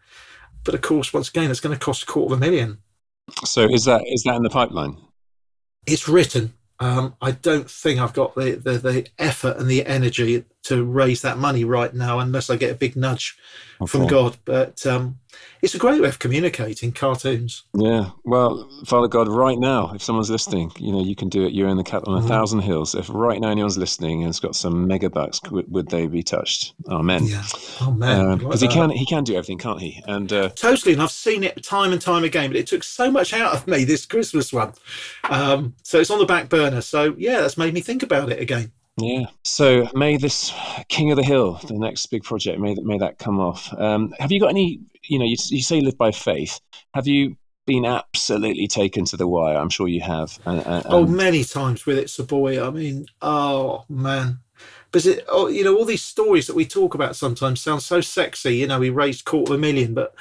But 0.64 0.76
of 0.76 0.82
course, 0.82 1.12
once 1.12 1.30
again, 1.30 1.50
it's 1.50 1.60
going 1.60 1.76
to 1.76 1.84
cost 1.84 2.04
a 2.04 2.06
quarter 2.06 2.36
of 2.36 2.40
a 2.40 2.46
million. 2.46 2.78
So 3.46 3.64
is 3.64 3.86
that 3.86 4.04
is 4.06 4.22
that 4.26 4.36
in 4.36 4.44
the 4.44 4.52
pipeline? 4.52 4.96
It's 5.88 6.08
written 6.08 6.54
um, 6.80 7.16
I 7.22 7.32
don't 7.32 7.70
think 7.70 8.00
I've 8.00 8.14
got 8.14 8.36
the, 8.36 8.56
the, 8.56 8.78
the 8.78 9.08
effort 9.18 9.58
and 9.58 9.70
the 9.70 9.86
energy 9.86 10.46
to 10.64 10.84
raise 10.84 11.22
that 11.22 11.38
money 11.38 11.64
right 11.64 11.94
now 11.94 12.20
unless 12.20 12.50
I 12.50 12.56
get 12.56 12.72
a 12.72 12.76
big 12.76 12.96
nudge 12.96 13.38
from 13.88 14.08
God. 14.08 14.38
But 14.46 14.86
um, 14.86 15.20
it's 15.62 15.76
a 15.76 15.78
great 15.78 16.02
way 16.02 16.08
of 16.08 16.20
communicating 16.20 16.92
cartoons. 16.92 17.64
Yeah. 17.74 18.12
Well, 18.24 18.70
Father 18.86 19.08
God, 19.08 19.28
right 19.28 19.58
now, 19.58 19.94
if 19.94 20.02
someone's 20.02 20.30
listening, 20.30 20.72
you 20.78 20.92
know, 20.92 21.02
you 21.02 21.16
can 21.16 21.30
do 21.30 21.46
it. 21.46 21.54
You're 21.54 21.70
in 21.70 21.78
the 21.78 21.84
cattle 21.84 22.14
on 22.14 22.18
a 22.18 22.20
mm-hmm. 22.20 22.30
thousand 22.30 22.60
hills. 22.60 22.96
If 22.96 23.10
right 23.10 23.40
now 23.40 23.50
anyone's 23.50 23.78
listening 23.78 24.20
and 24.20 24.28
has 24.28 24.40
got 24.40 24.56
some 24.56 24.88
megabucks, 24.88 25.52
would, 25.52 25.72
would 25.72 25.90
they 25.90 26.08
be 26.08 26.24
touched? 26.24 26.74
Amen. 26.88 27.26
Yeah. 27.26 27.44
Amen. 27.82 28.38
Because 28.38 28.64
um, 28.64 28.70
he 28.70 28.74
can 28.74 28.90
he 28.90 29.06
can 29.06 29.24
do 29.24 29.36
everything, 29.36 29.58
can't 29.58 29.82
he? 29.82 30.02
And 30.08 30.32
uh, 30.32 30.50
totally. 30.50 30.94
And 30.94 31.02
I've 31.02 31.12
seen 31.12 31.44
it 31.44 31.62
time 31.64 31.92
and 31.92 32.02
time 32.02 32.24
again, 32.24 32.50
but 32.50 32.58
it 32.58 32.68
took 32.68 32.84
so 32.84 33.12
much 33.12 33.34
out 33.34 33.54
of 33.54 33.68
me 33.68 33.84
this 33.84 34.06
Christmas 34.06 34.54
one. 34.54 34.74
Um, 35.30 35.76
so 35.84 36.00
it's 36.00 36.12
on 36.12 36.20
the 36.20 36.26
back 36.26 36.50
burner. 36.50 36.82
So 36.82 37.16
yeah, 37.18 37.42
that's 37.42 37.58
made 37.58 37.74
me 37.74 37.82
think 37.82 38.04
about 38.04 38.32
it 38.32 38.40
again. 38.40 38.72
Yeah. 38.98 39.26
So 39.44 39.90
may 39.96 40.18
this 40.18 40.54
King 40.88 41.12
of 41.12 41.18
the 41.18 41.24
Hill, 41.24 41.60
the 41.68 41.74
next 41.74 42.06
big 42.08 42.24
project, 42.24 42.60
may 42.60 42.76
may 42.76 42.98
that 43.00 43.18
come 43.18 43.40
off. 43.40 43.74
Um, 43.78 44.14
have 44.20 44.32
you 44.32 44.40
got 44.40 44.50
any? 44.50 44.82
You 45.04 45.20
know, 45.20 45.26
you, 45.26 45.36
you 45.50 45.62
say 45.62 45.82
live 45.82 45.98
by 45.98 46.12
faith. 46.12 46.60
Have 46.94 47.08
you 47.08 47.36
been 47.66 47.86
absolutely 47.86 48.68
taken 48.68 49.06
to 49.06 49.18
the 49.18 49.28
wire? 49.28 49.58
I'm 49.58 49.70
sure 49.70 49.88
you 49.88 50.02
have. 50.02 50.38
oh, 50.46 51.08
many 51.08 51.44
times 51.44 51.86
with 51.86 51.98
It's 51.98 52.20
a 52.20 52.24
Boy. 52.24 52.64
I 52.64 52.70
mean, 52.70 53.06
oh 53.22 53.86
man. 53.90 54.40
Because 54.92 55.08
it, 55.08 55.26
oh, 55.28 55.48
you 55.48 55.64
know, 55.64 55.76
all 55.76 55.86
these 55.86 56.04
stories 56.04 56.46
that 56.46 56.56
we 56.56 56.66
talk 56.66 56.94
about 56.94 57.16
sometimes 57.16 57.60
sound 57.62 57.82
so 57.82 58.00
sexy. 58.00 58.58
You 58.58 58.68
know, 58.68 58.80
we 58.80 58.92
raised 58.92 59.26
quarter 59.26 59.54
of 59.54 59.58
a 59.58 59.62
million, 59.62 59.96
but 59.96 60.14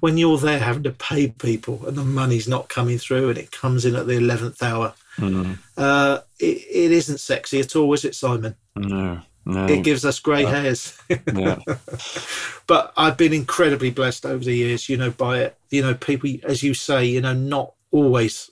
when 0.00 0.18
you're 0.18 0.36
there 0.36 0.58
having 0.58 0.82
to 0.82 0.90
pay 0.90 1.28
people 1.28 1.80
and 1.86 1.96
the 1.96 2.04
money's 2.04 2.46
not 2.46 2.68
coming 2.68 2.98
through 2.98 3.30
and 3.30 3.38
it 3.38 3.52
comes 3.52 3.86
in 3.86 3.96
at 3.96 4.06
the 4.06 4.18
eleventh 4.18 4.62
hour, 4.62 4.92
Mm-hmm. 5.18 5.54
Uh, 5.78 6.20
it, 6.40 6.66
it 6.70 6.92
isn't 6.92 7.20
sexy 7.20 7.60
at 7.60 7.76
all, 7.76 7.92
is 7.94 8.04
it, 8.04 8.14
Simon? 8.14 8.56
No. 8.76 9.20
No. 9.46 9.64
It 9.64 9.82
gives 9.82 10.04
us 10.04 10.18
grey 10.18 10.44
uh, 10.44 10.50
hairs. 10.50 10.98
yeah. 11.34 11.58
But 12.66 12.92
I've 12.98 13.16
been 13.16 13.32
incredibly 13.32 13.90
blessed 13.90 14.26
over 14.26 14.44
the 14.44 14.54
years, 14.54 14.90
you 14.90 14.98
know, 14.98 15.10
by 15.10 15.38
it. 15.38 15.56
You 15.70 15.80
know, 15.80 15.94
people, 15.94 16.28
as 16.44 16.62
you 16.62 16.74
say, 16.74 17.06
you 17.06 17.22
know, 17.22 17.32
not 17.32 17.72
always, 17.90 18.50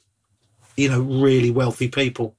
you 0.74 0.88
know, 0.88 1.00
really 1.02 1.50
wealthy 1.50 1.88
people. 1.88 2.34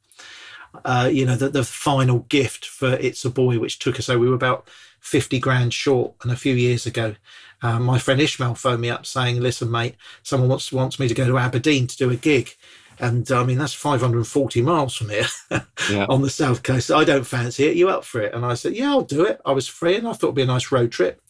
Uh, 0.83 1.07
you 1.11 1.23
know, 1.23 1.35
the, 1.35 1.49
the 1.49 1.63
final 1.63 2.19
gift 2.29 2.65
for 2.65 2.93
It's 2.93 3.23
a 3.25 3.29
Boy, 3.29 3.59
which 3.59 3.77
took 3.77 3.99
us, 3.99 4.07
so 4.07 4.17
we 4.17 4.27
were 4.27 4.33
about 4.33 4.67
50 5.01 5.37
grand 5.37 5.71
short. 5.71 6.13
And 6.23 6.31
a 6.31 6.35
few 6.35 6.55
years 6.55 6.87
ago, 6.87 7.15
uh, 7.61 7.79
my 7.79 7.99
friend 7.99 8.19
Ishmael 8.19 8.55
phoned 8.55 8.81
me 8.81 8.89
up 8.89 9.05
saying, 9.05 9.39
listen, 9.39 9.69
mate, 9.69 9.97
someone 10.23 10.49
wants, 10.49 10.71
wants 10.71 10.99
me 10.99 11.07
to 11.07 11.13
go 11.13 11.27
to 11.27 11.37
Aberdeen 11.37 11.85
to 11.85 11.97
do 11.97 12.09
a 12.09 12.15
gig. 12.15 12.55
And 12.99 13.29
I 13.31 13.43
mean, 13.43 13.57
that's 13.57 13.73
540 13.73 14.61
miles 14.61 14.95
from 14.95 15.09
here 15.09 15.27
yeah. 15.91 16.05
on 16.09 16.21
the 16.21 16.29
south 16.29 16.63
coast. 16.63 16.91
I 16.91 17.03
don't 17.03 17.25
fancy 17.25 17.65
it. 17.65 17.75
You 17.75 17.89
up 17.89 18.03
for 18.03 18.21
it? 18.21 18.33
And 18.33 18.45
I 18.45 18.55
said, 18.55 18.75
Yeah, 18.75 18.89
I'll 18.89 19.01
do 19.01 19.23
it. 19.25 19.39
I 19.45 19.51
was 19.51 19.67
free 19.67 19.95
and 19.95 20.07
I 20.07 20.13
thought 20.13 20.27
it'd 20.27 20.35
be 20.35 20.41
a 20.41 20.47
nice 20.47 20.71
road 20.71 20.91
trip. 20.91 21.21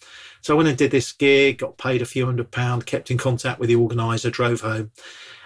So 0.41 0.53
I 0.53 0.57
went 0.57 0.69
and 0.69 0.77
did 0.77 0.91
this 0.91 1.11
gig, 1.11 1.57
got 1.57 1.77
paid 1.77 2.01
a 2.01 2.05
few 2.05 2.25
hundred 2.25 2.51
pounds, 2.51 2.85
kept 2.85 3.11
in 3.11 3.17
contact 3.17 3.59
with 3.59 3.69
the 3.69 3.75
organizer, 3.75 4.29
drove 4.29 4.61
home, 4.61 4.91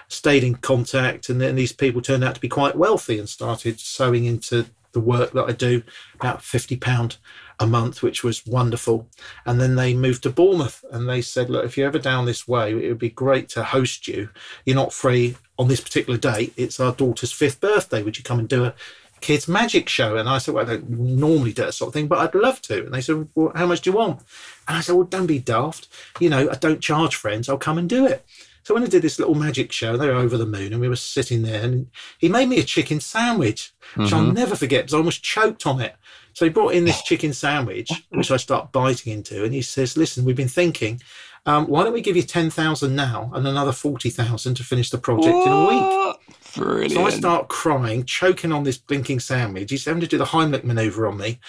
stayed 0.10 0.43
in 0.43 0.55
contact. 0.55 1.29
And 1.29 1.41
then 1.41 1.55
these 1.55 1.71
people 1.73 2.01
turned 2.01 2.23
out 2.23 2.36
to 2.36 2.41
be 2.41 2.49
quite 2.49 2.75
wealthy 2.75 3.17
and 3.17 3.27
started 3.27 3.79
sowing 3.79 4.25
into 4.25 4.65
the 4.91 5.00
work 5.00 5.31
that 5.31 5.46
I 5.46 5.54
do, 5.54 5.83
about 6.15 6.39
£50 6.39 7.17
a 7.62 7.67
month, 7.67 8.01
which 8.01 8.23
was 8.23 8.45
wonderful. 8.45 9.07
And 9.45 9.62
then 9.62 9.75
they 9.75 9.93
moved 9.93 10.23
to 10.23 10.31
Bournemouth 10.31 10.83
and 10.91 11.07
they 11.07 11.21
said, 11.21 11.49
Look, 11.49 11.63
if 11.63 11.77
you're 11.77 11.87
ever 11.87 11.99
down 11.99 12.25
this 12.25 12.47
way, 12.47 12.71
it 12.71 12.89
would 12.89 12.97
be 12.97 13.09
great 13.09 13.47
to 13.49 13.63
host 13.63 14.07
you. 14.07 14.29
You're 14.65 14.75
not 14.75 14.91
free 14.91 15.37
on 15.59 15.67
this 15.67 15.79
particular 15.79 16.17
date. 16.17 16.53
It's 16.57 16.79
our 16.79 16.91
daughter's 16.91 17.31
fifth 17.31 17.62
birthday. 17.62 18.01
Would 18.01 18.17
you 18.17 18.23
come 18.23 18.39
and 18.39 18.49
do 18.49 18.65
a 18.65 18.73
kids' 19.21 19.47
magic 19.47 19.87
show? 19.87 20.17
And 20.17 20.27
I 20.27 20.39
said, 20.39 20.55
Well, 20.55 20.65
I 20.65 20.69
don't 20.69 20.89
normally 20.89 21.53
do 21.53 21.63
that 21.63 21.73
sort 21.73 21.89
of 21.89 21.93
thing, 21.93 22.07
but 22.07 22.17
I'd 22.17 22.35
love 22.35 22.62
to. 22.63 22.85
And 22.85 22.93
they 22.93 23.01
said, 23.01 23.29
Well, 23.35 23.51
how 23.55 23.67
much 23.67 23.81
do 23.81 23.91
you 23.91 23.95
want? 23.95 24.21
And 24.67 24.77
I 24.77 24.81
said, 24.81 24.95
Well, 24.95 25.05
don't 25.05 25.27
be 25.27 25.39
daft. 25.39 25.87
You 26.19 26.31
know, 26.31 26.49
I 26.49 26.55
don't 26.55 26.81
charge 26.81 27.15
friends. 27.15 27.47
I'll 27.47 27.57
come 27.57 27.77
and 27.77 27.87
do 27.87 28.07
it. 28.07 28.25
So 28.63 28.73
when 28.73 28.83
I 28.83 28.87
did 28.87 29.01
this 29.01 29.17
little 29.17 29.35
magic 29.35 29.71
show, 29.71 29.97
they 29.97 30.07
were 30.07 30.13
over 30.13 30.37
the 30.37 30.45
moon 30.45 30.71
and 30.71 30.81
we 30.81 30.89
were 30.89 30.95
sitting 30.95 31.41
there 31.41 31.63
and 31.63 31.87
he 32.19 32.29
made 32.29 32.47
me 32.47 32.59
a 32.59 32.63
chicken 32.63 32.99
sandwich, 32.99 33.73
which 33.95 34.09
mm-hmm. 34.09 34.15
I'll 34.15 34.31
never 34.31 34.55
forget 34.55 34.83
because 34.83 34.93
I 34.93 34.97
almost 34.97 35.23
choked 35.23 35.65
on 35.65 35.81
it. 35.81 35.95
So 36.34 36.46
he 36.46 36.50
brought 36.50 36.73
in 36.73 36.86
this 36.86 37.02
chicken 37.04 37.34
sandwich, 37.34 37.92
which 38.10 38.32
I 38.32 38.38
start 38.38 38.71
biting 38.71 39.13
into, 39.13 39.44
and 39.44 39.54
he 39.54 39.62
says, 39.62 39.98
"Listen, 39.98 40.25
we've 40.25 40.36
been 40.36 40.48
thinking. 40.48 41.02
Um, 41.46 41.65
why 41.65 41.84
don't 41.84 41.94
we 41.94 42.02
give 42.02 42.15
you 42.15 42.23
ten 42.23 42.50
thousand 42.50 42.96
now 42.96 43.32
and 43.34 43.48
another 43.48 43.71
forty 43.71 44.10
thousand 44.10 44.56
to 44.56 44.63
finish 44.63 44.90
the 44.90 44.98
project 44.98 45.36
what? 45.36 45.48
in 45.48 45.54
a 45.54 45.67
week?" 45.67 46.17
Brilliant. 46.56 46.92
So 46.92 47.06
I 47.06 47.10
start 47.12 47.48
crying, 47.48 48.04
choking 48.04 48.52
on 48.52 48.63
this 48.63 48.77
blinking 48.77 49.21
sandwich. 49.21 49.71
He's 49.71 49.86
having 49.86 50.02
to 50.02 50.08
do 50.08 50.17
the 50.17 50.25
Heimlich 50.25 50.65
maneuver 50.65 51.08
on 51.08 51.17
me, 51.17 51.40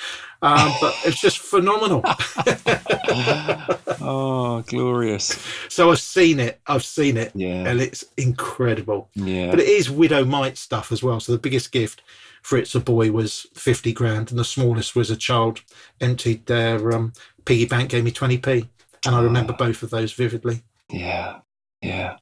um, 0.42 0.72
but 0.80 0.94
it's 1.04 1.20
just 1.20 1.38
phenomenal. 1.38 2.02
oh, 4.00 4.62
glorious! 4.68 5.44
So 5.68 5.90
I've 5.90 6.00
seen 6.00 6.38
it. 6.38 6.60
I've 6.68 6.84
seen 6.84 7.16
it. 7.16 7.32
Yeah, 7.34 7.68
and 7.68 7.80
it's 7.80 8.04
incredible. 8.16 9.08
Yeah, 9.14 9.50
but 9.50 9.58
it 9.58 9.68
is 9.68 9.90
widow 9.90 10.24
mite 10.24 10.56
stuff 10.56 10.92
as 10.92 11.02
well. 11.02 11.18
So 11.18 11.32
the 11.32 11.38
biggest 11.38 11.72
gift 11.72 12.02
for 12.42 12.58
It's 12.58 12.74
a 12.74 12.80
Boy 12.80 13.10
was 13.10 13.46
50 13.54 13.92
grand, 13.92 14.30
and 14.30 14.38
the 14.38 14.44
smallest 14.44 14.94
was 14.94 15.10
a 15.10 15.16
child 15.16 15.62
emptied 16.00 16.46
their 16.46 16.92
um, 16.92 17.12
piggy 17.44 17.66
bank, 17.66 17.90
gave 17.90 18.04
me 18.04 18.10
20p. 18.10 18.68
And 19.06 19.14
I 19.14 19.22
remember 19.22 19.52
both 19.52 19.82
of 19.82 19.90
those 19.90 20.12
vividly. 20.12 20.62
Yeah, 20.90 21.38
yeah. 21.80 22.16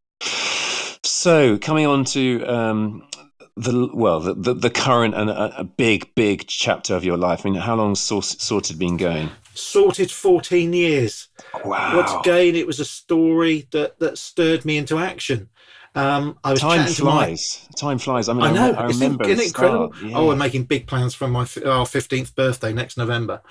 So 1.02 1.58
coming 1.58 1.86
on 1.86 2.04
to 2.06 2.44
um, 2.46 3.08
the 3.56 3.90
well, 3.92 4.20
the, 4.20 4.34
the, 4.34 4.54
the 4.54 4.70
current 4.70 5.14
and 5.14 5.28
a, 5.28 5.60
a, 5.60 5.64
big, 5.64 6.14
big 6.14 6.46
chapter 6.46 6.94
of 6.94 7.04
your 7.04 7.16
life. 7.16 7.44
I 7.44 7.50
mean, 7.50 7.60
how 7.60 7.76
long 7.76 7.94
sorted 7.94 8.78
been 8.78 8.96
going? 8.96 9.30
Sorted 9.54 10.10
14 10.10 10.72
years. 10.72 11.28
Wow. 11.64 11.96
Once 11.96 12.12
again, 12.20 12.54
it 12.54 12.66
was 12.66 12.80
a 12.80 12.84
story 12.84 13.66
that 13.72 13.98
that 13.98 14.18
stirred 14.18 14.64
me 14.64 14.78
into 14.78 14.98
action. 14.98 15.48
Um, 15.94 16.38
I 16.44 16.52
was 16.52 16.60
time 16.60 16.86
flies. 16.86 17.66
My... 17.68 17.76
Time 17.76 17.98
flies. 17.98 18.28
I 18.28 18.32
mean, 18.32 18.44
I 18.44 18.52
know. 18.52 18.72
I, 18.72 18.82
I 18.82 18.86
remember. 18.86 19.24
Isn't 19.24 19.40
it 19.40 19.46
incredible? 19.48 19.92
Yeah. 20.02 20.16
Oh, 20.16 20.26
we're 20.28 20.36
making 20.36 20.64
big 20.64 20.86
plans 20.86 21.14
for 21.14 21.26
my 21.26 21.46
our 21.66 21.86
fifteenth 21.86 22.34
birthday 22.36 22.72
next 22.72 22.96
November. 22.96 23.42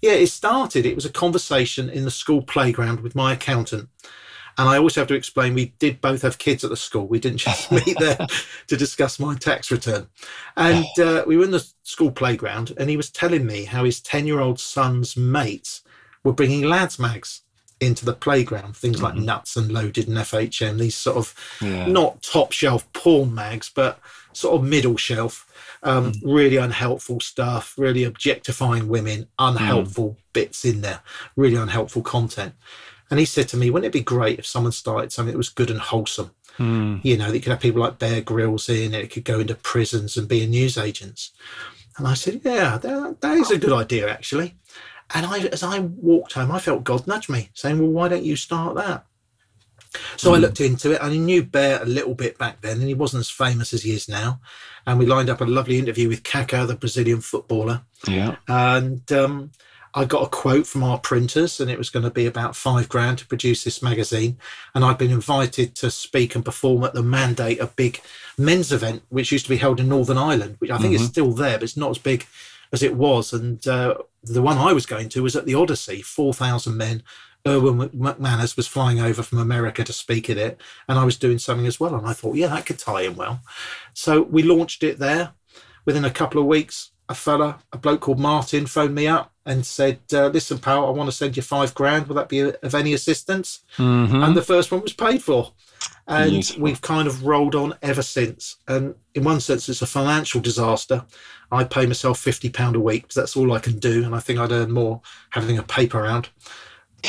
Yeah, 0.00 0.12
it 0.12 0.28
started. 0.28 0.86
It 0.86 0.94
was 0.94 1.04
a 1.04 1.10
conversation 1.10 1.90
in 1.90 2.04
the 2.04 2.10
school 2.10 2.42
playground 2.42 3.00
with 3.00 3.14
my 3.14 3.34
accountant. 3.34 3.88
And 4.58 4.68
I 4.68 4.76
always 4.76 4.96
have 4.96 5.06
to 5.06 5.14
explain 5.14 5.54
we 5.54 5.72
did 5.78 6.00
both 6.02 6.22
have 6.22 6.36
kids 6.36 6.62
at 6.62 6.68
the 6.68 6.76
school. 6.76 7.06
We 7.06 7.18
didn't 7.18 7.38
just 7.38 7.72
meet 7.86 7.96
there 7.98 8.18
to 8.66 8.76
discuss 8.76 9.18
my 9.18 9.34
tax 9.34 9.70
return. 9.70 10.08
And 10.56 10.86
uh, 10.98 11.24
we 11.26 11.36
were 11.36 11.44
in 11.44 11.50
the 11.50 11.66
school 11.84 12.10
playground, 12.10 12.72
and 12.78 12.90
he 12.90 12.96
was 12.96 13.10
telling 13.10 13.46
me 13.46 13.64
how 13.64 13.84
his 13.84 14.00
10 14.00 14.26
year 14.26 14.40
old 14.40 14.60
son's 14.60 15.16
mates 15.16 15.82
were 16.24 16.32
bringing 16.32 16.62
lads' 16.62 16.98
mags 16.98 17.42
into 17.82 18.04
the 18.04 18.14
playground, 18.14 18.76
things 18.76 18.96
mm-hmm. 18.96 19.04
like 19.04 19.16
Nuts 19.16 19.56
and 19.56 19.70
Loaded 19.72 20.08
and 20.08 20.16
FHM, 20.16 20.78
these 20.78 20.94
sort 20.94 21.16
of 21.16 21.34
yeah. 21.60 21.86
not 21.86 22.22
top 22.22 22.52
shelf 22.52 22.90
porn 22.92 23.34
mags, 23.34 23.70
but 23.74 23.98
sort 24.32 24.54
of 24.54 24.66
middle 24.66 24.96
shelf, 24.96 25.78
um, 25.82 26.12
mm. 26.12 26.20
really 26.24 26.56
unhelpful 26.56 27.20
stuff, 27.20 27.74
really 27.76 28.04
objectifying 28.04 28.88
women, 28.88 29.26
unhelpful 29.38 30.10
mm. 30.10 30.16
bits 30.32 30.64
in 30.64 30.80
there, 30.80 31.00
really 31.36 31.56
unhelpful 31.56 32.02
content. 32.02 32.54
And 33.10 33.18
he 33.18 33.26
said 33.26 33.48
to 33.48 33.56
me, 33.56 33.68
wouldn't 33.68 33.94
it 33.94 33.98
be 33.98 34.02
great 34.02 34.38
if 34.38 34.46
someone 34.46 34.72
started 34.72 35.12
something 35.12 35.32
that 35.32 35.38
was 35.38 35.50
good 35.50 35.70
and 35.70 35.80
wholesome? 35.80 36.30
Mm. 36.58 37.04
You 37.04 37.16
know, 37.16 37.26
that 37.26 37.34
you 37.34 37.40
could 37.40 37.50
have 37.50 37.60
people 37.60 37.80
like 37.80 37.98
Bear 37.98 38.20
Grylls 38.22 38.68
in, 38.68 38.94
it 38.94 39.10
could 39.10 39.24
go 39.24 39.40
into 39.40 39.54
prisons 39.54 40.16
and 40.16 40.28
be 40.28 40.42
a 40.42 40.46
news 40.46 40.78
agents. 40.78 41.32
And 41.98 42.08
I 42.08 42.14
said, 42.14 42.40
yeah, 42.42 42.78
that, 42.78 43.20
that 43.20 43.36
is 43.36 43.50
a 43.50 43.58
good 43.58 43.72
idea, 43.72 44.08
actually. 44.08 44.54
And 45.14 45.26
I, 45.26 45.40
as 45.40 45.62
I 45.62 45.80
walked 45.80 46.32
home, 46.32 46.50
I 46.50 46.58
felt 46.58 46.84
God 46.84 47.06
nudge 47.06 47.28
me, 47.28 47.50
saying, 47.54 47.78
"Well, 47.78 47.90
why 47.90 48.08
don't 48.08 48.24
you 48.24 48.36
start 48.36 48.74
that?" 48.76 49.04
So 50.16 50.30
mm. 50.30 50.34
I 50.34 50.36
hmm. 50.36 50.42
looked 50.42 50.60
into 50.60 50.92
it, 50.92 51.00
and 51.00 51.12
I 51.12 51.16
knew 51.16 51.42
Bear 51.42 51.82
a 51.82 51.86
little 51.86 52.14
bit 52.14 52.38
back 52.38 52.60
then, 52.60 52.78
and 52.78 52.88
he 52.88 52.94
wasn't 52.94 53.20
as 53.20 53.30
famous 53.30 53.72
as 53.72 53.82
he 53.82 53.92
is 53.92 54.08
now. 54.08 54.40
And 54.86 54.98
we 54.98 55.06
lined 55.06 55.30
up 55.30 55.40
a 55.40 55.44
lovely 55.44 55.78
interview 55.78 56.08
with 56.08 56.22
Kaká, 56.22 56.66
the 56.66 56.74
Brazilian 56.74 57.20
footballer. 57.20 57.82
Yeah. 58.08 58.36
And 58.48 59.10
um, 59.12 59.52
I 59.94 60.04
got 60.06 60.26
a 60.26 60.30
quote 60.30 60.66
from 60.66 60.82
our 60.82 60.98
printers, 60.98 61.60
and 61.60 61.70
it 61.70 61.78
was 61.78 61.90
going 61.90 62.04
to 62.04 62.10
be 62.10 62.26
about 62.26 62.56
five 62.56 62.88
grand 62.88 63.18
to 63.18 63.26
produce 63.26 63.64
this 63.64 63.82
magazine. 63.82 64.38
And 64.74 64.84
I'd 64.84 64.98
been 64.98 65.10
invited 65.10 65.74
to 65.76 65.90
speak 65.90 66.34
and 66.34 66.44
perform 66.44 66.84
at 66.84 66.94
the 66.94 67.02
Mandate, 67.02 67.60
a 67.60 67.66
big 67.66 68.00
men's 68.38 68.72
event, 68.72 69.02
which 69.10 69.30
used 69.30 69.44
to 69.44 69.50
be 69.50 69.58
held 69.58 69.78
in 69.78 69.88
Northern 69.88 70.18
Ireland, 70.18 70.56
which 70.58 70.70
I 70.70 70.78
think 70.78 70.94
mm-hmm. 70.94 71.04
is 71.04 71.08
still 71.08 71.32
there, 71.32 71.58
but 71.58 71.64
it's 71.64 71.76
not 71.76 71.90
as 71.90 71.98
big 71.98 72.26
as 72.72 72.82
it 72.82 72.96
was. 72.96 73.32
And 73.32 73.66
uh, 73.68 73.96
the 74.22 74.42
one 74.42 74.58
I 74.58 74.72
was 74.72 74.86
going 74.86 75.08
to 75.10 75.22
was 75.22 75.36
at 75.36 75.46
the 75.46 75.54
Odyssey, 75.54 76.02
4,000 76.02 76.76
men. 76.76 77.02
Erwin 77.46 77.88
McManus 77.90 78.56
was 78.56 78.68
flying 78.68 79.00
over 79.00 79.22
from 79.22 79.38
America 79.38 79.82
to 79.82 79.92
speak 79.92 80.30
at 80.30 80.36
it, 80.36 80.60
and 80.88 80.96
I 80.98 81.04
was 81.04 81.16
doing 81.16 81.38
something 81.38 81.66
as 81.66 81.80
well. 81.80 81.96
And 81.96 82.06
I 82.06 82.12
thought, 82.12 82.36
yeah, 82.36 82.46
that 82.48 82.66
could 82.66 82.78
tie 82.78 83.02
in 83.02 83.16
well. 83.16 83.40
So 83.94 84.22
we 84.22 84.44
launched 84.44 84.84
it 84.84 84.98
there. 84.98 85.32
Within 85.84 86.04
a 86.04 86.10
couple 86.10 86.40
of 86.40 86.46
weeks, 86.46 86.92
a 87.08 87.14
fella, 87.14 87.58
a 87.72 87.78
bloke 87.78 88.02
called 88.02 88.20
Martin, 88.20 88.66
phoned 88.66 88.94
me 88.94 89.08
up 89.08 89.32
and 89.44 89.66
said, 89.66 89.98
uh, 90.12 90.28
"Listen, 90.28 90.58
pal, 90.58 90.86
I 90.86 90.90
want 90.90 91.10
to 91.10 91.16
send 91.16 91.36
you 91.36 91.42
five 91.42 91.74
grand. 91.74 92.06
Will 92.06 92.14
that 92.14 92.28
be 92.28 92.40
of 92.40 92.74
any 92.76 92.94
assistance?" 92.94 93.60
Mm-hmm. 93.76 94.22
And 94.22 94.36
the 94.36 94.42
first 94.42 94.70
one 94.70 94.82
was 94.82 94.92
paid 94.92 95.24
for 95.24 95.52
and 96.08 96.30
Beautiful. 96.30 96.62
we've 96.62 96.80
kind 96.80 97.06
of 97.06 97.24
rolled 97.24 97.54
on 97.54 97.74
ever 97.82 98.02
since. 98.02 98.56
And 98.66 98.94
in 99.14 99.24
one 99.24 99.40
sense, 99.40 99.68
it's 99.68 99.82
a 99.82 99.86
financial 99.86 100.40
disaster. 100.40 101.04
I 101.50 101.64
pay 101.64 101.86
myself 101.86 102.18
fifty 102.18 102.50
pound 102.50 102.76
a 102.76 102.80
week 102.80 103.02
because 103.02 103.14
that's 103.16 103.36
all 103.36 103.52
I 103.52 103.58
can 103.58 103.78
do, 103.78 104.04
and 104.04 104.14
I 104.14 104.20
think 104.20 104.38
I'd 104.38 104.52
earn 104.52 104.72
more 104.72 105.00
having 105.30 105.58
a 105.58 105.62
paper 105.62 106.02
round. 106.02 106.28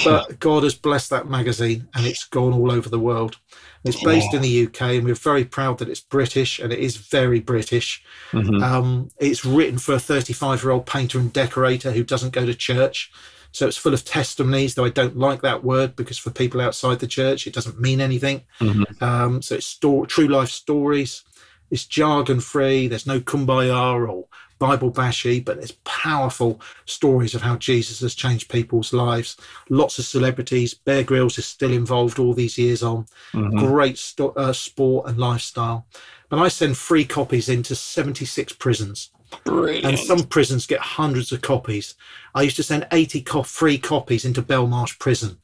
But 0.04 0.40
God 0.40 0.64
has 0.64 0.74
blessed 0.74 1.12
that 1.12 1.30
magazine, 1.30 1.88
and 1.94 2.08
it's 2.08 2.24
gone 2.24 2.52
all 2.52 2.72
over 2.72 2.90
the 2.90 3.00
world. 3.00 3.38
It's 3.84 4.02
based 4.04 4.30
yeah. 4.32 4.38
in 4.38 4.42
the 4.42 4.66
UK, 4.66 4.82
and 4.82 5.06
we're 5.06 5.14
very 5.14 5.46
proud 5.46 5.78
that 5.78 5.90
it's 5.90 6.00
British, 6.00 6.58
and 6.58 6.74
it 6.74 6.80
is 6.80 6.98
very 6.98 7.40
British. 7.40 8.04
Mm-hmm. 8.32 8.64
Um, 8.64 9.12
it's 9.20 9.46
written 9.46 9.78
for 9.78 9.94
a 9.94 10.00
35 10.00 10.64
year 10.64 10.72
old 10.72 10.88
painter 10.88 11.20
and 11.20 11.32
decorator 11.32 11.92
who 11.92 12.04
doesn't 12.04 12.34
go 12.34 12.46
to 12.46 12.56
church. 12.56 13.12
So 13.54 13.68
it's 13.68 13.78
full 13.78 13.94
of 13.94 14.04
testimonies, 14.04 14.74
though 14.74 14.84
I 14.84 14.90
don't 14.90 15.16
like 15.16 15.42
that 15.44 15.64
word 15.64 15.96
because 15.96 16.18
for 16.18 16.32
people 16.32 16.60
outside 16.60 17.00
the 17.00 17.08
church, 17.08 17.46
it 17.48 17.54
doesn't 17.54 17.80
mean 17.80 18.02
anything. 18.02 18.42
Mm-hmm. 18.60 19.04
Um, 19.04 19.42
so 19.44 19.56
it's 19.56 19.68
sto- 19.68 20.06
true 20.06 20.28
life 20.28 20.50
stories. 20.50 21.24
It's 21.70 21.86
jargon 21.86 22.40
free. 22.40 22.88
There's 22.88 23.08
no 23.08 23.20
kumbaya 23.20 24.10
or 24.10 24.26
Bible 24.58 24.90
bashy, 24.90 25.40
but 25.40 25.58
there's 25.58 25.74
powerful 25.84 26.62
stories 26.86 27.36
of 27.36 27.44
how 27.44 27.56
Jesus 27.58 28.00
has 28.00 28.16
changed 28.16 28.50
people's 28.50 28.92
lives. 28.92 29.38
Lots 29.70 30.00
of 30.00 30.06
celebrities. 30.06 30.74
Bear 30.74 31.04
Grylls 31.04 31.38
is 31.38 31.46
still 31.46 31.72
involved 31.72 32.18
all 32.18 32.34
these 32.34 32.58
years 32.58 32.82
on. 32.82 33.06
Mm-hmm. 33.34 33.60
Great 33.60 34.00
sto- 34.00 34.34
uh, 34.36 34.54
sport 34.54 35.08
and 35.08 35.20
lifestyle. 35.20 35.86
But 36.30 36.40
I 36.40 36.48
send 36.48 36.78
free 36.78 37.06
copies 37.06 37.50
into 37.50 37.76
76 37.76 38.54
prisons. 38.54 39.12
Brilliant. 39.44 39.86
And 39.86 40.00
some 40.00 40.24
prisons 40.24 40.66
get 40.66 40.80
hundreds 40.80 41.32
of 41.32 41.42
copies. 41.42 41.96
I 42.36 42.44
used 42.44 42.56
to 42.58 42.64
send 42.64 42.88
80 42.92 43.22
co- 43.22 43.44
free 43.44 43.78
copies 43.78 44.26
into 44.26 44.42
Belmarsh 44.42 45.00
Prison 45.00 45.38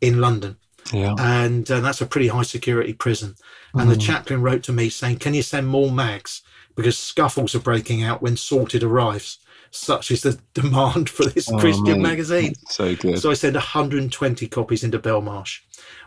in 0.00 0.20
London. 0.20 0.56
Yeah. 0.92 1.14
And 1.18 1.68
uh, 1.70 1.80
that's 1.80 2.00
a 2.00 2.06
pretty 2.06 2.28
high 2.28 2.42
security 2.42 2.92
prison. 2.92 3.34
And 3.74 3.88
mm. 3.88 3.94
the 3.94 3.98
chaplain 3.98 4.42
wrote 4.42 4.62
to 4.64 4.72
me 4.72 4.88
saying, 4.88 5.18
Can 5.18 5.34
you 5.34 5.42
send 5.42 5.66
more 5.66 5.90
mags? 5.90 6.42
Because 6.74 6.98
scuffles 6.98 7.54
are 7.54 7.60
breaking 7.60 8.02
out 8.02 8.22
when 8.22 8.36
Sorted 8.36 8.82
arrives. 8.82 9.38
Such 9.70 10.10
is 10.10 10.22
the 10.22 10.38
demand 10.54 11.10
for 11.10 11.24
this 11.24 11.50
oh, 11.50 11.58
Christian 11.58 12.00
magazine. 12.00 12.54
So 12.68 12.94
good. 12.94 13.18
So 13.18 13.30
I 13.30 13.34
send 13.34 13.54
120 13.54 14.48
copies 14.48 14.84
into 14.84 14.98
Belmarsh. 14.98 15.60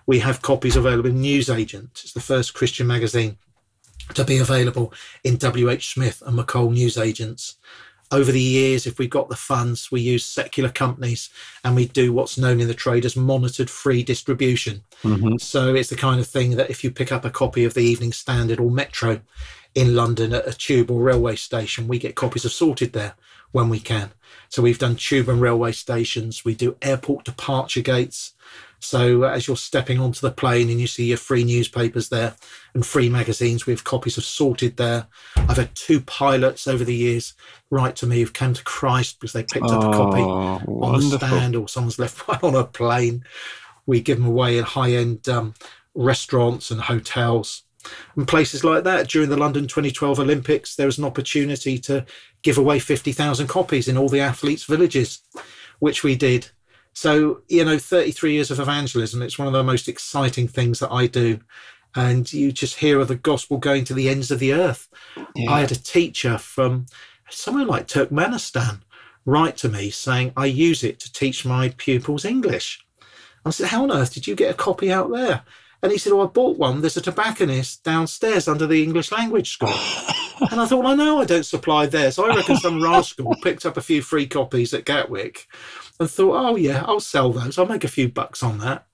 We 0.06 0.20
have 0.20 0.42
copies 0.42 0.76
available 0.76 1.10
in 1.10 1.22
Newsagent. 1.22 2.02
It's 2.04 2.14
the 2.14 2.22
first 2.22 2.54
Christian 2.54 2.88
magazine 2.88 3.38
to 4.14 4.24
be 4.24 4.38
available 4.38 4.94
in 5.24 5.36
WH 5.36 5.82
Smith 5.82 6.22
and 6.26 6.38
McColl 6.38 6.74
newsagents. 6.74 7.56
Over 8.12 8.32
the 8.32 8.42
years, 8.42 8.88
if 8.88 8.98
we've 8.98 9.10
got 9.10 9.30
the 9.30 9.36
funds, 9.36 9.92
we 9.92 10.02
use 10.02 10.26
secular 10.26 10.70
companies 10.70 11.30
and 11.64 11.76
we 11.76 11.88
do 11.88 12.12
what's 12.12 12.40
known 12.40 12.60
in 12.60 12.68
the 12.68 12.74
trade 12.74 13.06
as 13.06 13.16
monitored 13.16 13.70
free 13.70 14.02
distribution. 14.02 14.84
Mm-hmm. 15.04 15.38
So 15.38 15.76
it's 15.76 15.90
the 15.90 15.96
kind 15.96 16.20
of 16.20 16.26
thing 16.26 16.56
that 16.56 16.72
if 16.72 16.84
you 16.84 16.90
pick 16.90 17.12
up 17.12 17.24
a 17.24 17.30
copy 17.30 17.66
of 17.66 17.76
the 17.76 17.84
Evening 17.84 18.12
Standard 18.12 18.60
or 18.60 18.72
Metro 18.72 19.22
in 19.76 19.96
London 19.96 20.34
at 20.34 20.48
a 20.48 20.58
tube 20.58 20.90
or 20.90 21.02
railway 21.02 21.36
station, 21.36 21.88
we 21.88 22.00
get 22.00 22.16
copies 22.16 22.46
of 22.46 22.52
Sorted 22.52 22.94
there 22.94 23.14
when 23.52 23.70
we 23.70 23.80
can. 23.80 24.12
So 24.50 24.64
we've 24.64 24.80
done 24.80 24.96
tube 24.96 25.30
and 25.30 25.40
railway 25.40 25.72
stations, 25.72 26.44
we 26.44 26.56
do 26.56 26.78
airport 26.82 27.26
departure 27.26 27.82
gates, 27.82 28.34
So 28.82 29.24
uh, 29.26 29.30
as 29.30 29.48
you're 29.48 29.58
stepping 29.58 30.00
onto 30.00 30.22
the 30.22 30.32
plane 30.32 30.70
and 30.70 30.80
you 30.80 30.88
see 30.88 31.06
your 31.06 31.18
free 31.18 31.44
newspapers 31.44 32.10
there 32.10 32.36
and 32.74 32.86
free 32.86 33.10
magazines, 33.10 33.66
we 33.66 33.74
have 33.74 33.84
copies 33.84 34.18
of 34.18 34.24
Sorted 34.24 34.78
there. 34.78 35.08
I've 35.36 35.58
had 35.58 35.76
two 35.76 36.02
pilots 36.02 36.68
over 36.68 36.84
the 36.84 36.96
years 36.96 37.34
write 37.70 37.96
to 37.98 38.08
me 38.08 38.20
who've 38.20 38.34
come 38.34 38.54
to 38.54 38.64
Christ 38.64 39.20
because 39.20 39.34
they 39.34 39.44
picked 39.44 39.66
up 39.66 39.84
a 39.84 39.92
copy 39.98 40.22
Oh, 40.22 40.60
on 40.66 40.92
wonderful. 40.94 41.18
stand 41.28 41.56
or 41.56 41.68
someone's 41.68 42.00
left 42.00 42.28
one 42.28 42.40
on 42.42 42.56
a 42.56 42.64
plane. 42.64 43.24
We 43.86 44.02
give 44.02 44.18
them 44.18 44.28
away 44.28 44.58
in 44.58 44.64
high-end 44.64 45.28
um, 45.30 45.54
restaurants 45.94 46.72
and 46.72 46.82
hotels 46.82 47.64
and 48.16 48.28
places 48.28 48.64
like 48.64 48.84
that. 48.84 49.08
During 49.10 49.30
the 49.30 49.38
London 49.38 49.64
2012 49.68 50.20
Olympics, 50.20 50.76
there 50.76 50.86
was 50.86 50.98
an 50.98 51.06
opportunity 51.06 51.78
to 51.80 52.06
give 52.44 52.58
away 52.58 52.80
50,000 52.80 53.48
copies 53.48 53.88
in 53.88 53.98
all 53.98 54.10
the 54.10 54.20
athletes' 54.20 54.64
villages, 54.66 55.20
which 55.80 56.04
we 56.04 56.16
did. 56.16 56.50
So, 57.00 57.44
you 57.48 57.64
know, 57.64 57.80
33 57.80 58.34
years 58.34 58.52
of 58.52 58.60
evangelism, 58.60 59.22
it's 59.22 59.40
one 59.40 59.48
of 59.48 59.54
the 59.54 59.64
most 59.64 59.88
exciting 59.88 60.50
things 60.50 60.80
that 60.80 60.92
I 60.92 61.08
do. 61.08 61.40
And 61.96 62.32
you 62.34 62.52
just 62.52 62.76
hear 62.76 63.00
of 63.00 63.08
the 63.08 63.16
gospel 63.16 63.58
going 63.58 63.86
to 63.86 63.94
the 63.94 64.10
ends 64.10 64.32
of 64.32 64.40
the 64.40 64.52
earth. 64.52 64.90
Yeah. 65.34 65.50
I 65.50 65.62
had 65.62 65.72
a 65.72 65.76
teacher 65.76 66.38
from 66.38 66.88
somewhere 67.30 67.64
like 67.64 67.88
Turkmenistan 67.88 68.82
write 69.26 69.56
to 69.60 69.70
me 69.70 69.92
saying, 69.92 70.34
I 70.36 70.48
use 70.48 70.84
it 70.84 71.00
to 71.00 71.14
teach 71.14 71.46
my 71.46 71.74
pupils 71.78 72.26
English. 72.26 72.86
I 73.46 73.52
said, 73.52 73.68
How 73.68 73.84
on 73.84 73.94
earth 73.94 74.14
did 74.14 74.28
you 74.28 74.36
get 74.36 74.52
a 74.52 74.58
copy 74.58 74.92
out 74.92 75.10
there? 75.10 75.44
And 75.82 75.92
he 75.92 75.98
said, 75.98 76.14
Oh, 76.14 76.22
I 76.22 76.26
bought 76.26 76.58
one. 76.58 76.82
There's 76.82 76.98
a 76.98 77.02
tobacconist 77.02 77.84
downstairs 77.84 78.48
under 78.48 78.68
the 78.68 78.84
English 78.84 79.12
language 79.12 79.52
school. 79.52 79.70
and 80.52 80.60
I 80.60 80.66
thought, 80.66 80.84
well, 80.84 80.94
I 80.94 80.96
know 80.96 81.22
I 81.22 81.26
don't 81.26 81.46
supply 81.46 81.86
there. 81.86 82.12
So 82.12 82.26
I 82.26 82.36
reckon 82.36 82.58
some 82.58 82.84
rascal 82.84 83.36
picked 83.42 83.66
up 83.66 83.78
a 83.78 83.82
few 83.82 84.02
free 84.02 84.28
copies 84.28 84.74
at 84.74 84.86
Gatwick 84.86 85.48
and 86.00 86.10
thought, 86.10 86.36
oh, 86.36 86.56
yeah, 86.56 86.84
I'll 86.86 87.00
sell 87.00 87.32
those. 87.32 87.58
I'll 87.58 87.66
make 87.66 87.84
a 87.84 87.90
few 87.90 88.10
bucks 88.10 88.44
on 88.44 88.60
that. 88.60 88.86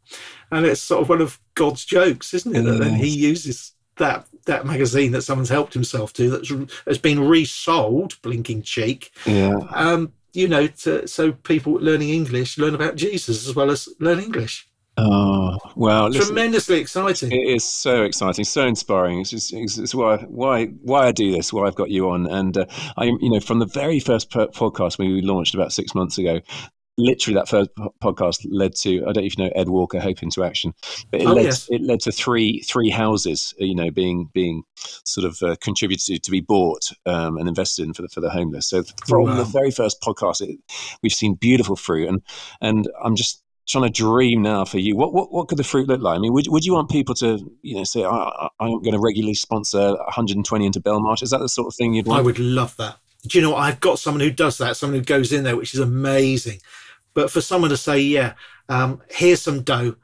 And 0.52 0.66
it's 0.66 0.82
sort 0.82 1.02
of 1.02 1.10
one 1.10 1.22
of 1.22 1.40
God's 1.56 1.86
jokes, 1.86 2.34
isn't 2.34 2.56
it? 2.56 2.62
That 2.62 2.80
then 2.80 2.96
he 2.96 3.10
uses 3.10 3.74
that 3.98 4.28
that 4.46 4.66
magazine 4.66 5.12
that 5.12 5.24
someone's 5.24 5.50
helped 5.50 5.74
himself 5.74 6.14
to 6.14 6.30
that's 6.30 6.52
has 6.86 6.98
been 7.00 7.28
resold, 7.28 8.22
blinking 8.22 8.62
cheek, 8.62 9.12
yeah. 9.26 9.56
um, 9.72 10.14
you 10.34 10.48
know, 10.48 10.68
to, 10.68 11.08
so 11.08 11.32
people 11.32 11.74
learning 11.74 12.10
English 12.10 12.58
learn 12.58 12.76
about 12.76 12.96
Jesus 12.96 13.48
as 13.48 13.56
well 13.56 13.72
as 13.72 13.90
learn 14.00 14.20
English. 14.20 14.68
Oh, 14.98 15.58
well, 15.76 16.12
Tremendously 16.14 16.80
exciting. 16.80 17.32
it 17.32 17.36
is 17.56 17.66
so 17.66 18.04
exciting, 18.04 18.46
so 18.46 18.66
inspiring. 18.66 19.20
It's, 19.20 19.30
just, 19.32 19.54
it's, 19.54 19.78
it's 19.78 19.94
why 19.94 20.18
why 20.20 20.68
why 20.84 21.08
I 21.08 21.12
do 21.12 21.32
this, 21.34 21.52
why 21.52 21.68
I've 21.68 21.76
got 21.76 21.90
you 21.92 22.10
on, 22.10 22.28
and 22.28 22.58
uh, 22.58 22.66
I, 22.96 23.06
you 23.06 23.30
know, 23.30 23.42
from 23.42 23.60
the 23.60 23.66
very 23.66 24.00
first 24.00 24.32
po- 24.32 24.48
podcast 24.48 24.98
we 24.98 25.22
launched 25.22 25.54
about 25.54 25.74
six 25.74 25.94
months 25.94 26.18
ago. 26.18 26.40
Literally, 26.98 27.36
that 27.36 27.50
first 27.50 27.72
po- 27.76 27.94
podcast 28.02 28.48
led 28.50 28.74
to 28.76 29.02
I 29.02 29.12
don't 29.12 29.18
know 29.18 29.24
if 29.24 29.38
you 29.38 29.44
know 29.44 29.52
Ed 29.54 29.68
Walker, 29.68 30.00
Hope 30.00 30.24
into 30.24 30.46
Action, 30.46 30.74
but 31.12 31.20
it 31.20 31.28
Oh, 31.28 31.34
led 31.34 31.44
yes. 31.44 31.68
it 31.70 31.82
led 31.82 32.00
to 32.02 32.12
three 32.14 32.62
three 32.62 32.90
houses, 32.90 33.54
you 33.58 33.76
know, 33.76 33.92
being 33.92 34.30
being 34.34 34.64
sort 35.04 35.26
of 35.28 35.38
uh, 35.44 35.58
contributed 35.60 36.06
to, 36.06 36.20
to 36.20 36.32
be 36.32 36.40
bought 36.40 36.90
um, 37.06 37.38
and 37.38 37.50
invested 37.50 37.84
in 37.86 37.94
for 37.94 38.02
the 38.02 38.08
for 38.08 38.22
the 38.22 38.30
homeless. 38.30 38.70
So 38.70 38.84
from 39.06 39.24
Wow. 39.24 39.36
the 39.36 39.44
very 39.44 39.72
first 39.72 40.02
podcast, 40.02 40.40
it, 40.40 40.58
we've 41.04 41.12
seen 41.12 41.34
beautiful 41.36 41.76
fruit, 41.76 42.08
and 42.08 42.22
and 42.62 42.88
I'm 43.04 43.18
just 43.18 43.42
trying 43.68 43.84
to 43.84 43.90
dream 43.90 44.42
now 44.42 44.66
for 44.66 44.80
you. 44.80 44.96
What 44.96 45.14
what 45.14 45.32
what 45.32 45.48
could 45.48 45.58
the 45.58 45.64
fruit 45.64 45.88
look 45.88 46.02
like? 46.02 46.18
I 46.18 46.20
mean, 46.20 46.34
would 46.34 46.48
would 46.48 46.66
you 46.66 46.74
want 46.74 46.90
people 46.90 47.16
to 47.16 47.40
you 47.62 47.76
know 47.76 47.84
say 47.84 48.04
I, 48.04 48.10
I, 48.10 48.50
I'm 48.60 48.82
going 48.82 48.94
to 48.94 49.00
regularly 49.00 49.34
sponsor 49.34 49.94
120 49.96 50.66
into 50.66 50.80
Belmarsh? 50.80 51.24
Is 51.24 51.32
that 51.32 51.40
the 51.40 51.50
sort 51.50 51.68
of 51.68 51.76
thing 51.76 51.94
you'd 51.94 52.08
want? 52.08 52.20
I 52.20 52.24
would 52.24 52.40
love 52.40 52.76
that. 52.78 52.98
Do 53.28 53.38
you 53.38 53.42
know 53.44 53.52
what? 53.52 53.62
I've 53.62 53.80
got 53.80 54.00
someone 54.00 54.22
who 54.22 54.30
does 54.30 54.58
that, 54.60 54.78
someone 54.78 55.00
who 55.00 55.06
goes 55.06 55.32
in 55.34 55.44
there, 55.44 55.58
which 55.58 55.74
is 55.74 55.80
amazing. 55.80 56.60
But 57.14 57.32
for 57.32 57.42
someone 57.42 57.70
to 57.72 57.78
say, 57.78 58.00
yeah, 58.00 58.34
um, 58.70 59.02
here's 59.10 59.42
some 59.42 59.64
dough, 59.64 59.96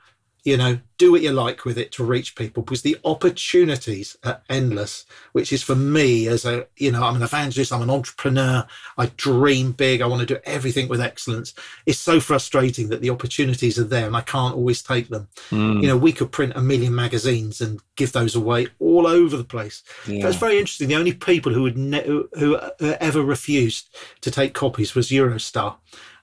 you 0.44 0.58
know, 0.58 0.80
do 0.98 1.12
what 1.12 1.22
you 1.22 1.32
like 1.32 1.66
with 1.66 1.78
it 1.78 1.92
to 1.92 2.04
reach 2.04 2.36
people 2.36 2.64
because 2.64 2.82
the 2.82 2.98
opportunities 3.06 4.18
are 4.24 4.42
endless, 4.50 5.06
which 5.34 5.52
is 5.52 5.64
for 5.64 5.76
me 5.76 6.28
as 6.28 6.46
a, 6.46 6.68
you 6.78 6.92
know, 6.92 7.04
I'm 7.04 7.16
an 7.16 7.22
evangelist, 7.24 7.74
I'm 7.74 7.82
an 7.82 7.90
entrepreneur, 7.90 8.66
I 8.98 9.08
dream 9.18 9.72
big, 9.72 10.02
I 10.02 10.08
want 10.08 10.22
to 10.28 10.34
do 10.34 10.40
everything 10.46 10.88
with 10.88 11.02
excellence. 11.02 11.54
It's 11.86 12.00
so 12.00 12.20
frustrating 12.20 12.90
that 12.90 13.02
the 13.02 13.10
opportunities 13.10 13.80
are 13.80 13.84
there 13.84 14.06
and 14.08 14.16
I 14.16 14.22
can't 14.22 14.56
always 14.56 14.82
take 14.84 15.10
them. 15.10 15.28
Mm, 15.50 15.82
You 15.82 15.88
know, 15.88 15.98
we 15.98 16.12
could 16.14 16.32
print 16.32 16.54
a 16.56 16.62
million 16.62 16.94
magazines 16.94 17.62
and 17.62 17.80
give 17.96 18.12
those 18.12 18.36
away 18.36 18.68
all 18.80 19.08
over 19.08 19.38
the 19.38 19.44
place. 19.44 19.84
yeah. 20.08 20.24
That's 20.24 20.38
very 20.38 20.58
interesting. 20.60 20.88
The 20.88 20.96
only 20.96 21.14
people 21.14 21.54
who 21.54 21.64
would 21.64 21.78
ne- 21.78 22.04
who, 22.34 22.56
uh, 22.56 22.70
ever 23.00 23.22
refused 23.24 23.96
to 24.22 24.32
take 24.32 24.54
copies 24.54 24.94
was 24.96 25.10
Eurostar, 25.10 25.76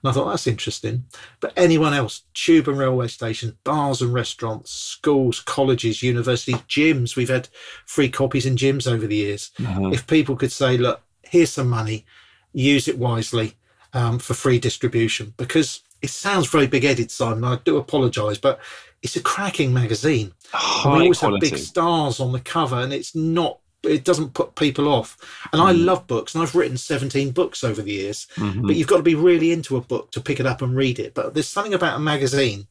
and 0.03 0.11
I 0.11 0.13
thought 0.13 0.31
that's 0.31 0.47
interesting. 0.47 1.05
But 1.41 1.53
anyone 1.57 1.93
else, 1.93 2.23
tube 2.35 2.69
and 2.69 2.79
railway 2.79 3.09
stations, 3.09 3.55
bars 3.65 4.01
and 4.01 4.13
restaurants, 4.13 4.71
schools, 4.71 5.41
colleges, 5.41 6.03
universities, 6.03 6.61
gyms. 6.69 7.17
We've 7.17 7.29
had 7.29 7.49
free 7.87 8.09
copies 8.09 8.47
in 8.47 8.57
gyms 8.57 8.91
over 8.91 9.07
the 9.07 9.17
years. 9.17 9.51
Uh-huh. 9.59 9.91
If 9.91 10.07
people 10.07 10.37
could 10.37 10.53
say, 10.53 10.77
"Look, 10.77 11.01
here's 11.23 11.51
some 11.51 11.69
money, 11.69 12.07
use 12.53 12.87
it 12.89 12.99
wisely 12.99 13.55
um, 13.93 14.19
for 14.19 14.35
free 14.35 14.59
distribution," 14.59 15.35
because 15.37 15.83
it 16.01 16.11
sounds 16.11 16.49
very 16.49 16.69
big-headed, 16.69 17.11
Simon. 17.11 17.45
I 17.45 17.57
do 17.65 17.77
apologise, 17.77 18.39
but 18.39 18.61
it's 19.03 19.17
a 19.17 19.23
cracking 19.23 19.75
magazine. 19.75 20.33
And 20.85 20.95
we 20.95 21.01
always 21.03 21.19
quality. 21.19 21.47
have 21.49 21.55
big 21.55 21.61
stars 21.65 22.21
on 22.21 22.33
the 22.33 22.41
cover, 22.41 22.77
and 22.77 22.93
it's 22.93 23.15
not. 23.15 23.59
It 23.85 24.05
doesn't 24.05 24.35
put 24.35 24.55
people 24.57 24.89
off. 24.89 25.17
And 25.53 25.63
I 25.63 25.73
Mm. 25.73 25.85
love 25.85 26.07
books, 26.07 26.35
and 26.35 26.43
I've 26.43 26.55
written 26.55 26.77
17 26.77 27.31
books 27.31 27.63
over 27.63 27.81
the 27.81 27.93
years. 27.93 28.27
Mhm. 28.37 28.67
But 28.67 28.77
you've 28.77 28.89
got 28.89 28.97
to 28.97 29.03
be 29.03 29.15
really 29.15 29.53
into 29.53 29.77
a 29.77 29.81
book 29.81 30.11
to 30.13 30.21
pick 30.21 30.41
it 30.41 30.47
up 30.47 30.63
and 30.63 30.75
read 30.75 30.99
it. 30.99 31.15
But 31.15 31.35
there's 31.35 31.49
something 31.49 31.75
about 31.75 31.97
a 31.97 32.01
magazine 32.01 32.67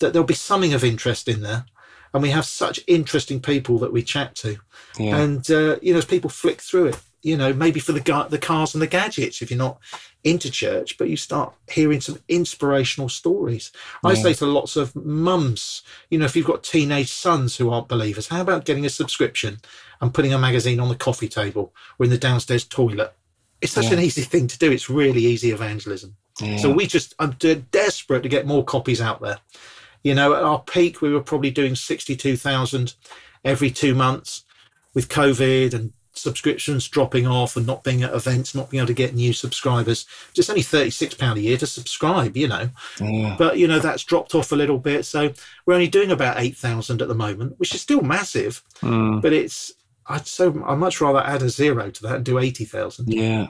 that 0.00 0.12
there'll 0.12 0.26
be 0.26 0.34
something 0.34 0.72
of 0.72 0.84
interest 0.84 1.28
in 1.28 1.42
there. 1.42 1.66
And 2.14 2.22
we 2.22 2.30
have 2.30 2.46
such 2.46 2.80
interesting 2.86 3.40
people 3.40 3.78
that 3.80 3.92
we 3.92 4.02
chat 4.02 4.34
to. 4.36 4.56
yeah. 4.98 5.16
And, 5.18 5.48
uh, 5.50 5.76
you 5.82 5.92
know, 5.92 5.98
as 5.98 6.04
people 6.06 6.30
flick 6.30 6.62
through 6.62 6.86
it, 6.86 6.98
you 7.22 7.36
know, 7.36 7.52
maybe 7.52 7.78
for 7.80 7.92
the, 7.92 8.00
gu- 8.00 8.28
the 8.30 8.38
cars 8.38 8.74
and 8.74 8.80
the 8.80 8.86
gadgets, 8.86 9.42
if 9.42 9.50
you're 9.50 9.58
not 9.58 9.78
into 10.24 10.50
church, 10.50 10.96
but 10.96 11.08
you 11.10 11.16
start 11.16 11.52
hearing 11.70 12.00
some 12.00 12.18
inspirational 12.28 13.08
stories. 13.08 13.70
I 14.04 14.14
say 14.14 14.32
to 14.34 14.46
lots 14.46 14.76
of 14.76 14.94
mums, 14.96 15.82
you 16.10 16.18
know, 16.18 16.24
if 16.24 16.34
you've 16.36 16.46
got 16.46 16.62
teenage 16.64 17.12
sons 17.12 17.56
who 17.56 17.70
aren't 17.70 17.88
believers, 17.88 18.28
how 18.28 18.40
about 18.40 18.64
getting 18.64 18.86
a 18.86 18.90
subscription 18.90 19.60
and 20.00 20.12
putting 20.14 20.32
a 20.32 20.38
magazine 20.38 20.80
on 20.80 20.88
the 20.88 20.94
coffee 20.96 21.28
table 21.28 21.72
or 21.98 22.04
in 22.04 22.10
the 22.10 22.18
downstairs 22.18 22.64
toilet? 22.64 23.12
It's 23.60 23.72
such 23.72 23.86
Yeah. 23.86 23.94
an 23.94 24.00
easy 24.00 24.22
thing 24.22 24.46
to 24.46 24.58
do. 24.58 24.70
It's 24.70 24.88
really 24.88 25.24
easy 25.26 25.50
evangelism. 25.50 26.16
yeah. 26.40 26.56
So 26.58 26.70
we 26.70 26.86
just, 26.86 27.14
I'm 27.18 27.32
desperate 27.72 28.22
to 28.22 28.28
get 28.28 28.46
more 28.46 28.64
copies 28.64 29.00
out 29.00 29.20
there. 29.20 29.38
You 30.04 30.14
know, 30.14 30.34
at 30.34 30.42
our 30.44 30.60
peak, 30.62 31.02
we 31.02 31.12
were 31.12 31.20
probably 31.22 31.50
doing 31.50 31.74
62,000 31.74 32.94
every 33.44 33.70
two 33.70 33.94
months 33.94 34.44
with 34.94 35.08
COVID 35.08 35.74
and 35.74 35.92
subscriptions 36.12 36.88
dropping 36.88 37.26
off 37.26 37.56
and 37.56 37.66
not 37.66 37.84
being 37.84 38.02
at 38.02 38.12
events, 38.14 38.54
not 38.54 38.70
being 38.70 38.80
able 38.80 38.86
to 38.88 38.92
get 38.94 39.14
new 39.14 39.32
subscribers. 39.32 40.06
Just 40.34 40.50
only 40.50 40.62
£36 40.62 41.36
a 41.36 41.40
year 41.40 41.56
to 41.58 41.66
subscribe, 41.66 42.36
you 42.36 42.48
know. 42.48 42.70
yeah. 43.00 43.36
But, 43.38 43.58
you 43.58 43.66
know, 43.68 43.78
that's 43.78 44.04
dropped 44.04 44.34
off 44.34 44.52
a 44.52 44.56
little 44.56 44.78
bit. 44.78 45.04
So 45.04 45.32
we're 45.66 45.74
only 45.74 45.86
doing 45.88 46.10
about 46.10 46.38
8,000 46.40 47.02
at 47.02 47.08
the 47.08 47.14
moment, 47.14 47.58
which 47.58 47.74
is 47.74 47.80
still 47.80 48.00
massive, 48.02 48.62
Mm. 48.82 49.20
but 49.22 49.32
it's, 49.32 49.72
I'd 50.08 50.26
so, 50.26 50.64
I'd 50.66 50.78
much 50.78 51.00
rather 51.00 51.20
add 51.20 51.42
a 51.42 51.50
zero 51.50 51.90
to 51.90 52.02
that 52.02 52.16
and 52.16 52.24
do 52.24 52.38
80,000. 52.38 53.12
Yeah. 53.12 53.48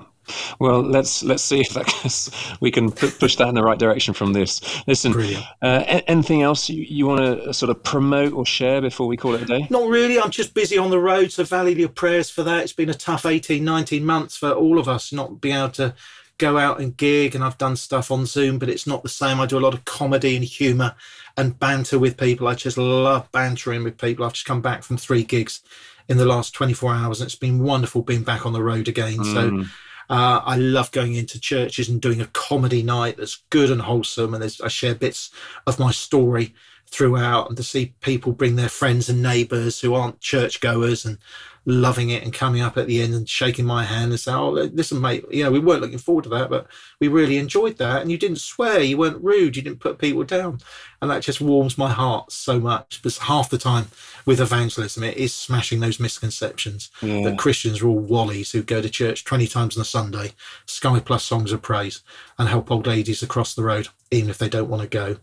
Well, 0.60 0.82
let's 0.82 1.22
let's 1.22 1.42
see 1.42 1.60
if 1.60 1.70
that 1.70 2.56
we 2.60 2.70
can 2.70 2.90
pu- 2.92 3.10
push 3.10 3.36
that 3.36 3.48
in 3.48 3.54
the 3.54 3.62
right 3.62 3.78
direction 3.78 4.14
from 4.14 4.32
this. 4.32 4.60
Listen, 4.86 5.14
uh, 5.62 6.02
anything 6.06 6.42
else 6.42 6.68
you, 6.68 6.82
you 6.82 7.06
want 7.06 7.20
to 7.20 7.54
sort 7.54 7.70
of 7.70 7.82
promote 7.82 8.32
or 8.32 8.44
share 8.44 8.80
before 8.80 9.06
we 9.06 9.16
call 9.16 9.34
it 9.34 9.42
a 9.42 9.46
day? 9.46 9.66
Not 9.70 9.88
really. 9.88 10.20
I'm 10.20 10.30
just 10.30 10.54
busy 10.54 10.76
on 10.76 10.90
the 10.90 11.00
road. 11.00 11.32
So 11.32 11.44
value 11.44 11.76
your 11.76 11.88
prayers 11.88 12.30
for 12.30 12.42
that. 12.42 12.62
It's 12.62 12.72
been 12.72 12.90
a 12.90 12.94
tough 12.94 13.24
18, 13.24 13.64
19 13.64 14.04
months 14.04 14.36
for 14.36 14.52
all 14.52 14.78
of 14.78 14.88
us 14.88 15.12
not 15.12 15.40
being 15.40 15.56
able 15.56 15.70
to 15.70 15.94
go 16.36 16.58
out 16.58 16.80
and 16.80 16.96
gig. 16.96 17.34
And 17.34 17.42
I've 17.42 17.58
done 17.58 17.76
stuff 17.76 18.10
on 18.10 18.26
Zoom, 18.26 18.58
but 18.58 18.68
it's 18.68 18.86
not 18.86 19.02
the 19.02 19.08
same. 19.08 19.40
I 19.40 19.46
do 19.46 19.58
a 19.58 19.60
lot 19.60 19.74
of 19.74 19.84
comedy 19.84 20.36
and 20.36 20.44
humor 20.44 20.94
and 21.36 21.58
banter 21.58 21.98
with 21.98 22.16
people. 22.16 22.48
I 22.48 22.54
just 22.54 22.76
love 22.76 23.30
bantering 23.32 23.82
with 23.82 23.96
people. 23.96 24.24
I've 24.24 24.34
just 24.34 24.46
come 24.46 24.60
back 24.60 24.82
from 24.82 24.98
three 24.98 25.22
gigs 25.22 25.62
in 26.08 26.16
the 26.16 26.24
last 26.26 26.54
24 26.54 26.94
hours. 26.94 27.20
And 27.20 27.28
it's 27.28 27.34
been 27.38 27.62
wonderful 27.62 28.02
being 28.02 28.22
back 28.22 28.46
on 28.46 28.52
the 28.52 28.62
road 28.62 28.88
again. 28.88 29.24
So 29.24 29.50
Mm. 29.50 29.64
uh, 30.10 30.40
I 30.44 30.56
love 30.56 30.90
going 30.90 31.14
into 31.14 31.38
churches 31.38 31.88
and 31.88 32.00
doing 32.00 32.20
a 32.20 32.26
comedy 32.26 32.82
night 32.82 33.16
that's 33.18 33.42
good 33.50 33.70
and 33.70 33.82
wholesome. 33.82 34.32
And 34.34 34.42
there's, 34.42 34.60
I 34.60 34.68
share 34.68 34.94
bits 34.94 35.30
of 35.66 35.78
my 35.78 35.90
story 35.90 36.54
throughout 36.90 37.48
and 37.48 37.56
to 37.56 37.62
see 37.62 37.94
people 38.00 38.32
bring 38.32 38.56
their 38.56 38.68
friends 38.68 39.08
and 39.08 39.22
neighbours 39.22 39.80
who 39.80 39.94
aren't 39.94 40.20
churchgoers 40.20 41.04
and 41.04 41.18
loving 41.66 42.08
it 42.08 42.22
and 42.22 42.32
coming 42.32 42.62
up 42.62 42.78
at 42.78 42.86
the 42.86 43.02
end 43.02 43.12
and 43.12 43.28
shaking 43.28 43.66
my 43.66 43.84
hand 43.84 44.10
and 44.10 44.18
saying, 44.18 44.38
Oh, 44.38 44.48
listen, 44.52 45.02
mate, 45.02 45.22
you 45.30 45.44
know, 45.44 45.50
we 45.50 45.58
weren't 45.58 45.82
looking 45.82 45.98
forward 45.98 46.24
to 46.24 46.30
that, 46.30 46.48
but 46.48 46.66
we 46.98 47.08
really 47.08 47.36
enjoyed 47.36 47.76
that. 47.76 48.00
And 48.00 48.10
you 48.10 48.16
didn't 48.16 48.38
swear, 48.38 48.80
you 48.80 48.96
weren't 48.96 49.22
rude, 49.22 49.54
you 49.54 49.60
didn't 49.60 49.80
put 49.80 49.98
people 49.98 50.24
down. 50.24 50.60
And 51.02 51.10
that 51.10 51.22
just 51.22 51.42
warms 51.42 51.76
my 51.76 51.90
heart 51.90 52.32
so 52.32 52.58
much 52.58 53.02
because 53.02 53.18
half 53.18 53.50
the 53.50 53.58
time 53.58 53.88
with 54.24 54.40
evangelism, 54.40 55.04
it 55.04 55.18
is 55.18 55.34
smashing 55.34 55.80
those 55.80 56.00
misconceptions 56.00 56.90
Yeah. 57.02 57.24
that 57.24 57.38
Christians 57.38 57.82
are 57.82 57.88
all 57.88 58.02
wallies 58.02 58.52
who 58.52 58.62
go 58.62 58.80
to 58.80 58.88
church 58.88 59.24
20 59.24 59.46
times 59.46 59.76
on 59.76 59.82
a 59.82 59.84
Sunday, 59.84 60.32
Sky 60.64 61.00
Plus 61.00 61.22
songs 61.22 61.52
of 61.52 61.60
praise, 61.60 62.00
and 62.38 62.48
help 62.48 62.70
old 62.70 62.86
ladies 62.86 63.22
across 63.22 63.54
the 63.54 63.62
road, 63.62 63.88
even 64.10 64.30
if 64.30 64.38
they 64.38 64.48
don't 64.48 64.70
want 64.70 64.80
to 64.82 64.88
go. 64.88 65.18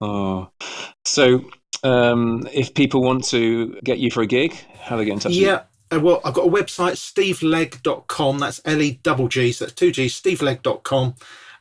Oh, 0.00 0.50
so 1.04 1.44
um, 1.82 2.46
if 2.52 2.74
people 2.74 3.02
want 3.02 3.24
to 3.28 3.78
get 3.84 3.98
you 3.98 4.10
for 4.10 4.22
a 4.22 4.26
gig, 4.26 4.52
how 4.80 4.96
do 4.96 5.02
they 5.02 5.06
get 5.06 5.14
in 5.14 5.20
touch? 5.20 5.32
Yeah. 5.32 5.62
Uh, 5.92 6.00
well, 6.00 6.20
I've 6.24 6.34
got 6.34 6.46
a 6.46 6.50
website, 6.50 6.96
stevelegg.com. 6.96 8.38
That's 8.38 8.60
L 8.64 8.82
E 8.82 8.98
double 9.02 9.28
G. 9.28 9.52
So 9.52 9.64
that's 9.64 9.74
two 9.74 9.92
G, 9.92 10.06
stevelegg.com. 10.06 11.14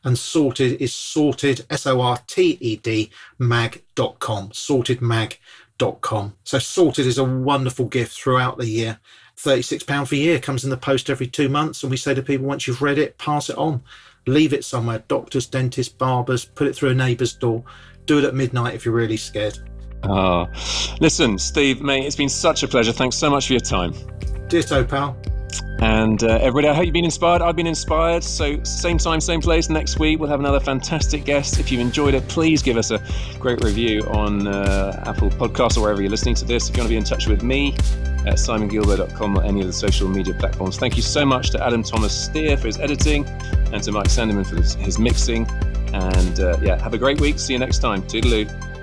And 0.03 0.17
sorted 0.17 0.81
is 0.81 0.93
sorted, 0.93 1.65
S 1.69 1.88
O 1.88 2.01
R 2.01 2.19
T 2.27 2.57
E 2.59 2.75
D, 2.77 3.09
mag.com. 3.39 4.49
Sortedmag.com. 4.49 6.36
So 6.43 6.59
sorted 6.59 7.07
is 7.07 7.17
a 7.17 7.23
wonderful 7.23 7.86
gift 7.86 8.13
throughout 8.13 8.57
the 8.57 8.67
year. 8.67 8.99
£36 9.38 10.07
for 10.07 10.15
a 10.15 10.17
year 10.17 10.39
comes 10.39 10.63
in 10.63 10.69
the 10.69 10.77
post 10.77 11.09
every 11.09 11.27
two 11.27 11.49
months. 11.49 11.83
And 11.83 11.91
we 11.91 11.97
say 11.97 12.13
to 12.13 12.21
people, 12.21 12.45
once 12.45 12.67
you've 12.67 12.81
read 12.81 12.97
it, 12.97 13.17
pass 13.17 13.49
it 13.49 13.57
on. 13.57 13.83
Leave 14.27 14.53
it 14.53 14.63
somewhere. 14.63 15.03
Doctors, 15.07 15.45
dentists, 15.45 15.93
barbers, 15.93 16.45
put 16.45 16.67
it 16.67 16.75
through 16.75 16.89
a 16.89 16.95
neighbour's 16.95 17.33
door. 17.33 17.63
Do 18.06 18.20
it 18.20 18.24
at 18.24 18.36
midnight 18.36 18.76
if 18.76 18.86
you're 18.86 18.93
really 18.93 19.18
scared. 19.18 19.60
Oh, 20.03 20.47
listen, 20.99 21.38
Steve, 21.39 21.82
mate, 21.82 22.06
it's 22.06 22.16
been 22.16 22.30
such 22.30 22.64
a 22.64 22.68
pleasure. 22.68 22.91
Thanks 22.91 23.16
so 23.16 23.30
much 23.30 23.47
for 23.47 23.53
your 23.53 23.60
time. 23.60 23.93
Ditto, 24.47 24.84
pal. 24.84 25.18
And 25.80 26.24
uh, 26.24 26.38
everybody, 26.41 26.68
I 26.68 26.74
hope 26.74 26.86
you've 26.86 26.93
been 26.93 27.06
inspired. 27.06 27.41
I've 27.41 27.56
been 27.56 27.68
inspired. 27.68 28.24
So, 28.24 28.64
same 28.64 28.97
time, 28.97 29.20
same 29.20 29.41
place 29.41 29.70
next 29.70 29.99
week. 29.99 30.20
We'll 30.20 30.30
have 30.30 30.39
another 30.39 30.60
fantastic 30.60 31.26
guest. 31.26 31.60
If 31.60 31.72
you 31.72 31.80
enjoyed 31.80 32.14
it, 32.14 32.28
please 32.28 32.62
give 32.62 32.78
us 32.78 32.91
a 32.91 33.01
great 33.39 33.64
review 33.64 34.01
on 34.03 34.47
uh, 34.47 35.03
Apple 35.06 35.30
Podcasts 35.30 35.78
or 35.78 35.82
wherever 35.82 36.01
you're 36.01 36.12
listening 36.12 36.36
to 36.36 36.45
this. 36.45 36.70
If 36.70 36.76
you 36.76 36.82
want 36.82 36.88
to 36.88 36.93
be 36.93 36.97
in 36.97 37.03
touch 37.03 37.28
with 37.28 37.43
me, 37.43 37.76
at 38.26 38.36
simonguillebaud.com 38.36 39.38
or 39.38 39.43
any 39.43 39.62
of 39.62 39.68
the 39.68 39.74
social 39.74 40.08
media 40.08 40.34
platforms. 40.34 40.78
Thank 40.78 40.95
you 40.95 41.03
so 41.03 41.26
much 41.26 41.51
to 41.51 41.64
Adam 41.64 41.84
Thomas 41.84 42.26
Steer 42.26 42.58
for 42.58 42.68
his 42.68 42.80
editing 42.80 43.26
and 43.72 43.84
to 43.84 43.91
Mike 43.91 44.08
Sanderman 44.08 44.47
for 44.47 44.56
his 44.80 44.97
mixing. 44.97 45.45
And 45.95 46.39
uh, 46.41 46.57
yeah, 46.61 46.77
have 46.81 46.93
a 46.93 46.97
great 46.97 47.21
week. 47.21 47.39
See 47.39 47.53
you 47.53 47.59
next 47.59 47.79
time. 47.79 48.03
Toodaloo. 48.03 48.74